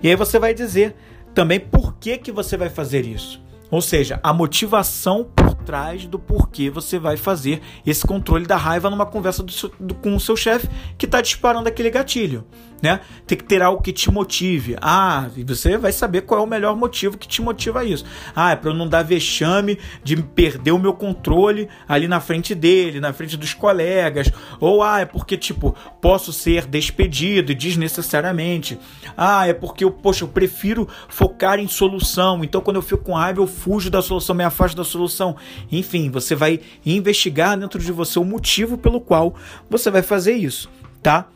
E 0.00 0.08
aí 0.08 0.14
você 0.14 0.38
vai 0.38 0.54
dizer 0.54 0.94
também 1.34 1.58
por 1.58 1.94
que, 1.96 2.16
que 2.18 2.30
você 2.30 2.56
vai 2.56 2.70
fazer 2.70 3.04
isso. 3.04 3.49
Ou 3.70 3.80
seja, 3.80 4.18
a 4.22 4.32
motivação 4.32 5.24
por 5.24 5.54
trás 5.54 6.06
do 6.06 6.18
porquê 6.18 6.70
você 6.70 6.98
vai 6.98 7.16
fazer 7.16 7.60
esse 7.86 8.06
controle 8.06 8.46
da 8.46 8.56
raiva 8.56 8.90
numa 8.90 9.06
conversa 9.06 9.42
do 9.42 9.52
seu, 9.52 9.70
do, 9.78 9.94
com 9.94 10.14
o 10.14 10.20
seu 10.20 10.36
chefe 10.36 10.68
que 10.98 11.06
está 11.06 11.20
disparando 11.20 11.68
aquele 11.68 11.90
gatilho 11.90 12.44
né? 12.82 13.00
Tem 13.26 13.36
que 13.36 13.44
ter 13.44 13.62
algo 13.62 13.82
que 13.82 13.92
te 13.92 14.10
motive. 14.10 14.76
Ah, 14.80 15.28
você 15.46 15.76
vai 15.76 15.92
saber 15.92 16.22
qual 16.22 16.40
é 16.40 16.44
o 16.44 16.46
melhor 16.46 16.76
motivo 16.76 17.18
que 17.18 17.28
te 17.28 17.42
motiva 17.42 17.80
a 17.80 17.84
isso. 17.84 18.04
Ah, 18.34 18.52
é 18.52 18.56
para 18.56 18.70
eu 18.70 18.74
não 18.74 18.88
dar 18.88 19.02
vexame 19.02 19.78
de 20.02 20.16
perder 20.16 20.72
o 20.72 20.78
meu 20.78 20.94
controle 20.94 21.68
ali 21.88 22.08
na 22.08 22.20
frente 22.20 22.54
dele, 22.54 23.00
na 23.00 23.12
frente 23.12 23.36
dos 23.36 23.54
colegas. 23.54 24.30
Ou 24.58 24.82
ah, 24.82 25.00
é 25.00 25.04
porque 25.04 25.36
tipo, 25.36 25.76
posso 26.00 26.32
ser 26.32 26.66
despedido 26.66 27.54
desnecessariamente. 27.54 28.78
Ah, 29.16 29.46
é 29.46 29.52
porque 29.52 29.84
eu, 29.84 29.90
poxa, 29.90 30.24
eu 30.24 30.28
prefiro 30.28 30.88
focar 31.08 31.58
em 31.58 31.68
solução. 31.68 32.42
Então 32.42 32.60
quando 32.60 32.76
eu 32.76 32.82
fico 32.82 33.04
com 33.04 33.14
raiva, 33.14 33.40
eu 33.40 33.46
fujo 33.60 33.90
da 33.90 34.00
solução, 34.00 34.34
me 34.34 34.42
afasto 34.42 34.74
da 34.74 34.84
solução. 34.84 35.36
Enfim, 35.70 36.10
você 36.10 36.34
vai 36.34 36.60
investigar 36.84 37.58
dentro 37.58 37.78
de 37.78 37.92
você 37.92 38.18
o 38.18 38.24
motivo 38.24 38.78
pelo 38.78 39.00
qual 39.00 39.34
você 39.68 39.90
vai 39.90 40.02
fazer 40.02 40.32
isso, 40.32 40.70
tá? 41.02 41.28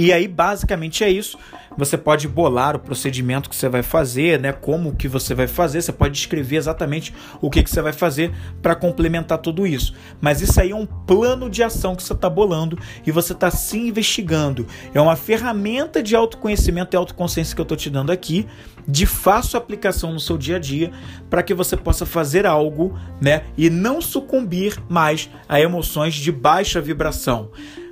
E 0.00 0.12
aí, 0.12 0.28
basicamente 0.28 1.02
é 1.02 1.10
isso. 1.10 1.36
Você 1.76 1.98
pode 1.98 2.28
bolar 2.28 2.76
o 2.76 2.78
procedimento 2.78 3.50
que 3.50 3.56
você 3.56 3.68
vai 3.68 3.82
fazer, 3.82 4.38
né? 4.38 4.52
Como 4.52 4.94
que 4.94 5.08
você 5.08 5.34
vai 5.34 5.48
fazer. 5.48 5.82
Você 5.82 5.92
pode 5.92 6.14
descrever 6.14 6.54
exatamente 6.54 7.12
o 7.40 7.50
que, 7.50 7.64
que 7.64 7.68
você 7.68 7.82
vai 7.82 7.92
fazer 7.92 8.32
para 8.62 8.76
complementar 8.76 9.38
tudo 9.38 9.66
isso. 9.66 9.92
Mas 10.20 10.40
isso 10.40 10.60
aí 10.60 10.70
é 10.70 10.76
um 10.76 10.86
plano 10.86 11.50
de 11.50 11.64
ação 11.64 11.96
que 11.96 12.02
você 12.04 12.12
está 12.12 12.30
bolando 12.30 12.78
e 13.04 13.10
você 13.10 13.32
está 13.32 13.50
se 13.50 13.76
investigando. 13.76 14.68
É 14.94 15.00
uma 15.00 15.16
ferramenta 15.16 16.00
de 16.00 16.14
autoconhecimento 16.14 16.94
e 16.94 16.96
autoconsciência 16.96 17.52
que 17.52 17.60
eu 17.60 17.64
estou 17.64 17.76
te 17.76 17.90
dando 17.90 18.12
aqui, 18.12 18.46
de 18.86 19.04
fácil 19.04 19.58
aplicação 19.58 20.12
no 20.12 20.20
seu 20.20 20.38
dia 20.38 20.56
a 20.56 20.60
dia, 20.60 20.92
para 21.28 21.42
que 21.42 21.52
você 21.52 21.76
possa 21.76 22.06
fazer 22.06 22.46
algo, 22.46 22.96
né? 23.20 23.42
E 23.56 23.68
não 23.68 24.00
sucumbir 24.00 24.80
mais 24.88 25.28
a 25.48 25.60
emoções 25.60 26.14
de 26.14 26.30
baixa 26.30 26.80
vibração. 26.80 27.50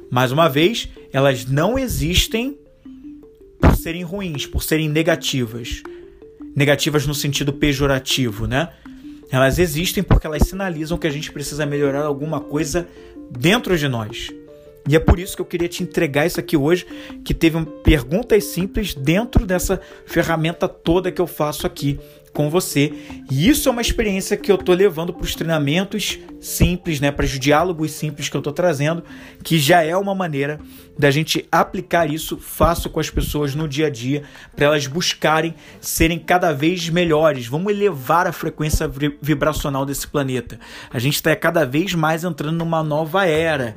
Mais 0.09 0.31
uma 0.31 0.49
vez, 0.49 0.89
elas 1.13 1.47
não 1.47 1.79
existem 1.79 2.59
por 3.61 3.77
serem 3.77 4.03
ruins, 4.03 4.47
por 4.47 4.63
serem 4.63 4.89
negativas. 4.89 5.83
Negativas 6.55 7.07
no 7.07 7.15
sentido 7.15 7.53
pejorativo, 7.53 8.47
né? 8.47 8.71
Elas 9.31 9.59
existem 9.59 10.03
porque 10.03 10.27
elas 10.27 10.47
sinalizam 10.47 10.99
que 10.99 11.07
a 11.07 11.11
gente 11.11 11.33
precisa 11.33 11.67
melhorar 11.67 12.05
alguma 12.05 12.41
coisa 12.41 12.87
dentro 13.31 13.77
de 13.77 13.89
nós. 13.89 14.31
E 14.89 14.95
é 14.95 15.01
por 15.01 15.19
isso 15.19 15.35
que 15.35 15.43
eu 15.43 15.47
queria 15.47 15.69
te 15.69 15.83
entregar 15.83 16.27
isso 16.27 16.39
aqui 16.39 16.57
hoje, 16.57 16.87
que 17.25 17.35
teve 17.35 17.61
perguntas 17.83 18.45
simples 18.45 18.95
dentro 18.95 19.45
dessa 19.45 19.81
ferramenta 20.07 20.69
toda 20.69 21.11
que 21.11 21.21
eu 21.21 21.27
faço 21.27 21.67
aqui 21.67 21.99
com 22.37 22.51
você. 22.51 22.93
E 23.31 23.49
isso 23.49 23.67
é 23.67 23.73
uma 23.73 23.81
experiência 23.81 24.37
que 24.37 24.53
eu 24.53 24.59
tô 24.59 24.75
levando 24.75 25.11
para 25.11 25.25
os 25.25 25.35
treinamentos 25.35 26.19
simples, 26.39 27.01
né, 27.01 27.11
para 27.11 27.25
os 27.25 27.41
diálogos 27.41 27.93
simples 27.93 28.29
que 28.29 28.37
eu 28.37 28.43
tô 28.43 28.53
trazendo, 28.53 29.03
que 29.43 29.59
já 29.59 29.83
é 29.83 29.97
uma 29.97 30.15
maneira 30.15 30.61
da 30.99 31.11
gente 31.11 31.49
aplicar 31.51 32.11
isso 32.11 32.37
fácil 32.37 32.91
com 32.91 33.01
as 33.01 33.09
pessoas 33.09 33.55
no 33.55 33.67
dia 33.67 33.87
a 33.87 33.91
dia, 33.91 34.23
para 34.55 34.67
elas 34.67 34.87
buscarem 34.87 35.55
serem 35.81 36.19
cada 36.19 36.53
vez 36.53 36.91
melhores. 36.91 37.47
Vamos 37.47 37.73
elevar 37.73 38.27
a 38.27 38.33
frequência 38.33 38.87
vibracional 39.21 39.87
desse 39.87 40.07
planeta. 40.07 40.61
A 40.91 40.99
gente 40.99 41.15
está 41.15 41.35
cada 41.35 41.65
vez 41.65 41.95
mais 41.95 42.23
entrando 42.23 42.59
numa 42.59 42.83
nova 42.83 43.25
era 43.25 43.75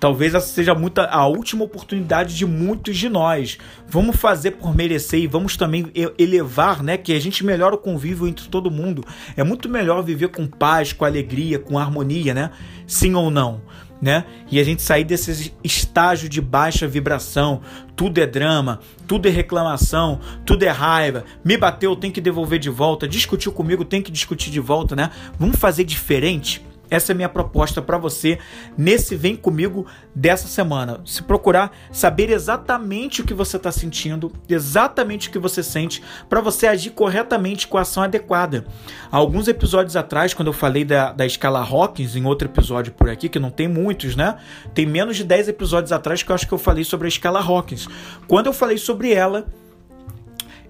Talvez 0.00 0.34
essa 0.34 0.46
seja 0.46 0.74
muita, 0.74 1.04
a 1.04 1.26
última 1.26 1.62
oportunidade 1.62 2.34
de 2.34 2.46
muitos 2.46 2.96
de 2.96 3.10
nós. 3.10 3.58
Vamos 3.86 4.16
fazer 4.16 4.52
por 4.52 4.74
merecer 4.74 5.20
e 5.20 5.26
vamos 5.26 5.58
também 5.58 5.92
elevar, 6.18 6.82
né? 6.82 6.96
Que 6.96 7.12
a 7.12 7.20
gente 7.20 7.44
melhora 7.44 7.74
o 7.74 7.78
convívio 7.78 8.26
entre 8.26 8.48
todo 8.48 8.70
mundo. 8.70 9.04
É 9.36 9.44
muito 9.44 9.68
melhor 9.68 10.02
viver 10.02 10.28
com 10.28 10.46
paz, 10.46 10.94
com 10.94 11.04
alegria, 11.04 11.58
com 11.58 11.78
harmonia, 11.78 12.32
né? 12.32 12.50
Sim 12.86 13.14
ou 13.14 13.30
não? 13.30 13.60
Né? 14.00 14.24
E 14.50 14.58
a 14.58 14.64
gente 14.64 14.80
sair 14.80 15.04
desse 15.04 15.52
estágio 15.62 16.26
de 16.26 16.40
baixa 16.40 16.88
vibração, 16.88 17.60
tudo 17.94 18.18
é 18.18 18.26
drama, 18.26 18.80
tudo 19.06 19.28
é 19.28 19.30
reclamação, 19.30 20.18
tudo 20.46 20.62
é 20.62 20.70
raiva. 20.70 21.26
Me 21.44 21.58
bateu, 21.58 21.94
tem 21.94 22.10
que 22.10 22.22
devolver 22.22 22.58
de 22.58 22.70
volta. 22.70 23.06
Discutiu 23.06 23.52
comigo, 23.52 23.84
tem 23.84 24.00
que 24.00 24.10
discutir 24.10 24.50
de 24.50 24.60
volta, 24.60 24.96
né? 24.96 25.10
Vamos 25.38 25.56
fazer 25.56 25.84
diferente. 25.84 26.64
Essa 26.90 27.12
é 27.12 27.14
a 27.14 27.16
minha 27.16 27.28
proposta 27.28 27.80
para 27.80 27.96
você 27.96 28.38
nesse 28.76 29.14
Vem 29.14 29.36
Comigo 29.36 29.86
dessa 30.14 30.48
semana. 30.48 31.00
Se 31.04 31.22
procurar 31.22 31.70
saber 31.92 32.30
exatamente 32.30 33.22
o 33.22 33.24
que 33.24 33.32
você 33.32 33.56
está 33.56 33.70
sentindo, 33.70 34.32
exatamente 34.48 35.28
o 35.28 35.32
que 35.32 35.38
você 35.38 35.62
sente, 35.62 36.02
para 36.28 36.40
você 36.40 36.66
agir 36.66 36.90
corretamente 36.90 37.68
com 37.68 37.78
a 37.78 37.82
ação 37.82 38.02
adequada. 38.02 38.66
Há 39.10 39.16
alguns 39.16 39.46
episódios 39.46 39.96
atrás, 39.96 40.34
quando 40.34 40.48
eu 40.48 40.52
falei 40.52 40.84
da, 40.84 41.12
da 41.12 41.24
escala 41.24 41.60
Hawkins, 41.60 42.16
em 42.16 42.24
outro 42.24 42.48
episódio 42.48 42.92
por 42.92 43.08
aqui, 43.08 43.28
que 43.28 43.38
não 43.38 43.50
tem 43.50 43.68
muitos, 43.68 44.16
né? 44.16 44.36
Tem 44.74 44.84
menos 44.84 45.16
de 45.16 45.24
10 45.24 45.48
episódios 45.48 45.92
atrás 45.92 46.22
que 46.22 46.30
eu 46.30 46.34
acho 46.34 46.46
que 46.46 46.54
eu 46.54 46.58
falei 46.58 46.82
sobre 46.82 47.06
a 47.06 47.08
escala 47.08 47.40
Hawkins. 47.40 47.86
Quando 48.26 48.46
eu 48.46 48.52
falei 48.52 48.78
sobre 48.78 49.12
ela, 49.12 49.46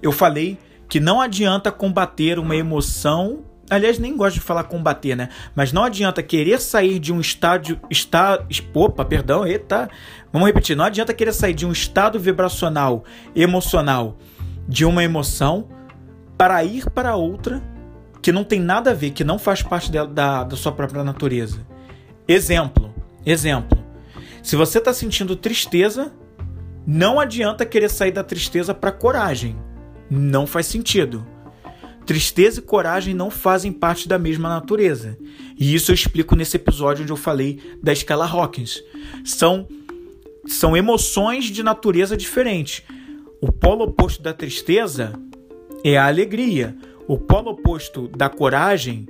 eu 0.02 0.12
falei 0.12 0.58
que 0.88 0.98
não 0.98 1.20
adianta 1.20 1.70
combater 1.70 2.38
uma 2.38 2.56
emoção 2.56 3.44
Aliás, 3.70 4.00
nem 4.00 4.16
gosto 4.16 4.34
de 4.34 4.40
falar 4.40 4.64
combater, 4.64 5.14
né? 5.14 5.28
Mas 5.54 5.72
não 5.72 5.84
adianta 5.84 6.22
querer 6.24 6.60
sair 6.60 6.98
de 6.98 7.12
um 7.12 7.20
estádio. 7.20 7.80
Está, 7.88 8.44
opa, 8.74 9.04
perdão, 9.04 9.46
eita. 9.46 9.88
Vamos 10.32 10.48
repetir. 10.48 10.76
Não 10.76 10.84
adianta 10.84 11.14
querer 11.14 11.32
sair 11.32 11.54
de 11.54 11.64
um 11.64 11.70
estado 11.70 12.18
vibracional, 12.18 13.04
emocional, 13.34 14.18
de 14.66 14.84
uma 14.84 15.04
emoção, 15.04 15.68
para 16.36 16.64
ir 16.64 16.90
para 16.90 17.14
outra 17.14 17.62
que 18.20 18.32
não 18.32 18.44
tem 18.44 18.60
nada 18.60 18.90
a 18.90 18.94
ver, 18.94 19.10
que 19.10 19.24
não 19.24 19.38
faz 19.38 19.62
parte 19.62 19.90
da, 19.90 20.04
da, 20.04 20.44
da 20.44 20.56
sua 20.56 20.72
própria 20.72 21.04
natureza. 21.04 21.64
Exemplo. 22.26 22.92
Exemplo. 23.24 23.78
Se 24.42 24.56
você 24.56 24.78
está 24.78 24.92
sentindo 24.92 25.36
tristeza, 25.36 26.12
não 26.86 27.20
adianta 27.20 27.64
querer 27.64 27.88
sair 27.88 28.10
da 28.10 28.24
tristeza 28.24 28.74
para 28.74 28.90
coragem. 28.90 29.56
Não 30.10 30.46
faz 30.46 30.66
sentido. 30.66 31.26
Tristeza 32.10 32.58
e 32.58 32.62
coragem 32.64 33.14
não 33.14 33.30
fazem 33.30 33.70
parte 33.70 34.08
da 34.08 34.18
mesma 34.18 34.48
natureza. 34.48 35.16
E 35.56 35.72
isso 35.72 35.92
eu 35.92 35.94
explico 35.94 36.34
nesse 36.34 36.56
episódio 36.56 37.04
onde 37.04 37.12
eu 37.12 37.16
falei 37.16 37.60
da 37.80 37.92
escala 37.92 38.26
Hawkins. 38.26 38.82
São, 39.24 39.68
são 40.44 40.76
emoções 40.76 41.44
de 41.44 41.62
natureza 41.62 42.16
diferente. 42.16 42.84
O 43.40 43.52
polo 43.52 43.84
oposto 43.84 44.20
da 44.24 44.32
tristeza 44.34 45.12
é 45.84 45.96
a 45.96 46.08
alegria. 46.08 46.76
O 47.06 47.16
polo 47.16 47.52
oposto 47.52 48.08
da 48.08 48.28
coragem 48.28 49.06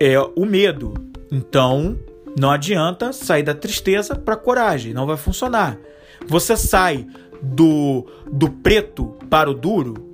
é 0.00 0.18
o 0.18 0.46
medo. 0.46 0.94
Então, 1.30 1.98
não 2.40 2.50
adianta 2.50 3.12
sair 3.12 3.42
da 3.42 3.52
tristeza 3.54 4.16
para 4.16 4.34
coragem, 4.34 4.94
não 4.94 5.04
vai 5.06 5.18
funcionar. 5.18 5.78
Você 6.26 6.56
sai 6.56 7.06
do, 7.42 8.06
do 8.32 8.48
preto 8.48 9.14
para 9.28 9.50
o 9.50 9.54
duro, 9.54 10.11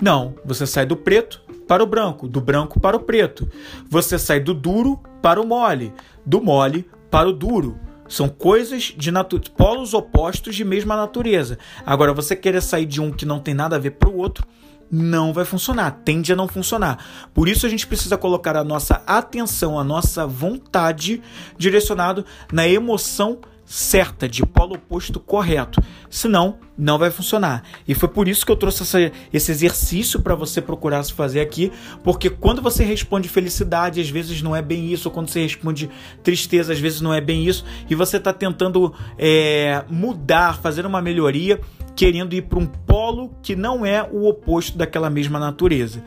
não, 0.00 0.34
você 0.44 0.66
sai 0.66 0.86
do 0.86 0.96
preto 0.96 1.42
para 1.68 1.84
o 1.84 1.86
branco, 1.86 2.26
do 2.26 2.40
branco 2.40 2.80
para 2.80 2.96
o 2.96 3.00
preto. 3.00 3.48
Você 3.88 4.18
sai 4.18 4.40
do 4.40 4.54
duro 4.54 4.98
para 5.22 5.40
o 5.40 5.46
mole, 5.46 5.92
do 6.24 6.40
mole 6.40 6.88
para 7.10 7.28
o 7.28 7.32
duro. 7.32 7.78
São 8.08 8.28
coisas 8.28 8.92
de 8.96 9.12
polos 9.56 9.94
opostos 9.94 10.56
de 10.56 10.64
mesma 10.64 10.96
natureza. 10.96 11.58
Agora, 11.86 12.12
você 12.12 12.34
querer 12.34 12.60
sair 12.60 12.86
de 12.86 13.00
um 13.00 13.12
que 13.12 13.24
não 13.24 13.38
tem 13.38 13.54
nada 13.54 13.76
a 13.76 13.78
ver 13.78 13.92
para 13.92 14.08
o 14.08 14.16
outro, 14.16 14.44
não 14.90 15.32
vai 15.32 15.44
funcionar, 15.44 16.00
tende 16.04 16.32
a 16.32 16.36
não 16.36 16.48
funcionar. 16.48 17.28
Por 17.32 17.48
isso 17.48 17.64
a 17.64 17.68
gente 17.68 17.86
precisa 17.86 18.18
colocar 18.18 18.56
a 18.56 18.64
nossa 18.64 19.02
atenção, 19.06 19.78
a 19.78 19.84
nossa 19.84 20.26
vontade 20.26 21.22
direcionado 21.56 22.24
na 22.52 22.66
emoção 22.66 23.38
certa, 23.70 24.28
de 24.28 24.44
polo 24.44 24.74
oposto 24.74 25.20
correto. 25.20 25.80
Senão, 26.10 26.58
não 26.76 26.98
vai 26.98 27.08
funcionar. 27.08 27.62
E 27.86 27.94
foi 27.94 28.08
por 28.08 28.26
isso 28.26 28.44
que 28.44 28.50
eu 28.50 28.56
trouxe 28.56 28.82
essa, 28.82 29.12
esse 29.32 29.52
exercício 29.52 30.20
para 30.20 30.34
você 30.34 30.60
procurar 30.60 31.04
se 31.04 31.12
fazer 31.12 31.40
aqui, 31.40 31.70
porque 32.02 32.28
quando 32.28 32.60
você 32.60 32.82
responde 32.82 33.28
felicidade, 33.28 34.00
às 34.00 34.10
vezes 34.10 34.42
não 34.42 34.56
é 34.56 34.60
bem 34.60 34.92
isso, 34.92 35.08
quando 35.08 35.28
você 35.28 35.42
responde 35.42 35.88
tristeza, 36.20 36.72
às 36.72 36.80
vezes 36.80 37.00
não 37.00 37.14
é 37.14 37.20
bem 37.20 37.46
isso, 37.46 37.64
e 37.88 37.94
você 37.94 38.16
está 38.16 38.32
tentando 38.32 38.92
é, 39.16 39.84
mudar, 39.88 40.58
fazer 40.58 40.84
uma 40.84 41.00
melhoria, 41.00 41.60
querendo 41.94 42.34
ir 42.34 42.42
para 42.42 42.58
um 42.58 42.66
polo 42.66 43.30
que 43.40 43.54
não 43.54 43.86
é 43.86 44.02
o 44.02 44.26
oposto 44.26 44.76
daquela 44.76 45.08
mesma 45.08 45.38
natureza. 45.38 46.02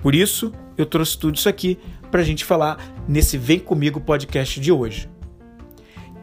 Por 0.00 0.14
isso, 0.14 0.52
eu 0.76 0.86
trouxe 0.86 1.18
tudo 1.18 1.34
isso 1.34 1.48
aqui 1.48 1.80
para 2.12 2.20
a 2.20 2.24
gente 2.24 2.44
falar 2.44 2.78
nesse 3.08 3.36
Vem 3.36 3.58
Comigo 3.58 4.00
podcast 4.00 4.60
de 4.60 4.70
hoje. 4.70 5.17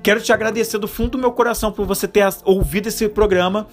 Quero 0.06 0.22
te 0.22 0.32
agradecer 0.32 0.78
do 0.78 0.88
fundo 0.88 1.10
do 1.10 1.18
meu 1.18 1.32
coração 1.32 1.72
por 1.72 1.84
você 1.88 2.08
ter 2.08 2.24
ouvido 2.44 2.86
esse 2.90 3.10
programa. 3.10 3.66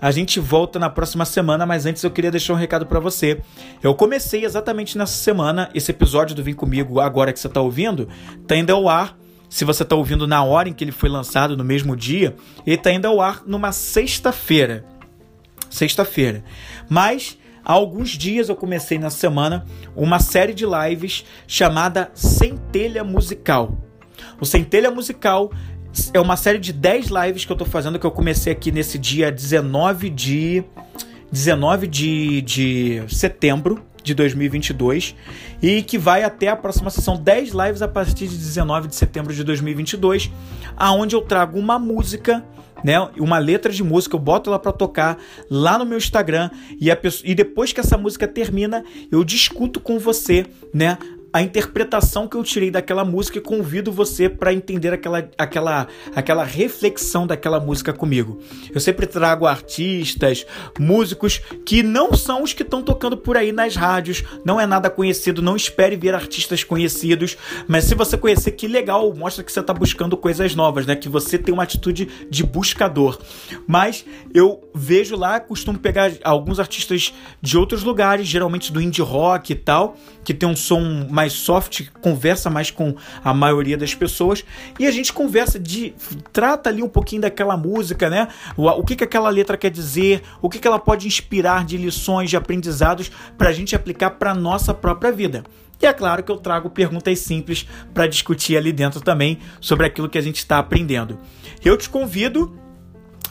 A 0.00 0.12
gente 0.12 0.38
volta 0.38 0.78
na 0.78 0.88
próxima 0.88 1.24
semana, 1.24 1.66
mas 1.66 1.86
antes 1.86 2.04
eu 2.04 2.10
queria 2.12 2.30
deixar 2.30 2.52
um 2.52 2.56
recado 2.56 2.86
para 2.86 3.00
você. 3.00 3.40
Eu 3.82 3.92
comecei 3.92 4.44
exatamente 4.44 4.96
nessa 4.96 5.14
semana 5.14 5.68
esse 5.74 5.90
episódio 5.90 6.36
do 6.36 6.44
Vem 6.44 6.54
Comigo, 6.54 7.00
agora 7.00 7.32
que 7.32 7.40
você 7.40 7.48
está 7.48 7.60
ouvindo, 7.60 8.08
tá 8.46 8.54
indo 8.54 8.72
ao 8.72 8.88
ar. 8.88 9.18
Se 9.50 9.64
você 9.64 9.82
está 9.82 9.96
ouvindo 9.96 10.24
na 10.24 10.44
hora 10.44 10.68
em 10.68 10.72
que 10.72 10.84
ele 10.84 10.92
foi 10.92 11.08
lançado, 11.08 11.56
no 11.56 11.64
mesmo 11.64 11.96
dia, 11.96 12.36
ele 12.64 12.76
tá 12.76 12.92
indo 12.92 13.08
ao 13.08 13.20
ar 13.20 13.42
numa 13.44 13.72
sexta-feira. 13.72 14.84
Sexta-feira. 15.68 16.44
Mas 16.88 17.36
Há 17.64 17.74
alguns 17.74 18.10
dias 18.10 18.48
eu 18.48 18.56
comecei 18.56 18.98
na 18.98 19.08
semana 19.08 19.64
uma 19.94 20.18
série 20.18 20.52
de 20.52 20.64
lives 20.64 21.24
chamada 21.46 22.10
Centelha 22.12 23.04
Musical. 23.04 23.78
O 24.40 24.44
Centelha 24.44 24.90
Musical 24.90 25.52
é 26.12 26.20
uma 26.20 26.36
série 26.36 26.58
de 26.58 26.72
10 26.72 27.06
lives 27.06 27.44
que 27.44 27.52
eu 27.52 27.56
tô 27.56 27.64
fazendo, 27.64 27.98
que 27.98 28.06
eu 28.06 28.10
comecei 28.10 28.52
aqui 28.52 28.72
nesse 28.72 28.98
dia 28.98 29.30
19 29.30 30.10
de. 30.10 30.64
19 31.30 31.86
de, 31.86 32.42
de 32.42 33.02
setembro 33.08 33.82
de 34.02 34.14
2022 34.14 35.14
e 35.62 35.82
que 35.82 35.96
vai 35.96 36.24
até 36.24 36.48
a 36.48 36.56
próxima 36.56 36.90
sessão 36.90 37.16
10 37.16 37.52
lives 37.52 37.82
a 37.82 37.88
partir 37.88 38.26
de 38.28 38.36
19 38.36 38.88
de 38.88 38.96
setembro 38.96 39.32
de 39.32 39.44
2022, 39.44 40.30
aonde 40.76 41.14
eu 41.14 41.22
trago 41.22 41.58
uma 41.58 41.78
música, 41.78 42.44
né, 42.84 43.00
uma 43.18 43.38
letra 43.38 43.72
de 43.72 43.82
música, 43.82 44.16
eu 44.16 44.20
boto 44.20 44.50
ela 44.50 44.58
para 44.58 44.72
tocar 44.72 45.18
lá 45.48 45.78
no 45.78 45.86
meu 45.86 45.96
Instagram 45.96 46.50
e, 46.80 46.90
a 46.90 46.96
pessoa, 46.96 47.30
e 47.30 47.34
depois 47.34 47.72
que 47.72 47.80
essa 47.80 47.96
música 47.96 48.26
termina, 48.26 48.84
eu 49.10 49.22
discuto 49.24 49.80
com 49.80 49.98
você, 49.98 50.44
né, 50.74 50.98
a 51.32 51.40
interpretação 51.40 52.28
que 52.28 52.36
eu 52.36 52.44
tirei 52.44 52.70
daquela 52.70 53.04
música 53.04 53.38
e 53.38 53.40
convido 53.40 53.90
você 53.90 54.28
para 54.28 54.52
entender 54.52 54.92
aquela, 54.92 55.28
aquela, 55.38 55.88
aquela 56.14 56.44
reflexão 56.44 57.26
daquela 57.26 57.58
música 57.58 57.92
comigo. 57.92 58.40
Eu 58.72 58.80
sempre 58.80 59.06
trago 59.06 59.46
artistas, 59.46 60.44
músicos 60.78 61.40
que 61.64 61.82
não 61.82 62.12
são 62.14 62.42
os 62.42 62.52
que 62.52 62.62
estão 62.62 62.82
tocando 62.82 63.16
por 63.16 63.36
aí 63.36 63.52
nas 63.52 63.76
rádios, 63.76 64.22
não 64.44 64.60
é 64.60 64.66
nada 64.66 64.90
conhecido, 64.90 65.40
não 65.40 65.56
espere 65.56 65.96
ver 65.96 66.14
artistas 66.14 66.64
conhecidos, 66.64 67.36
mas 67.66 67.84
se 67.84 67.94
você 67.94 68.16
conhecer, 68.18 68.52
que 68.52 68.68
legal, 68.68 69.14
mostra 69.14 69.42
que 69.42 69.52
você 69.52 69.60
está 69.60 69.72
buscando 69.72 70.16
coisas 70.16 70.54
novas, 70.54 70.86
né? 70.86 70.96
Que 70.96 71.08
você 71.08 71.38
tem 71.38 71.54
uma 71.54 71.62
atitude 71.62 72.08
de 72.28 72.44
buscador. 72.44 73.18
Mas 73.66 74.04
eu 74.34 74.60
vejo 74.74 75.16
lá, 75.16 75.40
costumo 75.40 75.78
pegar 75.78 76.12
alguns 76.22 76.60
artistas 76.60 77.14
de 77.40 77.56
outros 77.56 77.82
lugares, 77.82 78.26
geralmente 78.26 78.72
do 78.72 78.80
indie 78.80 79.02
rock 79.02 79.52
e 79.52 79.56
tal, 79.56 79.96
que 80.24 80.34
tem 80.34 80.48
um 80.48 80.56
som 80.56 81.06
mais 81.10 81.21
mais 81.22 81.34
soft, 81.34 81.88
conversa 82.00 82.50
mais 82.50 82.70
com 82.70 82.96
a 83.22 83.32
maioria 83.32 83.76
das 83.76 83.94
pessoas 83.94 84.44
e 84.78 84.86
a 84.86 84.90
gente 84.90 85.12
conversa 85.12 85.58
de 85.58 85.94
trata 86.32 86.68
ali 86.68 86.82
um 86.82 86.88
pouquinho 86.88 87.22
daquela 87.22 87.56
música, 87.56 88.10
né? 88.10 88.26
O, 88.56 88.66
o 88.68 88.84
que 88.84 88.96
que 88.96 89.04
aquela 89.04 89.30
letra 89.30 89.56
quer 89.56 89.70
dizer, 89.70 90.22
o 90.40 90.50
que 90.50 90.58
que 90.58 90.66
ela 90.66 90.80
pode 90.80 91.06
inspirar 91.06 91.64
de 91.64 91.76
lições, 91.76 92.28
de 92.28 92.36
aprendizados 92.36 93.10
para 93.38 93.50
a 93.50 93.52
gente 93.52 93.76
aplicar 93.76 94.10
para 94.10 94.34
nossa 94.34 94.74
própria 94.74 95.12
vida. 95.12 95.44
E 95.80 95.86
é 95.86 95.92
claro 95.92 96.22
que 96.22 96.30
eu 96.30 96.36
trago 96.36 96.70
perguntas 96.70 97.20
simples 97.20 97.66
para 97.94 98.06
discutir 98.06 98.56
ali 98.56 98.72
dentro 98.72 99.00
também 99.00 99.38
sobre 99.60 99.86
aquilo 99.86 100.08
que 100.08 100.18
a 100.18 100.22
gente 100.22 100.36
está 100.36 100.58
aprendendo. 100.58 101.18
Eu 101.64 101.76
te 101.76 101.88
convido 101.88 102.56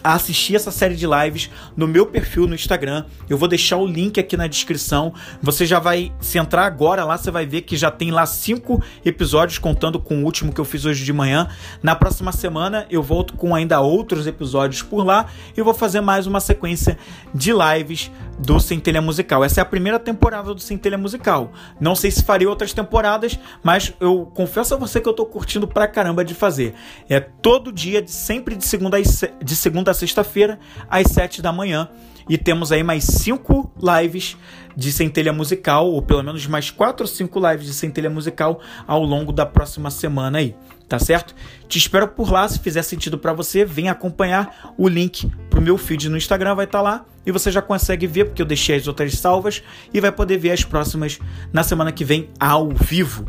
a 0.03 0.13
assistir 0.13 0.55
essa 0.55 0.71
série 0.71 0.95
de 0.95 1.05
lives 1.05 1.49
no 1.75 1.87
meu 1.87 2.05
perfil 2.05 2.47
no 2.47 2.55
Instagram. 2.55 3.05
Eu 3.29 3.37
vou 3.37 3.47
deixar 3.47 3.77
o 3.77 3.85
link 3.85 4.19
aqui 4.19 4.35
na 4.35 4.47
descrição. 4.47 5.13
Você 5.41 5.65
já 5.65 5.79
vai 5.79 6.11
se 6.19 6.37
entrar 6.37 6.65
agora 6.65 7.03
lá, 7.03 7.17
você 7.17 7.31
vai 7.31 7.45
ver 7.45 7.61
que 7.61 7.77
já 7.77 7.91
tem 7.91 8.11
lá 8.11 8.25
cinco 8.25 8.81
episódios, 9.05 9.57
contando 9.57 9.99
com 9.99 10.21
o 10.21 10.25
último 10.25 10.51
que 10.51 10.59
eu 10.59 10.65
fiz 10.65 10.85
hoje 10.85 11.03
de 11.03 11.13
manhã. 11.13 11.47
Na 11.83 11.95
próxima 11.95 12.31
semana 12.31 12.85
eu 12.89 13.03
volto 13.03 13.35
com 13.35 13.53
ainda 13.53 13.79
outros 13.79 14.25
episódios 14.27 14.81
por 14.81 15.05
lá 15.05 15.27
e 15.55 15.61
vou 15.61 15.73
fazer 15.73 16.01
mais 16.01 16.25
uma 16.25 16.39
sequência 16.39 16.97
de 17.33 17.51
lives 17.51 18.11
do 18.39 18.59
Centelha 18.59 19.01
Musical. 19.01 19.43
Essa 19.43 19.61
é 19.61 19.63
a 19.63 19.65
primeira 19.65 19.99
temporada 19.99 20.53
do 20.53 20.59
Centelha 20.59 20.97
Musical. 20.97 21.51
Não 21.79 21.95
sei 21.95 22.09
se 22.09 22.23
farei 22.23 22.47
outras 22.47 22.73
temporadas, 22.73 23.37
mas 23.63 23.93
eu 23.99 24.31
confesso 24.33 24.73
a 24.73 24.77
você 24.77 24.99
que 24.99 25.07
eu 25.07 25.13
tô 25.13 25.25
curtindo 25.25 25.67
pra 25.67 25.87
caramba 25.87 26.25
de 26.25 26.33
fazer. 26.33 26.73
É 27.07 27.19
todo 27.19 27.71
dia, 27.71 28.03
sempre 28.07 28.55
de 28.55 28.65
segunda, 28.65 28.97
de 28.99 29.55
segunda 29.55 29.80
a 29.89 29.93
sexta-feira, 29.93 30.59
às 30.89 31.07
sete 31.07 31.41
da 31.41 31.51
manhã. 31.51 31.89
E 32.29 32.37
temos 32.37 32.71
aí 32.71 32.83
mais 32.83 33.03
cinco 33.03 33.71
lives 33.81 34.37
de 34.75 34.91
centelha 34.91 35.33
musical, 35.33 35.87
ou 35.87 36.01
pelo 36.01 36.23
menos 36.23 36.45
mais 36.47 36.69
quatro 36.69 37.03
ou 37.03 37.07
cinco 37.07 37.39
lives 37.39 37.65
de 37.65 37.73
centelha 37.73 38.09
musical 38.09 38.61
ao 38.87 39.03
longo 39.03 39.33
da 39.33 39.45
próxima 39.45 39.89
semana 39.89 40.37
aí, 40.37 40.55
tá 40.87 40.97
certo? 40.99 41.35
Te 41.67 41.77
espero 41.77 42.07
por 42.07 42.31
lá, 42.31 42.47
se 42.47 42.59
fizer 42.59 42.83
sentido 42.83 43.17
para 43.17 43.33
você, 43.33 43.65
vem 43.65 43.89
acompanhar 43.89 44.73
o 44.77 44.87
link 44.87 45.29
pro 45.49 45.61
meu 45.61 45.77
feed 45.77 46.09
no 46.09 46.15
Instagram, 46.15 46.55
vai 46.55 46.65
estar 46.65 46.77
tá 46.77 46.83
lá 46.83 47.05
e 47.25 47.31
você 47.31 47.51
já 47.51 47.61
consegue 47.61 48.07
ver, 48.07 48.25
porque 48.25 48.41
eu 48.41 48.45
deixei 48.45 48.75
as 48.75 48.87
outras 48.87 49.13
salvas, 49.13 49.61
e 49.93 49.99
vai 49.99 50.11
poder 50.11 50.37
ver 50.37 50.51
as 50.51 50.63
próximas 50.63 51.19
na 51.53 51.63
semana 51.63 51.91
que 51.91 52.03
vem 52.03 52.29
ao 52.39 52.69
vivo, 52.69 53.25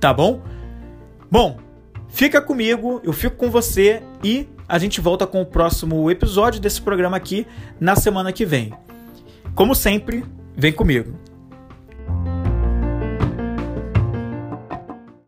tá 0.00 0.12
bom? 0.12 0.42
Bom, 1.30 1.58
fica 2.08 2.40
comigo, 2.40 3.00
eu 3.04 3.12
fico 3.12 3.36
com 3.36 3.50
você 3.50 4.02
e 4.22 4.48
a 4.68 4.78
gente 4.78 5.00
volta 5.00 5.26
com 5.26 5.40
o 5.40 5.46
próximo 5.46 6.10
episódio 6.10 6.60
desse 6.60 6.80
programa 6.80 7.16
aqui 7.16 7.46
na 7.78 7.94
semana 7.96 8.32
que 8.32 8.44
vem. 8.44 8.72
Como 9.54 9.74
sempre, 9.74 10.24
vem 10.56 10.72
comigo. 10.72 11.16